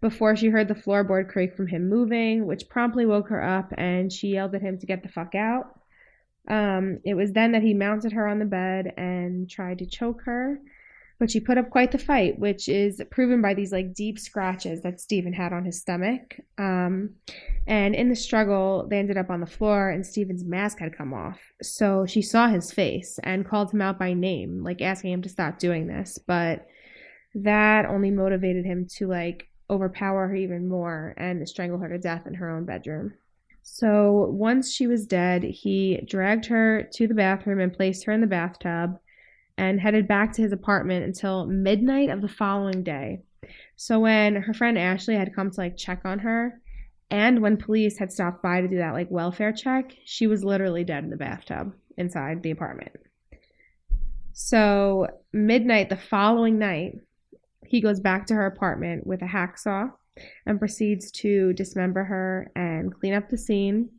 before 0.00 0.36
she 0.36 0.48
heard 0.48 0.68
the 0.68 0.74
floorboard 0.74 1.28
creak 1.28 1.56
from 1.56 1.66
him 1.66 1.88
moving, 1.88 2.46
which 2.46 2.68
promptly 2.68 3.04
woke 3.06 3.28
her 3.28 3.42
up, 3.42 3.72
and 3.76 4.12
she 4.12 4.28
yelled 4.28 4.54
at 4.54 4.62
him 4.62 4.78
to 4.78 4.86
get 4.86 5.02
the 5.02 5.08
fuck 5.08 5.34
out. 5.34 5.80
Um, 6.48 7.00
it 7.04 7.14
was 7.14 7.32
then 7.32 7.52
that 7.52 7.62
he 7.62 7.74
mounted 7.74 8.12
her 8.12 8.26
on 8.26 8.38
the 8.38 8.44
bed 8.44 8.94
and 8.96 9.50
tried 9.50 9.78
to 9.78 9.86
choke 9.86 10.22
her, 10.24 10.60
but 11.18 11.30
she 11.30 11.40
put 11.40 11.58
up 11.58 11.70
quite 11.70 11.90
the 11.90 11.98
fight, 11.98 12.38
which 12.38 12.68
is 12.68 13.02
proven 13.10 13.42
by 13.42 13.52
these 13.52 13.72
like 13.72 13.92
deep 13.92 14.18
scratches 14.18 14.82
that 14.82 15.00
Stephen 15.00 15.32
had 15.32 15.52
on 15.52 15.64
his 15.64 15.80
stomach. 15.80 16.38
Um, 16.58 17.10
and 17.66 17.94
in 17.94 18.08
the 18.08 18.16
struggle, 18.16 18.86
they 18.88 18.98
ended 18.98 19.16
up 19.16 19.28
on 19.28 19.40
the 19.40 19.46
floor, 19.46 19.90
and 19.90 20.06
Stephen's 20.06 20.44
mask 20.44 20.78
had 20.78 20.96
come 20.96 21.12
off. 21.12 21.40
So 21.60 22.06
she 22.06 22.22
saw 22.22 22.48
his 22.48 22.72
face 22.72 23.18
and 23.24 23.46
called 23.46 23.72
him 23.72 23.82
out 23.82 23.98
by 23.98 24.14
name, 24.14 24.62
like 24.62 24.80
asking 24.80 25.12
him 25.12 25.22
to 25.22 25.28
stop 25.28 25.58
doing 25.58 25.88
this. 25.88 26.18
But 26.24 26.66
that 27.34 27.86
only 27.86 28.10
motivated 28.10 28.64
him 28.64 28.86
to 28.96 29.08
like 29.08 29.48
overpower 29.68 30.28
her 30.28 30.36
even 30.36 30.68
more 30.68 31.14
and 31.18 31.46
strangle 31.48 31.78
her 31.78 31.88
to 31.88 31.98
death 31.98 32.26
in 32.26 32.34
her 32.34 32.48
own 32.48 32.64
bedroom. 32.64 33.14
So 33.62 34.28
once 34.30 34.72
she 34.72 34.86
was 34.86 35.04
dead, 35.04 35.42
he 35.42 36.00
dragged 36.06 36.46
her 36.46 36.88
to 36.94 37.06
the 37.06 37.14
bathroom 37.14 37.60
and 37.60 37.72
placed 37.72 38.04
her 38.04 38.12
in 38.12 38.20
the 38.20 38.26
bathtub 38.26 38.98
and 39.58 39.80
headed 39.80 40.06
back 40.06 40.32
to 40.32 40.42
his 40.42 40.52
apartment 40.52 41.04
until 41.04 41.44
midnight 41.46 42.08
of 42.08 42.22
the 42.22 42.28
following 42.28 42.84
day. 42.84 43.20
So 43.76 44.00
when 44.00 44.36
her 44.36 44.54
friend 44.54 44.78
Ashley 44.78 45.16
had 45.16 45.34
come 45.34 45.50
to 45.50 45.60
like 45.60 45.76
check 45.76 46.02
on 46.04 46.20
her, 46.20 46.60
and 47.10 47.40
when 47.40 47.56
police 47.56 47.98
had 47.98 48.12
stopped 48.12 48.42
by 48.42 48.60
to 48.60 48.68
do 48.68 48.76
that 48.76 48.92
like 48.92 49.10
welfare 49.10 49.52
check, 49.52 49.92
she 50.04 50.26
was 50.26 50.44
literally 50.44 50.84
dead 50.84 51.04
in 51.04 51.10
the 51.10 51.16
bathtub 51.16 51.74
inside 51.96 52.42
the 52.42 52.52
apartment. 52.52 52.92
So, 54.32 55.08
midnight 55.32 55.88
the 55.88 55.96
following 55.96 56.58
night, 56.58 57.00
he 57.66 57.80
goes 57.80 57.98
back 57.98 58.26
to 58.26 58.34
her 58.34 58.46
apartment 58.46 59.06
with 59.06 59.22
a 59.22 59.26
hacksaw 59.26 59.90
and 60.46 60.58
proceeds 60.60 61.10
to 61.12 61.52
dismember 61.54 62.04
her 62.04 62.52
and 62.54 62.94
clean 62.94 63.14
up 63.14 63.28
the 63.28 63.38
scene 63.38 63.90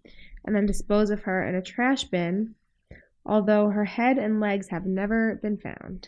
and 0.45 0.55
then 0.55 0.65
dispose 0.65 1.09
of 1.09 1.23
her 1.23 1.45
in 1.45 1.55
a 1.55 1.61
trash 1.61 2.05
bin, 2.05 2.55
although 3.29 3.69
her 3.69 3.85
head 3.85 4.17
and 4.17 4.39
legs 4.39 4.67
have 4.69 4.87
never 4.87 5.35
been 5.35 5.55
found. 5.55 6.07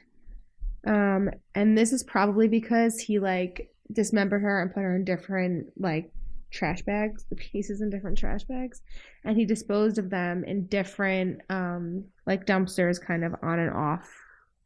Um, 0.88 1.30
and 1.54 1.78
this 1.78 1.94
is 1.94 2.04
probably 2.04 2.48
because 2.48 3.00
he 3.00 3.20
like 3.20 3.72
dismembered 3.94 4.42
her 4.42 4.60
and 4.60 4.74
put 4.74 4.82
her 4.82 4.96
in 4.96 5.06
different 5.06 5.68
like 5.78 6.12
trash 6.50 6.82
bags, 6.82 7.24
the 7.30 7.36
pieces 7.36 7.82
in 7.82 7.92
different 7.92 8.18
trash 8.18 8.44
bags, 8.46 8.82
and 9.24 9.38
he 9.38 9.46
disposed 9.46 10.00
of 10.00 10.10
them 10.10 10.44
in 10.44 10.66
different 10.66 11.42
um 11.52 12.06
like 12.26 12.48
dumpsters 12.48 13.00
kind 13.00 13.24
of 13.24 13.36
on 13.44 13.60
and 13.60 13.70
off 13.72 14.10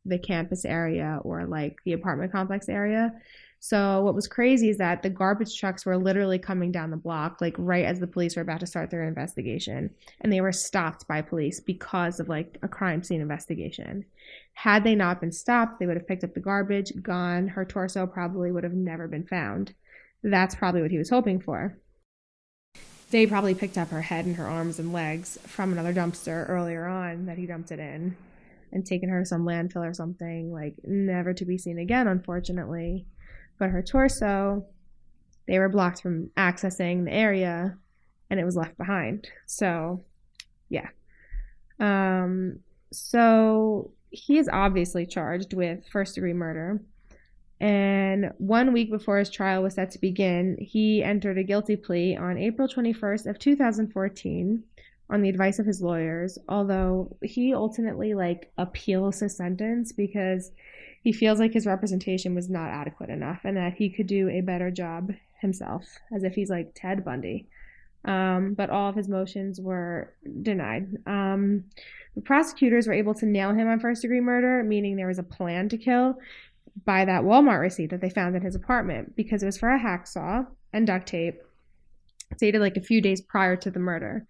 the 0.06 0.18
campus 0.18 0.64
area 0.64 1.20
or 1.24 1.46
like 1.46 1.76
the 1.84 1.92
apartment 1.92 2.32
complex 2.32 2.70
area. 2.70 3.12
So 3.60 4.02
what 4.02 4.14
was 4.14 4.28
crazy 4.28 4.70
is 4.70 4.78
that 4.78 5.02
the 5.02 5.10
garbage 5.10 5.58
trucks 5.60 5.86
were 5.86 5.98
literally 5.98 6.38
coming 6.38 6.72
down 6.72 6.92
the 6.92 6.98
block, 6.98 7.42
like 7.42 7.56
right 7.58 7.86
as 7.86 8.00
the 8.00 8.08
police 8.08 8.36
were 8.36 8.44
about 8.44 8.60
to 8.60 8.68
start 8.68 8.92
their 8.92 9.08
investigation, 9.08 9.90
and 10.22 10.32
they 10.32 10.42
were 10.42 10.52
stopped 10.52 11.08
by 11.08 11.22
police 11.22 11.60
because 11.60 12.20
of 12.20 12.30
like 12.30 12.58
a 12.62 12.68
crime 12.68 13.02
scene 13.04 13.22
investigation. 13.22 14.06
Had 14.54 14.84
they 14.84 14.96
not 14.96 15.20
been 15.20 15.32
stopped, 15.32 15.80
they 15.80 15.88
would 15.88 15.98
have 15.98 16.08
picked 16.08 16.24
up 16.24 16.34
the 16.34 16.40
garbage, 16.40 16.92
gone. 17.02 17.48
Her 17.48 17.66
torso 17.66 18.06
probably 18.06 18.52
would 18.52 18.64
have 18.64 18.74
never 18.74 19.08
been 19.08 19.26
found. 19.26 19.74
That's 20.24 20.56
probably 20.56 20.82
what 20.82 20.92
he 20.92 20.98
was 20.98 21.10
hoping 21.10 21.42
for. 21.42 21.78
They 23.12 23.28
probably 23.28 23.54
picked 23.54 23.78
up 23.78 23.90
her 23.90 24.02
head 24.02 24.26
and 24.26 24.36
her 24.36 24.48
arms 24.48 24.80
and 24.80 24.92
legs 24.92 25.38
from 25.44 25.72
another 25.72 25.94
dumpster 25.94 26.50
earlier 26.50 26.86
on 26.86 27.26
that 27.28 27.38
he 27.38 27.46
dumped 27.46 27.72
it 27.72 27.80
in 27.80 28.16
and 28.72 28.86
taken 28.86 29.10
her 29.10 29.20
to 29.22 29.26
some 29.26 29.46
landfill 29.46 29.90
or 29.90 29.94
something, 29.94 30.52
like 30.52 30.76
never 30.84 31.34
to 31.34 31.46
be 31.46 31.58
seen 31.58 31.80
again, 31.80 32.08
unfortunately. 32.08 33.06
But 33.58 33.70
her 33.70 33.82
torso, 33.82 34.66
they 35.48 35.60
were 35.60 35.70
blocked 35.70 36.02
from 36.02 36.30
accessing 36.38 37.06
the 37.06 37.14
area 37.14 37.78
and 38.30 38.40
it 38.40 38.46
was 38.46 38.56
left 38.56 38.78
behind. 38.78 39.28
So, 39.46 40.04
yeah. 40.70 40.90
Um, 41.80 42.60
so 42.92 43.92
he 44.10 44.38
is 44.38 44.50
obviously 44.52 45.06
charged 45.06 45.54
with 45.54 45.88
first 45.92 46.16
degree 46.16 46.34
murder. 46.34 46.82
And 47.60 48.32
one 48.38 48.74
week 48.74 48.92
before 48.92 49.18
his 49.18 49.30
trial 49.30 49.64
was 49.64 49.76
set 49.76 49.92
to 49.92 50.00
begin, 50.00 50.58
he 50.60 51.04
entered 51.04 51.38
a 51.38 51.44
guilty 51.44 51.76
plea 51.76 52.18
on 52.18 52.38
April 52.38 52.68
21st 52.68 53.28
of 53.28 53.40
2014 53.40 54.64
on 55.10 55.22
the 55.22 55.30
advice 55.30 55.60
of 55.60 55.66
his 55.66 55.82
lawyers, 55.82 56.38
although 56.50 57.16
he 57.22 57.54
ultimately 57.54 58.14
like 58.14 58.52
appeals 58.58 59.20
his 59.20 59.38
sentence 59.38 59.92
because 59.92 60.52
he 61.06 61.14
feels 61.14 61.40
like 61.40 61.54
his 61.54 61.68
representation 61.68 62.34
was 62.34 62.50
not 62.50 62.72
adequate 62.72 63.12
enough 63.12 63.42
and 63.44 63.56
that 63.56 63.76
he 63.76 63.92
could 63.92 64.08
do 64.08 64.28
a 64.28 64.42
better 64.42 64.72
job 64.72 65.12
himself, 65.40 65.86
as 66.12 66.24
if 66.24 66.34
he's 66.34 66.50
like 66.50 66.72
Ted 66.74 67.06
Bundy. 67.06 67.46
Um, 68.06 68.56
but 68.56 68.72
all 68.72 68.90
of 68.90 68.96
his 68.96 69.08
motions 69.08 69.62
were 69.62 70.16
denied. 70.42 70.88
Um, 71.06 71.66
the 72.16 72.22
prosecutors 72.22 72.88
were 72.88 72.94
able 72.94 73.14
to 73.14 73.28
nail 73.28 73.54
him 73.54 73.68
on 73.68 73.80
first 73.80 74.02
degree 74.02 74.20
murder, 74.20 74.64
meaning 74.64 74.96
there 74.96 75.06
was 75.06 75.20
a 75.20 75.24
plan 75.24 75.70
to 75.70 75.78
kill, 75.78 76.18
by 76.86 77.06
that 77.06 77.22
Walmart 77.22 77.62
receipt 77.62 77.92
that 77.92 78.02
they 78.02 78.10
found 78.10 78.36
in 78.36 78.42
his 78.42 78.56
apartment 78.56 79.16
because 79.16 79.44
it 79.44 79.46
was 79.46 79.60
for 79.60 79.70
a 79.70 79.80
hacksaw 79.80 80.48
and 80.74 80.88
duct 80.88 81.08
tape 81.08 81.40
dated 82.40 82.62
like 82.62 82.78
a 82.78 82.82
few 82.82 83.00
days 83.00 83.22
prior 83.22 83.56
to 83.58 83.70
the 83.70 83.80
murder. 83.80 84.26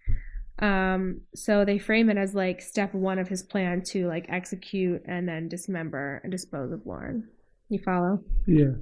Um, 0.58 1.20
so 1.34 1.64
they 1.64 1.78
frame 1.78 2.08
it 2.08 2.16
as 2.16 2.34
like 2.34 2.60
step 2.62 2.94
one 2.94 3.18
of 3.18 3.28
his 3.28 3.42
plan 3.42 3.82
to 3.88 4.06
like 4.06 4.26
execute 4.28 5.02
and 5.06 5.28
then 5.28 5.48
dismember 5.48 6.20
and 6.22 6.32
dispose 6.32 6.72
of 6.72 6.86
Lauren. 6.86 7.28
You 7.68 7.78
follow? 7.78 8.20
Yeah. 8.46 8.72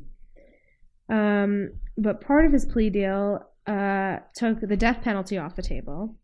Um, 1.09 1.73
but 1.99 2.21
part 2.21 2.45
of 2.45 2.53
his 2.53 2.65
plea 2.65 2.91
deal 2.91 3.45
uh, 3.67 4.19
took 4.35 4.61
the 4.61 4.77
death 4.77 5.03
penalty 5.03 5.39
off 5.39 5.57
the 5.57 5.63
table. 5.63 6.15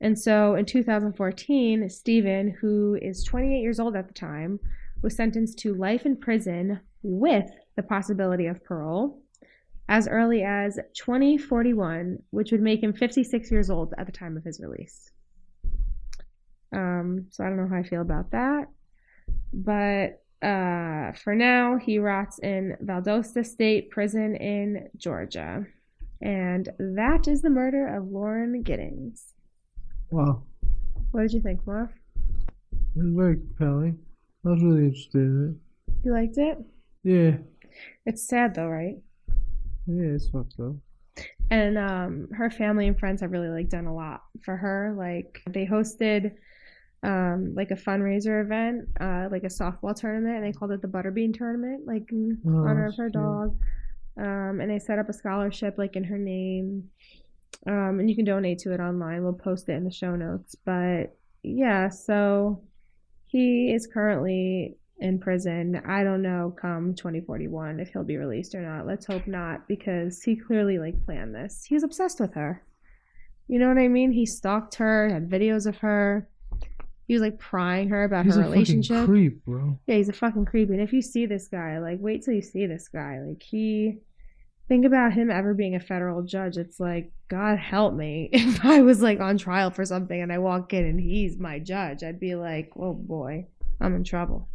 And 0.00 0.18
so 0.18 0.54
in 0.54 0.66
2014, 0.66 1.88
Stephen, 1.88 2.56
who 2.60 2.98
is 3.00 3.24
28 3.24 3.60
years 3.60 3.80
old 3.80 3.96
at 3.96 4.08
the 4.08 4.14
time, 4.14 4.60
was 5.02 5.16
sentenced 5.16 5.58
to 5.60 5.74
life 5.74 6.04
in 6.04 6.16
prison 6.16 6.80
with 7.02 7.50
the 7.76 7.82
possibility 7.82 8.46
of 8.46 8.62
parole 8.64 9.22
as 9.88 10.08
early 10.08 10.42
as 10.42 10.78
2041, 10.94 12.18
which 12.30 12.52
would 12.52 12.62
make 12.62 12.82
him 12.82 12.92
56 12.92 13.50
years 13.50 13.70
old 13.70 13.92
at 13.98 14.06
the 14.06 14.12
time 14.12 14.36
of 14.36 14.44
his 14.44 14.60
release. 14.60 15.10
Um, 16.72 17.26
so 17.30 17.44
I 17.44 17.48
don't 17.48 17.56
know 17.56 17.68
how 17.68 17.76
I 17.76 17.82
feel 17.82 18.00
about 18.00 18.30
that. 18.32 18.68
But 19.52 20.22
uh, 20.46 21.12
for 21.12 21.34
now, 21.34 21.78
he 21.78 21.98
rots 21.98 22.38
in 22.38 22.76
Valdosta 22.82 23.46
State 23.46 23.90
Prison 23.90 24.36
in 24.36 24.88
Georgia. 24.96 25.66
And 26.20 26.68
that 26.78 27.28
is 27.28 27.42
the 27.42 27.50
murder 27.50 27.86
of 27.96 28.08
Lauren 28.08 28.62
Giddings. 28.62 29.34
Wow. 30.10 30.42
What 31.10 31.22
did 31.22 31.32
you 31.32 31.40
think, 31.40 31.66
Marv? 31.66 31.90
It 32.96 33.02
was 33.02 33.14
very 33.14 33.36
compelling. 33.36 33.98
I 34.44 34.50
was 34.50 34.62
really 34.62 34.86
interested 34.86 35.18
in 35.18 35.60
it. 35.88 35.94
You 36.04 36.12
liked 36.12 36.38
it? 36.38 36.58
it. 36.58 36.64
Yeah. 37.04 37.36
It's 38.06 38.26
sad 38.26 38.54
though, 38.54 38.68
right? 38.68 38.96
Yeah, 39.86 40.14
it's 40.14 40.28
fucked 40.28 40.58
up. 40.60 40.74
and 41.50 41.76
um 41.78 42.28
her 42.32 42.50
family 42.50 42.86
and 42.88 42.98
friends 42.98 43.20
have 43.20 43.30
really 43.30 43.48
like 43.48 43.68
done 43.68 43.86
a 43.86 43.94
lot 43.94 44.22
for 44.44 44.56
her. 44.56 44.94
Like 44.96 45.40
they 45.50 45.66
hosted 45.66 46.32
um 47.02 47.54
like 47.54 47.70
a 47.70 47.74
fundraiser 47.76 48.42
event 48.42 48.88
uh 48.98 49.28
like 49.30 49.44
a 49.44 49.48
softball 49.48 49.94
tournament 49.94 50.36
and 50.36 50.44
they 50.44 50.52
called 50.52 50.72
it 50.72 50.80
the 50.80 50.88
butterbean 50.88 51.36
tournament 51.36 51.86
like 51.86 52.10
in 52.10 52.38
Oh, 52.46 52.66
honor 52.66 52.86
of 52.86 52.96
her 52.96 53.08
shit. 53.08 53.12
dog. 53.12 53.56
Um 54.16 54.60
and 54.60 54.70
they 54.70 54.78
set 54.78 54.98
up 54.98 55.08
a 55.08 55.12
scholarship 55.12 55.74
like 55.76 55.96
in 55.96 56.04
her 56.04 56.18
name. 56.18 56.88
Um 57.66 58.00
and 58.00 58.08
you 58.08 58.16
can 58.16 58.24
donate 58.24 58.58
to 58.60 58.72
it 58.72 58.80
online. 58.80 59.22
We'll 59.22 59.34
post 59.34 59.68
it 59.68 59.72
in 59.72 59.84
the 59.84 59.90
show 59.92 60.16
notes. 60.16 60.54
But 60.64 61.16
yeah 61.42 61.90
so 61.90 62.62
he 63.26 63.72
is 63.74 63.86
currently 63.86 64.76
in 64.98 65.18
prison. 65.18 65.80
I 65.86 66.04
don't 66.04 66.22
know 66.22 66.54
come 66.60 66.94
2041 66.94 67.80
if 67.80 67.88
he'll 67.88 68.04
be 68.04 68.16
released 68.16 68.54
or 68.54 68.60
not. 68.60 68.86
Let's 68.86 69.06
hope 69.06 69.26
not 69.26 69.66
because 69.68 70.22
he 70.22 70.36
clearly 70.36 70.78
like 70.78 71.04
planned 71.04 71.34
this. 71.34 71.64
He 71.64 71.74
was 71.74 71.82
obsessed 71.82 72.20
with 72.20 72.34
her. 72.34 72.62
You 73.48 73.58
know 73.58 73.68
what 73.68 73.78
I 73.78 73.88
mean? 73.88 74.12
He 74.12 74.24
stalked 74.24 74.76
her, 74.76 75.08
had 75.08 75.28
videos 75.28 75.66
of 75.66 75.78
her. 75.78 76.28
He 77.06 77.12
was 77.12 77.20
like 77.20 77.38
prying 77.38 77.90
her 77.90 78.04
about 78.04 78.24
He's 78.24 78.36
her 78.36 78.42
a 78.42 78.44
relationship. 78.44 78.96
fucking 78.96 79.06
creep, 79.06 79.44
bro. 79.44 79.78
Yeah, 79.86 79.96
he's 79.96 80.08
a 80.08 80.14
fucking 80.14 80.46
creep. 80.46 80.70
And 80.70 80.80
if 80.80 80.92
you 80.92 81.02
see 81.02 81.26
this 81.26 81.48
guy, 81.48 81.78
like, 81.78 81.98
wait 82.00 82.24
till 82.24 82.32
you 82.32 82.40
see 82.40 82.66
this 82.66 82.88
guy. 82.88 83.20
Like, 83.20 83.42
he. 83.42 83.98
Think 84.66 84.86
about 84.86 85.12
him 85.12 85.30
ever 85.30 85.52
being 85.52 85.74
a 85.74 85.80
federal 85.80 86.22
judge. 86.22 86.56
It's 86.56 86.80
like, 86.80 87.12
God 87.28 87.58
help 87.58 87.92
me. 87.92 88.30
If 88.32 88.64
I 88.64 88.80
was 88.80 89.02
like 89.02 89.20
on 89.20 89.36
trial 89.36 89.70
for 89.70 89.84
something 89.84 90.18
and 90.18 90.32
I 90.32 90.38
walk 90.38 90.72
in 90.72 90.86
and 90.86 90.98
he's 90.98 91.38
my 91.38 91.58
judge, 91.58 92.02
I'd 92.02 92.18
be 92.18 92.34
like, 92.34 92.70
oh 92.78 92.94
boy, 92.94 93.46
I'm 93.78 93.94
in 93.94 94.04
trouble. 94.04 94.48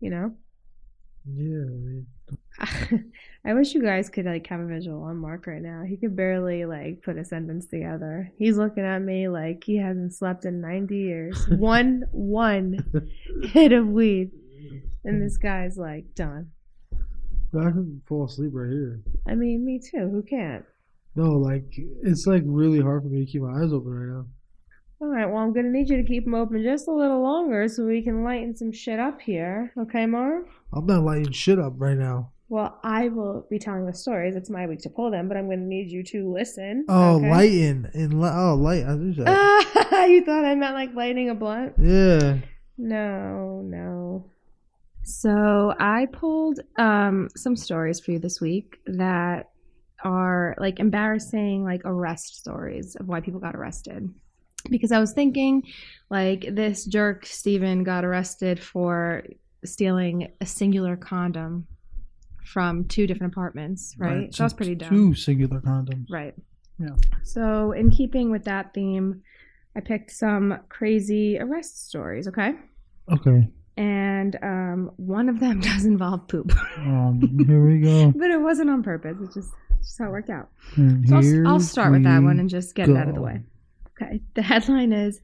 You 0.00 0.10
know? 0.10 0.34
Yeah, 1.26 1.64
I 2.58 2.96
I 3.44 3.54
wish 3.54 3.74
you 3.74 3.82
guys 3.82 4.08
could 4.08 4.26
like 4.26 4.46
have 4.48 4.60
a 4.60 4.66
visual 4.66 5.02
on 5.02 5.16
Marv 5.16 5.46
right 5.46 5.62
now. 5.62 5.82
He 5.86 5.96
could 5.96 6.16
barely 6.16 6.64
like 6.64 7.02
put 7.02 7.18
a 7.18 7.24
sentence 7.24 7.66
together. 7.66 8.30
He's 8.36 8.56
looking 8.56 8.84
at 8.84 9.00
me 9.00 9.28
like 9.28 9.64
he 9.64 9.76
hasn't 9.76 10.14
slept 10.14 10.44
in 10.44 10.60
90 10.60 10.96
years. 10.96 11.46
one 11.48 12.04
one 12.12 12.84
hit 13.44 13.72
of 13.72 13.88
weed. 13.88 14.30
And 15.04 15.22
this 15.22 15.36
guy's 15.38 15.78
like 15.78 16.14
done. 16.14 16.50
I 16.92 17.70
can 17.70 18.02
fall 18.06 18.26
asleep 18.26 18.50
right 18.52 18.70
here. 18.70 19.00
I 19.26 19.34
mean, 19.34 19.64
me 19.64 19.80
too. 19.80 20.08
Who 20.08 20.22
can't? 20.22 20.64
No, 21.16 21.32
like 21.32 21.64
it's 22.02 22.26
like 22.26 22.42
really 22.46 22.80
hard 22.80 23.02
for 23.02 23.08
me 23.08 23.24
to 23.24 23.30
keep 23.30 23.42
my 23.42 23.62
eyes 23.62 23.72
open 23.72 23.90
right 23.90 24.16
now. 24.16 24.26
All 25.02 25.08
right, 25.08 25.24
well, 25.26 25.38
I'm 25.38 25.52
going 25.54 25.64
to 25.64 25.72
need 25.72 25.88
you 25.88 25.96
to 25.96 26.02
keep 26.06 26.24
them 26.24 26.34
open 26.34 26.62
just 26.62 26.86
a 26.86 26.92
little 26.92 27.22
longer 27.22 27.68
so 27.68 27.86
we 27.86 28.02
can 28.02 28.22
lighten 28.22 28.54
some 28.54 28.70
shit 28.70 28.98
up 28.98 29.18
here. 29.20 29.72
Okay, 29.78 30.04
Marv? 30.04 30.44
I'm 30.74 30.84
not 30.84 31.02
lighting 31.04 31.32
shit 31.32 31.58
up 31.58 31.72
right 31.78 31.96
now. 31.96 32.32
Well, 32.50 32.78
I 32.82 33.08
will 33.08 33.46
be 33.48 33.58
telling 33.58 33.86
the 33.86 33.94
stories. 33.94 34.36
It's 34.36 34.50
my 34.50 34.66
week 34.66 34.80
to 34.80 34.90
pull 34.90 35.10
them, 35.10 35.26
but 35.28 35.38
I'm 35.38 35.46
going 35.46 35.60
to 35.60 35.64
need 35.64 35.90
you 35.90 36.02
to 36.04 36.30
listen. 36.30 36.84
Oh, 36.88 37.16
okay? 37.16 37.30
lighting 37.30 37.86
and 37.94 38.20
li- 38.20 38.28
oh, 38.30 38.54
light. 38.56 38.84
I 38.84 38.96
just, 38.96 39.20
Ah, 39.26 40.04
you 40.04 40.22
thought 40.24 40.44
I 40.44 40.54
meant 40.54 40.74
like 40.74 40.94
lighting 40.94 41.30
a 41.30 41.34
blunt? 41.34 41.74
yeah. 41.78 42.38
No, 42.76 43.62
no. 43.62 44.26
So 45.02 45.74
I 45.78 46.06
pulled 46.12 46.60
um, 46.78 47.28
some 47.36 47.56
stories 47.56 48.00
for 48.00 48.10
you 48.12 48.18
this 48.18 48.40
week 48.40 48.78
that 48.86 49.50
are 50.02 50.54
like 50.58 50.78
embarrassing, 50.80 51.62
like 51.64 51.82
arrest 51.84 52.36
stories 52.36 52.96
of 52.96 53.06
why 53.08 53.20
people 53.20 53.40
got 53.40 53.54
arrested. 53.54 54.12
Because 54.70 54.92
I 54.92 54.98
was 54.98 55.12
thinking, 55.12 55.64
like, 56.08 56.46
this 56.50 56.84
jerk, 56.84 57.26
Stephen, 57.26 57.84
got 57.84 58.04
arrested 58.04 58.60
for 58.60 59.24
stealing 59.64 60.32
a 60.40 60.46
singular 60.46 60.96
condom 60.96 61.66
from 62.44 62.84
two 62.84 63.06
different 63.06 63.32
apartments, 63.32 63.94
right? 63.98 64.34
so 64.34 64.42
that 64.42 64.46
was 64.46 64.54
pretty 64.54 64.74
dumb. 64.74 64.90
Two 64.90 65.14
singular 65.14 65.60
condoms. 65.60 66.06
Right. 66.10 66.34
Yeah. 66.78 66.96
So, 67.22 67.72
in 67.72 67.90
keeping 67.90 68.30
with 68.30 68.44
that 68.44 68.72
theme, 68.72 69.22
I 69.76 69.80
picked 69.80 70.10
some 70.10 70.58
crazy 70.68 71.38
arrest 71.38 71.88
stories, 71.88 72.26
okay? 72.28 72.54
Okay. 73.12 73.48
And 73.76 74.36
um, 74.42 74.90
one 74.96 75.28
of 75.28 75.40
them 75.40 75.60
does 75.60 75.84
involve 75.84 76.26
poop. 76.28 76.52
Um, 76.78 77.20
here 77.46 77.64
we 77.64 77.80
go. 77.80 78.10
but 78.16 78.30
it 78.30 78.40
wasn't 78.40 78.70
on 78.70 78.82
purpose. 78.82 79.16
It's 79.22 79.34
just, 79.34 79.52
it's 79.78 79.88
just 79.88 79.98
how 79.98 80.06
it 80.06 80.10
worked 80.10 80.30
out. 80.30 80.48
And 80.76 81.08
So 81.08 81.16
I'll, 81.16 81.48
I'll 81.48 81.60
start 81.60 81.92
with 81.92 82.04
that 82.04 82.22
one 82.22 82.40
and 82.40 82.48
just 82.48 82.74
get 82.74 82.88
it 82.88 82.96
out 82.96 83.08
of 83.08 83.14
the 83.14 83.20
way. 83.22 83.40
Okay. 84.00 84.20
The 84.34 84.42
headline 84.42 84.92
is 84.92 85.20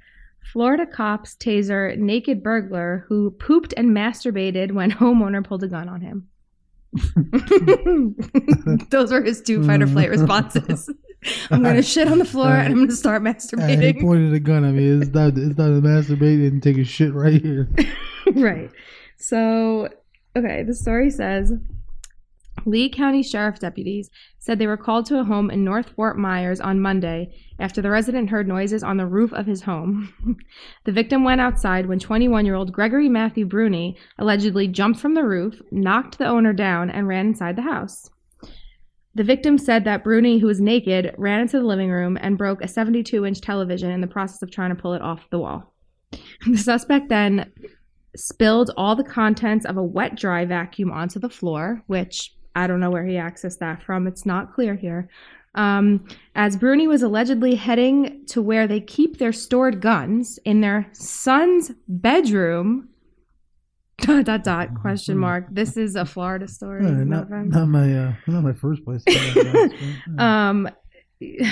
Florida 0.52 0.86
cops 0.86 1.34
taser 1.34 1.96
naked 1.98 2.42
burglar 2.42 3.04
who 3.08 3.30
pooped 3.32 3.74
and 3.76 3.90
masturbated 3.96 4.72
when 4.72 4.90
homeowner 5.02 5.44
pulled 5.44 5.62
a 5.64 5.68
gun 5.68 5.88
on 5.88 6.00
him. 6.00 6.28
Those 8.90 9.12
were 9.12 9.22
his 9.22 9.42
two 9.42 9.64
fight 9.66 9.82
or 9.82 9.86
flight 9.86 10.10
responses. 10.10 10.88
I'm 11.50 11.62
gonna 11.62 11.82
shit 11.82 12.08
on 12.08 12.18
the 12.18 12.24
floor 12.24 12.48
and 12.54 12.72
I'm 12.72 12.78
gonna 12.84 12.92
start 12.92 13.22
And 13.22 13.28
he 13.28 13.32
masturbating. 13.34 14.00
pointed 14.00 14.34
a 14.34 14.40
gun 14.40 14.64
at 14.64 14.74
me. 14.74 14.86
It's 14.86 15.10
not. 15.10 15.36
It's 15.36 15.58
not 15.58 15.68
a 15.70 15.80
masturbate 15.82 16.46
and 16.46 16.62
take 16.62 16.78
a 16.78 16.84
shit 16.84 17.12
right 17.12 17.42
here. 17.42 17.68
right. 18.34 18.70
So, 19.18 19.88
okay, 20.36 20.62
the 20.62 20.74
story 20.74 21.10
says 21.10 21.52
Lee 22.64 22.88
County 22.88 23.22
Sheriff 23.22 23.58
deputies 23.58 24.10
said 24.38 24.58
they 24.58 24.66
were 24.66 24.76
called 24.76 25.06
to 25.06 25.20
a 25.20 25.24
home 25.24 25.50
in 25.50 25.64
North 25.64 25.90
Fort 25.90 26.18
Myers 26.18 26.60
on 26.60 26.80
Monday 26.80 27.34
after 27.58 27.82
the 27.82 27.90
resident 27.90 28.30
heard 28.30 28.48
noises 28.48 28.82
on 28.82 28.96
the 28.96 29.06
roof 29.06 29.32
of 29.32 29.46
his 29.46 29.62
home. 29.62 30.36
the 30.84 30.92
victim 30.92 31.24
went 31.24 31.40
outside 31.40 31.86
when 31.86 31.98
21 31.98 32.46
year 32.46 32.54
old 32.54 32.72
Gregory 32.72 33.08
Matthew 33.08 33.46
Bruni 33.46 33.96
allegedly 34.18 34.68
jumped 34.68 35.00
from 35.00 35.14
the 35.14 35.24
roof, 35.24 35.60
knocked 35.70 36.18
the 36.18 36.26
owner 36.26 36.52
down, 36.52 36.90
and 36.90 37.06
ran 37.06 37.26
inside 37.26 37.56
the 37.56 37.62
house. 37.62 38.10
The 39.14 39.24
victim 39.24 39.56
said 39.56 39.84
that 39.84 40.04
Bruni, 40.04 40.38
who 40.38 40.46
was 40.46 40.60
naked, 40.60 41.14
ran 41.16 41.40
into 41.40 41.58
the 41.58 41.64
living 41.64 41.90
room 41.90 42.18
and 42.20 42.36
broke 42.36 42.62
a 42.62 42.68
72 42.68 43.24
inch 43.24 43.40
television 43.40 43.90
in 43.90 44.02
the 44.02 44.06
process 44.06 44.42
of 44.42 44.50
trying 44.50 44.74
to 44.74 44.80
pull 44.80 44.92
it 44.92 45.02
off 45.02 45.30
the 45.30 45.38
wall. 45.38 45.74
The 46.46 46.58
suspect 46.58 47.08
then 47.08 47.50
spilled 48.14 48.70
all 48.76 48.94
the 48.94 49.04
contents 49.04 49.64
of 49.64 49.76
a 49.76 49.82
wet 49.82 50.16
dry 50.16 50.44
vacuum 50.44 50.92
onto 50.92 51.18
the 51.18 51.30
floor, 51.30 51.82
which 51.86 52.35
I 52.56 52.66
don't 52.66 52.80
know 52.80 52.90
where 52.90 53.04
he 53.04 53.14
accessed 53.14 53.58
that 53.58 53.82
from. 53.82 54.06
It's 54.06 54.24
not 54.26 54.54
clear 54.54 54.74
here. 54.74 55.08
Um, 55.54 56.06
as 56.34 56.56
Bruni 56.56 56.86
was 56.88 57.02
allegedly 57.02 57.54
heading 57.54 58.24
to 58.28 58.40
where 58.42 58.66
they 58.66 58.80
keep 58.80 59.18
their 59.18 59.32
stored 59.32 59.80
guns 59.80 60.38
in 60.44 60.62
their 60.62 60.88
son's 60.92 61.70
bedroom. 61.86 62.88
Dot 64.00 64.24
dot 64.26 64.44
dot 64.44 64.74
question 64.74 65.16
mark. 65.16 65.46
This 65.50 65.76
is 65.76 65.96
a 65.96 66.04
Florida 66.04 66.46
story. 66.48 66.82
No 66.82 67.02
not, 67.04 67.30
not 67.30 67.66
my 67.66 67.94
uh, 67.98 68.12
not 68.26 68.42
my 68.42 68.52
first 68.52 68.84
place. 68.84 69.02
um 70.18 70.68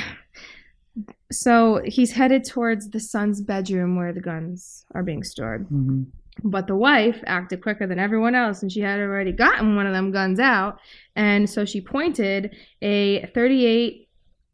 so 1.32 1.80
he's 1.84 2.12
headed 2.12 2.44
towards 2.44 2.90
the 2.90 3.00
son's 3.00 3.40
bedroom 3.40 3.96
where 3.96 4.12
the 4.12 4.20
guns 4.20 4.84
are 4.94 5.02
being 5.02 5.22
stored 5.24 5.66
Mhm. 5.70 6.06
But 6.42 6.66
the 6.66 6.74
wife 6.76 7.22
acted 7.26 7.62
quicker 7.62 7.86
than 7.86 7.98
everyone 7.98 8.34
else 8.34 8.62
and 8.62 8.72
she 8.72 8.80
had 8.80 8.98
already 8.98 9.32
gotten 9.32 9.76
one 9.76 9.86
of 9.86 9.92
them 9.92 10.10
guns 10.10 10.40
out 10.40 10.78
and 11.14 11.48
so 11.48 11.64
she 11.64 11.80
pointed 11.80 12.54
a 12.82 13.26
38 13.34 14.08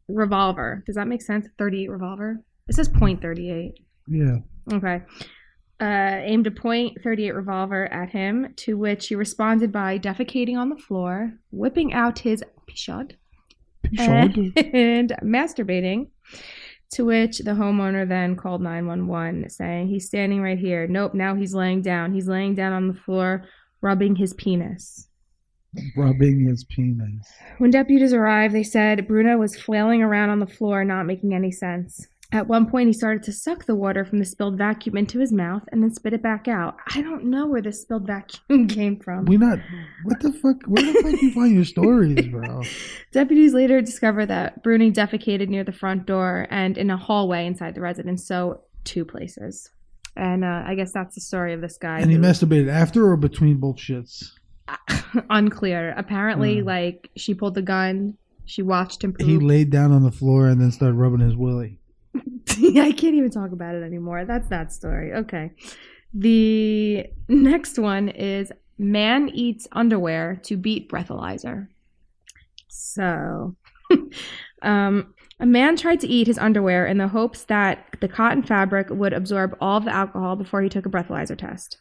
revolver 0.07 0.83
does 0.85 0.95
that 0.95 1.07
make 1.07 1.21
sense 1.21 1.47
38 1.57 1.89
revolver 1.89 2.37
it 2.67 2.75
says 2.75 2.87
point 2.87 3.21
38 3.21 3.73
Yeah. 4.07 4.37
Okay. 4.71 5.01
Uh, 5.79 6.19
aimed 6.23 6.45
a 6.45 6.51
point 6.51 6.95
.38 7.03 7.33
revolver 7.35 7.91
at 7.91 8.11
him, 8.11 8.53
to 8.55 8.77
which 8.77 9.07
he 9.07 9.15
responded 9.15 9.71
by 9.71 9.97
defecating 9.97 10.55
on 10.55 10.69
the 10.69 10.75
floor, 10.77 11.33
whipping 11.49 11.91
out 11.91 12.19
his 12.19 12.43
pishod, 12.69 13.13
Pishod? 13.83 14.53
and 14.75 15.09
masturbating. 15.23 16.09
To 16.91 17.05
which 17.05 17.39
the 17.39 17.51
homeowner 17.51 18.07
then 18.07 18.35
called 18.35 18.61
911, 18.61 19.49
saying, 19.49 19.87
He's 19.87 20.07
standing 20.07 20.41
right 20.41 20.57
here. 20.57 20.87
Nope, 20.87 21.13
now 21.13 21.35
he's 21.35 21.53
laying 21.53 21.81
down. 21.81 22.13
He's 22.13 22.27
laying 22.27 22.53
down 22.53 22.73
on 22.73 22.89
the 22.89 22.93
floor, 22.93 23.45
rubbing 23.81 24.17
his 24.17 24.33
penis. 24.33 25.07
Rubbing 25.95 26.45
his 26.45 26.65
penis. 26.65 27.31
When 27.59 27.71
deputies 27.71 28.11
arrived, 28.11 28.53
they 28.53 28.63
said 28.63 29.07
Bruno 29.07 29.37
was 29.37 29.55
flailing 29.55 30.01
around 30.01 30.31
on 30.31 30.39
the 30.39 30.47
floor, 30.47 30.83
not 30.83 31.05
making 31.05 31.33
any 31.33 31.51
sense. 31.51 32.07
At 32.33 32.47
one 32.47 32.65
point, 32.69 32.87
he 32.87 32.93
started 32.93 33.23
to 33.23 33.33
suck 33.33 33.65
the 33.65 33.75
water 33.75 34.05
from 34.05 34.19
the 34.19 34.25
spilled 34.25 34.57
vacuum 34.57 34.95
into 34.95 35.19
his 35.19 35.33
mouth 35.33 35.63
and 35.71 35.83
then 35.83 35.93
spit 35.93 36.13
it 36.13 36.23
back 36.23 36.47
out. 36.47 36.77
I 36.95 37.01
don't 37.01 37.25
know 37.25 37.45
where 37.45 37.61
this 37.61 37.81
spilled 37.81 38.07
vacuum 38.07 38.67
came 38.69 38.97
from. 38.99 39.25
We 39.25 39.35
not. 39.37 39.59
What 40.05 40.21
the 40.21 40.31
fuck? 40.31 40.63
Where 40.65 40.81
the 40.81 40.93
fuck 41.01 41.21
you 41.21 41.31
find 41.33 41.53
your 41.53 41.65
stories, 41.65 42.25
bro? 42.27 42.61
Deputies 43.11 43.53
later 43.53 43.81
discovered 43.81 44.27
that 44.27 44.63
Bruni 44.63 44.91
defecated 44.91 45.49
near 45.49 45.65
the 45.65 45.73
front 45.73 46.05
door 46.05 46.47
and 46.49 46.77
in 46.77 46.89
a 46.89 46.95
hallway 46.97 47.45
inside 47.45 47.75
the 47.75 47.81
residence, 47.81 48.25
so 48.25 48.61
two 48.85 49.03
places. 49.03 49.69
And 50.15 50.45
uh, 50.45 50.63
I 50.65 50.75
guess 50.75 50.93
that's 50.93 51.15
the 51.15 51.21
story 51.21 51.53
of 51.53 51.59
this 51.61 51.77
guy. 51.77 51.99
And 51.99 52.09
he 52.09 52.15
who- 52.15 52.21
masturbated 52.23 52.69
after 52.69 53.05
or 53.11 53.17
between 53.17 53.57
both 53.57 53.75
shits. 53.77 54.23
unclear. 55.29 55.93
Apparently, 55.97 56.59
Hmm. 56.59 56.65
like 56.67 57.09
she 57.17 57.33
pulled 57.33 57.55
the 57.55 57.61
gun, 57.61 58.17
she 58.45 58.61
watched 58.61 59.03
him. 59.03 59.13
Poop. 59.13 59.27
He 59.27 59.37
laid 59.37 59.69
down 59.69 59.91
on 59.91 60.03
the 60.03 60.11
floor 60.11 60.47
and 60.47 60.59
then 60.61 60.71
started 60.71 60.95
rubbing 60.95 61.19
his 61.19 61.35
willy. 61.35 61.79
I 62.15 62.91
can't 62.91 63.15
even 63.15 63.31
talk 63.31 63.51
about 63.51 63.75
it 63.75 63.83
anymore. 63.83 64.25
That's 64.25 64.47
that 64.49 64.73
story. 64.73 65.13
Okay. 65.13 65.51
The 66.13 67.07
next 67.27 67.79
one 67.79 68.09
is 68.09 68.51
man 68.77 69.29
eats 69.29 69.67
underwear 69.71 70.39
to 70.43 70.57
beat 70.57 70.89
breathalyzer. 70.89 71.67
So, 72.67 73.55
um, 74.61 75.13
a 75.39 75.45
man 75.45 75.75
tried 75.75 75.99
to 76.01 76.07
eat 76.07 76.27
his 76.27 76.37
underwear 76.37 76.85
in 76.85 76.97
the 76.97 77.07
hopes 77.07 77.43
that 77.45 77.95
the 77.99 78.07
cotton 78.07 78.43
fabric 78.43 78.89
would 78.89 79.13
absorb 79.13 79.57
all 79.61 79.79
the 79.79 79.93
alcohol 79.93 80.35
before 80.35 80.61
he 80.61 80.69
took 80.69 80.85
a 80.85 80.89
breathalyzer 80.89 81.37
test. 81.37 81.77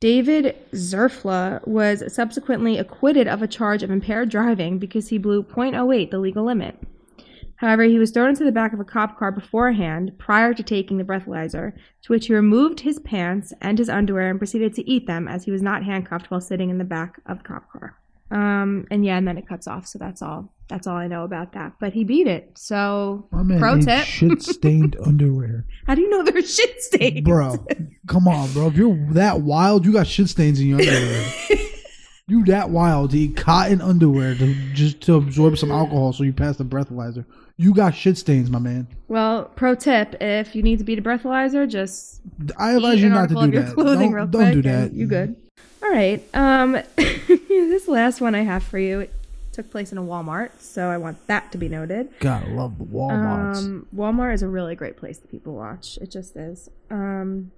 David 0.00 0.56
Zerfla 0.72 1.66
was 1.66 2.12
subsequently 2.14 2.78
acquitted 2.78 3.26
of 3.26 3.42
a 3.42 3.48
charge 3.48 3.82
of 3.82 3.90
impaired 3.90 4.28
driving 4.28 4.78
because 4.78 5.08
he 5.08 5.18
blew 5.18 5.42
.08, 5.42 6.10
the 6.10 6.18
legal 6.18 6.44
limit. 6.44 6.78
However, 7.64 7.84
he 7.84 7.98
was 7.98 8.10
thrown 8.10 8.28
into 8.28 8.44
the 8.44 8.52
back 8.52 8.74
of 8.74 8.80
a 8.80 8.84
cop 8.84 9.18
car 9.18 9.32
beforehand, 9.32 10.12
prior 10.18 10.52
to 10.52 10.62
taking 10.62 10.98
the 10.98 11.04
breathalyzer, 11.04 11.72
to 12.02 12.12
which 12.12 12.26
he 12.26 12.34
removed 12.34 12.80
his 12.80 12.98
pants 12.98 13.54
and 13.62 13.78
his 13.78 13.88
underwear 13.88 14.28
and 14.28 14.38
proceeded 14.38 14.74
to 14.74 14.86
eat 14.86 15.06
them 15.06 15.26
as 15.26 15.44
he 15.44 15.50
was 15.50 15.62
not 15.62 15.82
handcuffed 15.82 16.30
while 16.30 16.42
sitting 16.42 16.68
in 16.68 16.76
the 16.76 16.84
back 16.84 17.22
of 17.24 17.38
the 17.38 17.44
cop 17.44 17.72
car. 17.72 17.96
Um, 18.30 18.86
and 18.90 19.02
yeah, 19.02 19.16
and 19.16 19.26
then 19.26 19.38
it 19.38 19.48
cuts 19.48 19.66
off. 19.66 19.86
So 19.86 19.98
that's 19.98 20.20
all. 20.20 20.52
That's 20.68 20.86
all 20.86 20.96
I 20.96 21.06
know 21.06 21.24
about 21.24 21.54
that. 21.54 21.72
But 21.80 21.94
he 21.94 22.04
beat 22.04 22.26
it. 22.26 22.50
So 22.54 23.28
My 23.30 23.42
man 23.42 23.58
pro 23.58 23.76
ate 23.76 23.84
tip: 23.84 24.04
shit 24.04 24.42
stained 24.56 24.98
underwear. 25.02 25.64
How 25.86 25.94
do 25.94 26.02
you 26.02 26.10
know 26.10 26.22
they're 26.22 26.42
shit 26.42 26.82
stains, 26.82 27.22
Bro, 27.22 27.66
come 28.06 28.28
on, 28.28 28.52
bro. 28.52 28.66
If 28.66 28.76
you're 28.76 28.94
that 29.12 29.40
wild, 29.40 29.86
you 29.86 29.92
got 29.94 30.06
shit 30.06 30.28
stains 30.28 30.60
in 30.60 30.66
your 30.66 30.80
underwear. 30.80 31.32
you 32.26 32.44
that 32.44 32.68
wild 32.68 33.12
to 33.12 33.18
eat 33.18 33.38
cotton 33.38 33.80
underwear 33.80 34.34
to 34.34 34.54
just 34.74 35.00
to 35.02 35.14
absorb 35.14 35.56
some 35.56 35.70
alcohol 35.70 36.12
so 36.12 36.24
you 36.24 36.34
pass 36.34 36.58
the 36.58 36.64
breathalyzer. 36.64 37.24
You 37.56 37.72
got 37.72 37.94
shit 37.94 38.18
stains, 38.18 38.50
my 38.50 38.58
man. 38.58 38.88
Well, 39.06 39.44
pro 39.54 39.74
tip: 39.74 40.16
if 40.20 40.56
you 40.56 40.62
need 40.62 40.78
to 40.78 40.84
beat 40.84 40.98
a 40.98 41.02
breathalyzer, 41.02 41.68
just 41.68 42.20
I 42.58 42.72
advise 42.72 43.00
you 43.00 43.08
not 43.08 43.28
to 43.28 43.34
do 43.34 43.40
your 43.50 43.62
that. 43.62 43.76
Don't- 43.76 44.30
don't 44.30 44.52
do 44.52 44.62
that. 44.62 44.92
You 44.92 45.06
good? 45.06 45.36
All 45.82 45.90
right. 45.90 46.22
Um, 46.34 46.78
this 46.96 47.86
last 47.86 48.20
one 48.20 48.34
I 48.34 48.42
have 48.42 48.64
for 48.64 48.78
you 48.78 49.00
it 49.00 49.12
took 49.52 49.70
place 49.70 49.92
in 49.92 49.98
a 49.98 50.02
Walmart, 50.02 50.50
so 50.58 50.88
I 50.88 50.98
want 50.98 51.24
that 51.28 51.52
to 51.52 51.58
be 51.58 51.68
noted. 51.68 52.08
Gotta 52.18 52.48
love 52.50 52.78
the 52.78 52.84
Walmarts. 52.84 53.58
Um, 53.58 53.86
Walmart 53.94 54.34
is 54.34 54.42
a 54.42 54.48
really 54.48 54.74
great 54.74 54.96
place 54.96 55.18
that 55.18 55.30
people 55.30 55.54
watch. 55.54 55.96
It 56.00 56.10
just 56.10 56.36
is. 56.36 56.68
Um, 56.90 57.52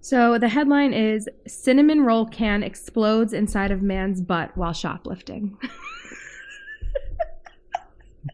so 0.00 0.38
the 0.38 0.48
headline 0.48 0.92
is 0.94 1.28
Cinnamon 1.46 2.02
Roll 2.02 2.24
Can 2.26 2.62
Explodes 2.62 3.32
Inside 3.32 3.72
of 3.72 3.82
Man's 3.82 4.20
Butt 4.20 4.56
While 4.56 4.72
Shoplifting. 4.72 5.56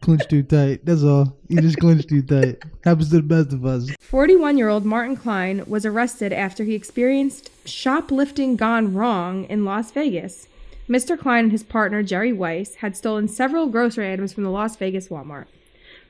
Clinch 0.05 0.27
too 0.27 0.43
tight. 0.43 0.85
That's 0.85 1.01
all. 1.01 1.35
You 1.47 1.61
just 1.61 1.79
clinch 1.79 2.05
too 2.05 2.21
tight. 2.21 2.61
Happens 2.83 3.09
to 3.09 3.15
the 3.15 3.23
best 3.23 3.51
of 3.51 3.65
us. 3.65 3.89
41 4.01 4.55
year 4.55 4.69
old 4.69 4.85
Martin 4.85 5.17
Klein 5.17 5.63
was 5.65 5.83
arrested 5.83 6.31
after 6.31 6.63
he 6.63 6.75
experienced 6.75 7.49
shoplifting 7.67 8.55
gone 8.55 8.93
wrong 8.93 9.45
in 9.45 9.65
Las 9.65 9.89
Vegas. 9.89 10.47
Mr. 10.87 11.17
Klein 11.17 11.45
and 11.45 11.51
his 11.51 11.63
partner 11.63 12.03
Jerry 12.03 12.31
Weiss 12.31 12.75
had 12.75 12.95
stolen 12.95 13.27
several 13.27 13.65
grocery 13.65 14.13
items 14.13 14.31
from 14.31 14.43
the 14.43 14.51
Las 14.51 14.75
Vegas 14.75 15.07
Walmart. 15.07 15.47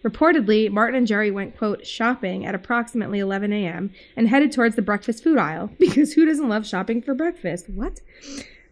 Reportedly, 0.03 0.69
Martin 0.69 0.97
and 0.97 1.07
Jerry 1.07 1.31
went, 1.31 1.57
quote, 1.57 1.87
shopping 1.87 2.45
at 2.45 2.53
approximately 2.53 3.19
11 3.19 3.53
a.m. 3.53 3.91
and 4.17 4.27
headed 4.27 4.51
towards 4.51 4.75
the 4.75 4.81
breakfast 4.81 5.23
food 5.23 5.37
aisle 5.37 5.71
because 5.79 6.11
who 6.13 6.25
doesn't 6.25 6.49
love 6.49 6.67
shopping 6.67 7.01
for 7.01 7.13
breakfast? 7.13 7.69
What? 7.69 8.01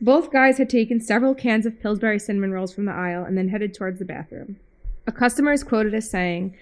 Both 0.01 0.33
guys 0.33 0.57
had 0.57 0.69
taken 0.69 0.99
several 0.99 1.33
cans 1.33 1.65
of 1.65 1.79
Pillsbury 1.79 2.19
cinnamon 2.19 2.51
rolls 2.51 2.73
from 2.73 2.83
the 2.83 2.91
aisle 2.91 3.23
and 3.23 3.37
then 3.37 3.47
headed 3.47 3.73
towards 3.73 3.99
the 3.99 4.05
bathroom. 4.05 4.57
A 5.05 5.11
customer 5.11 5.51
is 5.51 5.63
quoted 5.63 5.93
as 5.93 6.09
saying, 6.09 6.55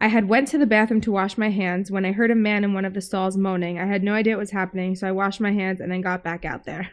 I 0.00 0.08
had 0.08 0.28
went 0.28 0.48
to 0.48 0.58
the 0.58 0.66
bathroom 0.66 1.00
to 1.02 1.12
wash 1.12 1.36
my 1.36 1.50
hands 1.50 1.90
when 1.90 2.06
I 2.06 2.12
heard 2.12 2.30
a 2.30 2.36
man 2.36 2.64
in 2.64 2.72
one 2.72 2.84
of 2.84 2.94
the 2.94 3.00
stalls 3.00 3.36
moaning. 3.36 3.78
I 3.78 3.86
had 3.86 4.02
no 4.02 4.14
idea 4.14 4.34
what 4.34 4.40
was 4.40 4.52
happening, 4.52 4.94
so 4.94 5.06
I 5.06 5.12
washed 5.12 5.40
my 5.40 5.52
hands 5.52 5.80
and 5.80 5.92
then 5.92 6.00
got 6.00 6.24
back 6.24 6.44
out 6.44 6.64
there. 6.64 6.90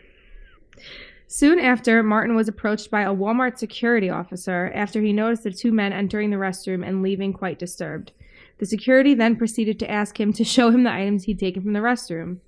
Soon 1.27 1.59
after, 1.59 2.01
Martin 2.03 2.35
was 2.35 2.47
approached 2.47 2.89
by 2.89 3.01
a 3.01 3.13
Walmart 3.13 3.57
security 3.57 4.09
officer 4.09 4.71
after 4.73 5.01
he 5.01 5.13
noticed 5.13 5.43
the 5.43 5.51
two 5.51 5.71
men 5.71 5.93
entering 5.93 6.31
the 6.31 6.37
restroom 6.37 6.85
and 6.87 7.01
leaving 7.01 7.31
quite 7.31 7.59
disturbed. 7.59 8.11
The 8.57 8.65
security 8.65 9.13
then 9.13 9.35
proceeded 9.35 9.77
to 9.79 9.91
ask 9.91 10.19
him 10.19 10.33
to 10.33 10.43
show 10.43 10.71
him 10.71 10.83
the 10.83 10.91
items 10.91 11.25
he'd 11.25 11.39
taken 11.39 11.61
from 11.61 11.73
the 11.73 11.79
restroom. 11.79 12.39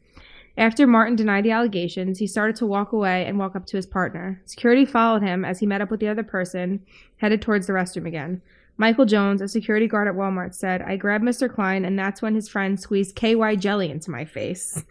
After 0.60 0.86
Martin 0.86 1.16
denied 1.16 1.45
the 1.45 1.51
allegations, 1.51 2.20
he 2.20 2.28
started 2.28 2.57
to 2.57 2.66
walk 2.66 2.91
away 2.91 3.26
and 3.26 3.39
walk 3.39 3.55
up 3.55 3.66
to 3.68 3.78
his 3.78 3.86
partner. 3.86 4.41
Security 4.43 4.84
followed 4.84 5.22
him 5.22 5.45
as 5.45 5.60
he 5.60 5.66
met 5.66 5.80
up 5.80 5.89
with 5.89 6.01
the 6.01 6.10
other 6.10 6.22
person, 6.22 6.82
headed 7.16 7.41
towards 7.41 7.66
the 7.66 7.72
restroom 7.72 8.05
again. 8.05 8.41
Michael 8.76 9.05
Jones, 9.05 9.39
a 9.39 9.47
security 9.47 9.88
guard 9.88 10.10
at 10.10 10.16
Walmart, 10.16 10.53
said, 10.53 10.82
I 10.82 10.97
grabbed 10.97 11.24
Mr. 11.24 11.53
Klein, 11.53 11.86
and 11.86 11.97
that's 11.97 12.22
when 12.22 12.36
his 12.36 12.49
friend 12.49 12.78
squeezed 12.78 13.16
KY 13.16 13.55
jelly 13.55 13.89
into 13.89 14.12
my 14.12 14.26
face. 14.26 14.84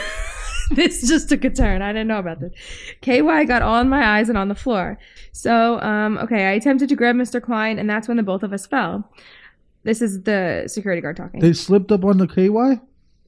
this 0.72 1.08
just 1.08 1.30
took 1.30 1.44
a 1.44 1.50
turn. 1.50 1.80
I 1.80 1.92
didn't 1.92 2.08
know 2.08 2.18
about 2.18 2.40
this. 2.40 2.52
KY 3.00 3.46
got 3.46 3.62
all 3.62 3.80
in 3.80 3.88
my 3.88 4.18
eyes 4.18 4.28
and 4.28 4.36
on 4.36 4.48
the 4.48 4.54
floor. 4.54 4.98
So, 5.32 5.80
um, 5.80 6.18
okay, 6.18 6.48
I 6.48 6.52
attempted 6.52 6.90
to 6.90 6.96
grab 6.96 7.16
Mr. 7.16 7.42
Klein, 7.42 7.78
and 7.78 7.88
that's 7.88 8.08
when 8.08 8.18
the 8.18 8.22
both 8.22 8.42
of 8.42 8.52
us 8.52 8.66
fell. 8.66 9.10
This 9.84 10.02
is 10.02 10.24
the 10.24 10.64
security 10.66 11.00
guard 11.00 11.16
talking. 11.16 11.40
They 11.40 11.54
slipped 11.54 11.90
up 11.90 12.04
on 12.04 12.18
the 12.18 12.26
KY? 12.26 12.80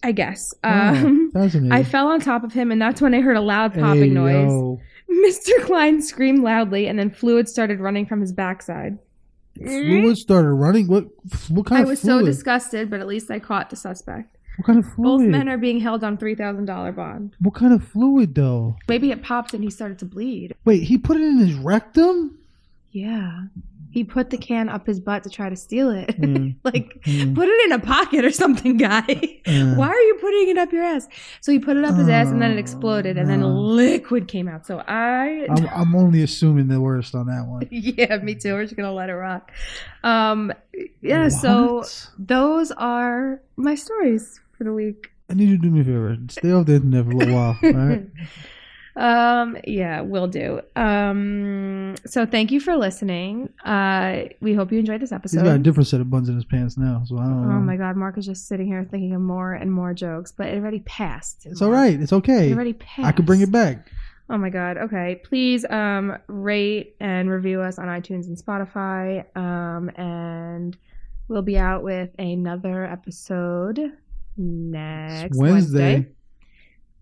I 0.04 0.12
guess. 0.12 0.52
Oh, 0.62 0.68
Um, 0.70 1.30
fascinating. 1.32 1.72
I 1.72 1.82
fell 1.82 2.06
on 2.08 2.20
top 2.20 2.44
of 2.44 2.52
him, 2.52 2.70
and 2.70 2.80
that's 2.80 3.00
when 3.00 3.14
I 3.14 3.20
heard 3.20 3.36
a 3.36 3.40
loud 3.40 3.74
popping 3.74 4.02
Hey, 4.02 4.08
noise. 4.10 4.34
yo. 4.50 4.80
Mr. 5.10 5.64
Klein 5.64 6.02
screamed 6.02 6.42
loudly, 6.42 6.86
and 6.86 6.98
then 6.98 7.10
fluid 7.10 7.48
started 7.48 7.80
running 7.80 8.04
from 8.06 8.20
his 8.20 8.32
backside. 8.32 8.98
Fluid 9.56 10.18
started 10.18 10.50
running. 10.52 10.88
What? 10.88 11.06
What 11.48 11.66
kind 11.66 11.78
I 11.78 11.82
of 11.82 11.86
I 11.86 11.90
was 11.90 12.00
fluid? 12.00 12.22
so 12.22 12.26
disgusted, 12.26 12.90
but 12.90 13.00
at 13.00 13.06
least 13.06 13.30
I 13.30 13.38
caught 13.38 13.70
the 13.70 13.76
suspect. 13.76 14.36
what 14.56 14.66
kind 14.66 14.78
of 14.80 14.84
fluid? 14.94 15.20
Both 15.20 15.28
men 15.28 15.48
are 15.48 15.58
being 15.58 15.78
held 15.80 16.02
on 16.02 16.16
three 16.18 16.34
thousand 16.34 16.64
dollar 16.66 16.90
bond. 16.92 17.36
what 17.38 17.54
kind 17.54 17.72
of 17.72 17.84
fluid 17.84 18.34
though? 18.34 18.76
Maybe 18.88 19.10
it 19.12 19.22
popped 19.22 19.54
and 19.54 19.62
he 19.62 19.70
started 19.70 19.98
to 20.00 20.04
bleed. 20.06 20.54
Wait, 20.64 20.82
he 20.82 20.98
put 20.98 21.16
it 21.16 21.22
in 21.22 21.38
his 21.38 21.54
rectum? 21.54 22.36
Yeah. 22.90 23.42
He 23.94 24.02
put 24.02 24.30
the 24.30 24.36
can 24.38 24.68
up 24.68 24.86
his 24.88 24.98
butt 24.98 25.22
to 25.22 25.30
try 25.30 25.48
to 25.48 25.54
steal 25.56 25.88
it. 25.90 26.10
Mm. 26.24 26.56
like, 26.64 27.00
Mm. 27.04 27.34
put 27.34 27.48
it 27.48 27.64
in 27.66 27.72
a 27.72 27.78
pocket 27.78 28.24
or 28.24 28.30
something, 28.32 28.76
guy. 28.76 29.04
Uh. 29.46 29.74
Why 29.76 29.88
are 29.88 30.00
you 30.08 30.16
putting 30.20 30.48
it 30.48 30.58
up 30.58 30.72
your 30.72 30.82
ass? 30.82 31.06
So 31.40 31.52
he 31.52 31.58
put 31.60 31.76
it 31.76 31.84
up 31.84 31.94
his 31.94 32.08
ass 32.08 32.26
and 32.28 32.42
then 32.42 32.50
it 32.50 32.56
Oh, 32.56 32.58
exploded 32.58 33.16
and 33.18 33.28
then 33.30 33.42
liquid 33.42 34.26
came 34.26 34.48
out. 34.48 34.66
So 34.66 34.82
I. 34.88 35.46
I'm, 35.48 35.68
I'm 35.68 35.94
only 35.94 36.22
assuming 36.24 36.66
the 36.68 36.80
worst 36.80 37.14
on 37.14 37.26
that 37.26 37.46
one. 37.46 37.68
yeah, 37.70 38.16
me 38.18 38.34
too. 38.34 38.54
We're 38.54 38.64
just 38.64 38.74
going 38.76 38.88
to 38.88 38.92
let 38.92 39.10
it 39.10 39.14
rock. 39.14 39.52
Um, 40.02 40.52
yeah, 41.00 41.28
so 41.28 41.84
those 42.18 42.72
are 42.72 43.40
my 43.56 43.74
stories 43.76 44.40
for 44.58 44.64
the 44.64 44.72
week. 44.72 45.12
I 45.30 45.34
need 45.34 45.48
you 45.50 45.56
to 45.56 45.62
do 45.62 45.70
me 45.70 45.80
a 45.82 45.84
favor. 45.84 46.16
Stay 46.30 46.50
off 46.52 46.66
the 46.66 46.74
internet 46.74 47.04
for 47.04 47.12
a 47.12 47.16
little 47.16 47.34
while. 47.34 47.56
All 47.62 47.72
right. 47.72 48.06
um 48.96 49.56
yeah 49.66 50.00
We'll 50.02 50.28
do 50.28 50.60
um 50.76 51.96
so 52.06 52.24
thank 52.26 52.52
you 52.52 52.60
for 52.60 52.76
listening 52.76 53.52
uh 53.64 54.22
we 54.40 54.54
hope 54.54 54.70
you 54.70 54.78
enjoyed 54.78 55.00
this 55.00 55.10
He's 55.10 55.16
episode 55.16 55.44
got 55.44 55.56
a 55.56 55.58
different 55.58 55.88
set 55.88 56.00
of 56.00 56.08
buns 56.10 56.28
in 56.28 56.36
his 56.36 56.44
pants 56.44 56.76
now, 56.78 57.02
so 57.04 57.18
I 57.18 57.24
don't 57.24 57.48
know. 57.48 57.56
oh 57.56 57.60
my 57.60 57.76
god 57.76 57.96
Marv 57.96 58.16
is 58.18 58.26
just 58.26 58.46
sitting 58.46 58.66
here 58.68 58.86
thinking 58.88 59.12
of 59.14 59.20
more 59.20 59.52
and 59.54 59.72
more 59.72 59.94
jokes 59.94 60.30
but 60.32 60.46
it 60.46 60.56
already 60.58 60.80
passed 60.80 61.44
It's 61.46 61.60
all 61.60 61.70
right. 61.70 62.00
It's 62.00 62.12
okay. 62.12 62.50
it 62.50 62.54
already 62.54 62.74
passed 62.74 63.06
I 63.08 63.12
could 63.12 63.26
bring 63.26 63.40
it 63.40 63.50
back. 63.50 63.90
oh 64.30 64.38
my 64.38 64.48
god 64.50 64.76
okay 64.76 65.20
please 65.24 65.64
um 65.70 66.16
rate 66.28 66.94
and 67.00 67.28
review 67.28 67.60
us 67.62 67.78
on 67.80 67.86
itunes 67.88 68.26
and 68.28 68.36
spotify 68.38 69.24
um 69.36 69.90
and 69.96 70.76
we'll 71.26 71.42
be 71.42 71.58
out 71.58 71.82
with 71.82 72.10
another 72.18 72.84
episode 72.84 73.80
next 74.36 75.24
It's 75.30 75.38
Wednesday. 75.38 76.06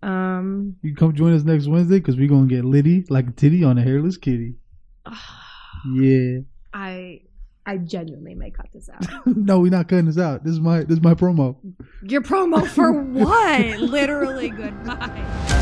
Um 0.02 0.76
You 0.82 0.94
come 0.94 1.14
join 1.14 1.32
us 1.34 1.42
next 1.44 1.66
Wednesday 1.68 1.98
because 1.98 2.16
we're 2.16 2.28
gonna 2.28 2.46
get 2.46 2.64
litty 2.64 3.04
like 3.08 3.28
a 3.28 3.32
titty 3.32 3.64
on 3.64 3.78
a 3.78 3.82
hairless 3.82 4.16
kitty. 4.16 4.54
Yeah. 5.94 6.38
I 6.72 7.22
I 7.66 7.78
genuinely 7.78 8.36
may 8.36 8.50
cut 8.50 8.68
this 8.72 8.88
out. 8.88 9.04
no, 9.26 9.58
we're 9.58 9.70
not 9.70 9.88
cutting 9.88 10.06
this 10.06 10.18
out. 10.18 10.44
This 10.44 10.52
is 10.52 10.60
my 10.60 10.84
this 10.84 10.98
is 10.98 11.02
my 11.02 11.14
promo. 11.14 11.56
Your 12.02 12.22
promo 12.22 12.66
for 12.66 12.92
what? 13.02 13.80
Literally 13.80 14.50
goodbye. 14.50 15.58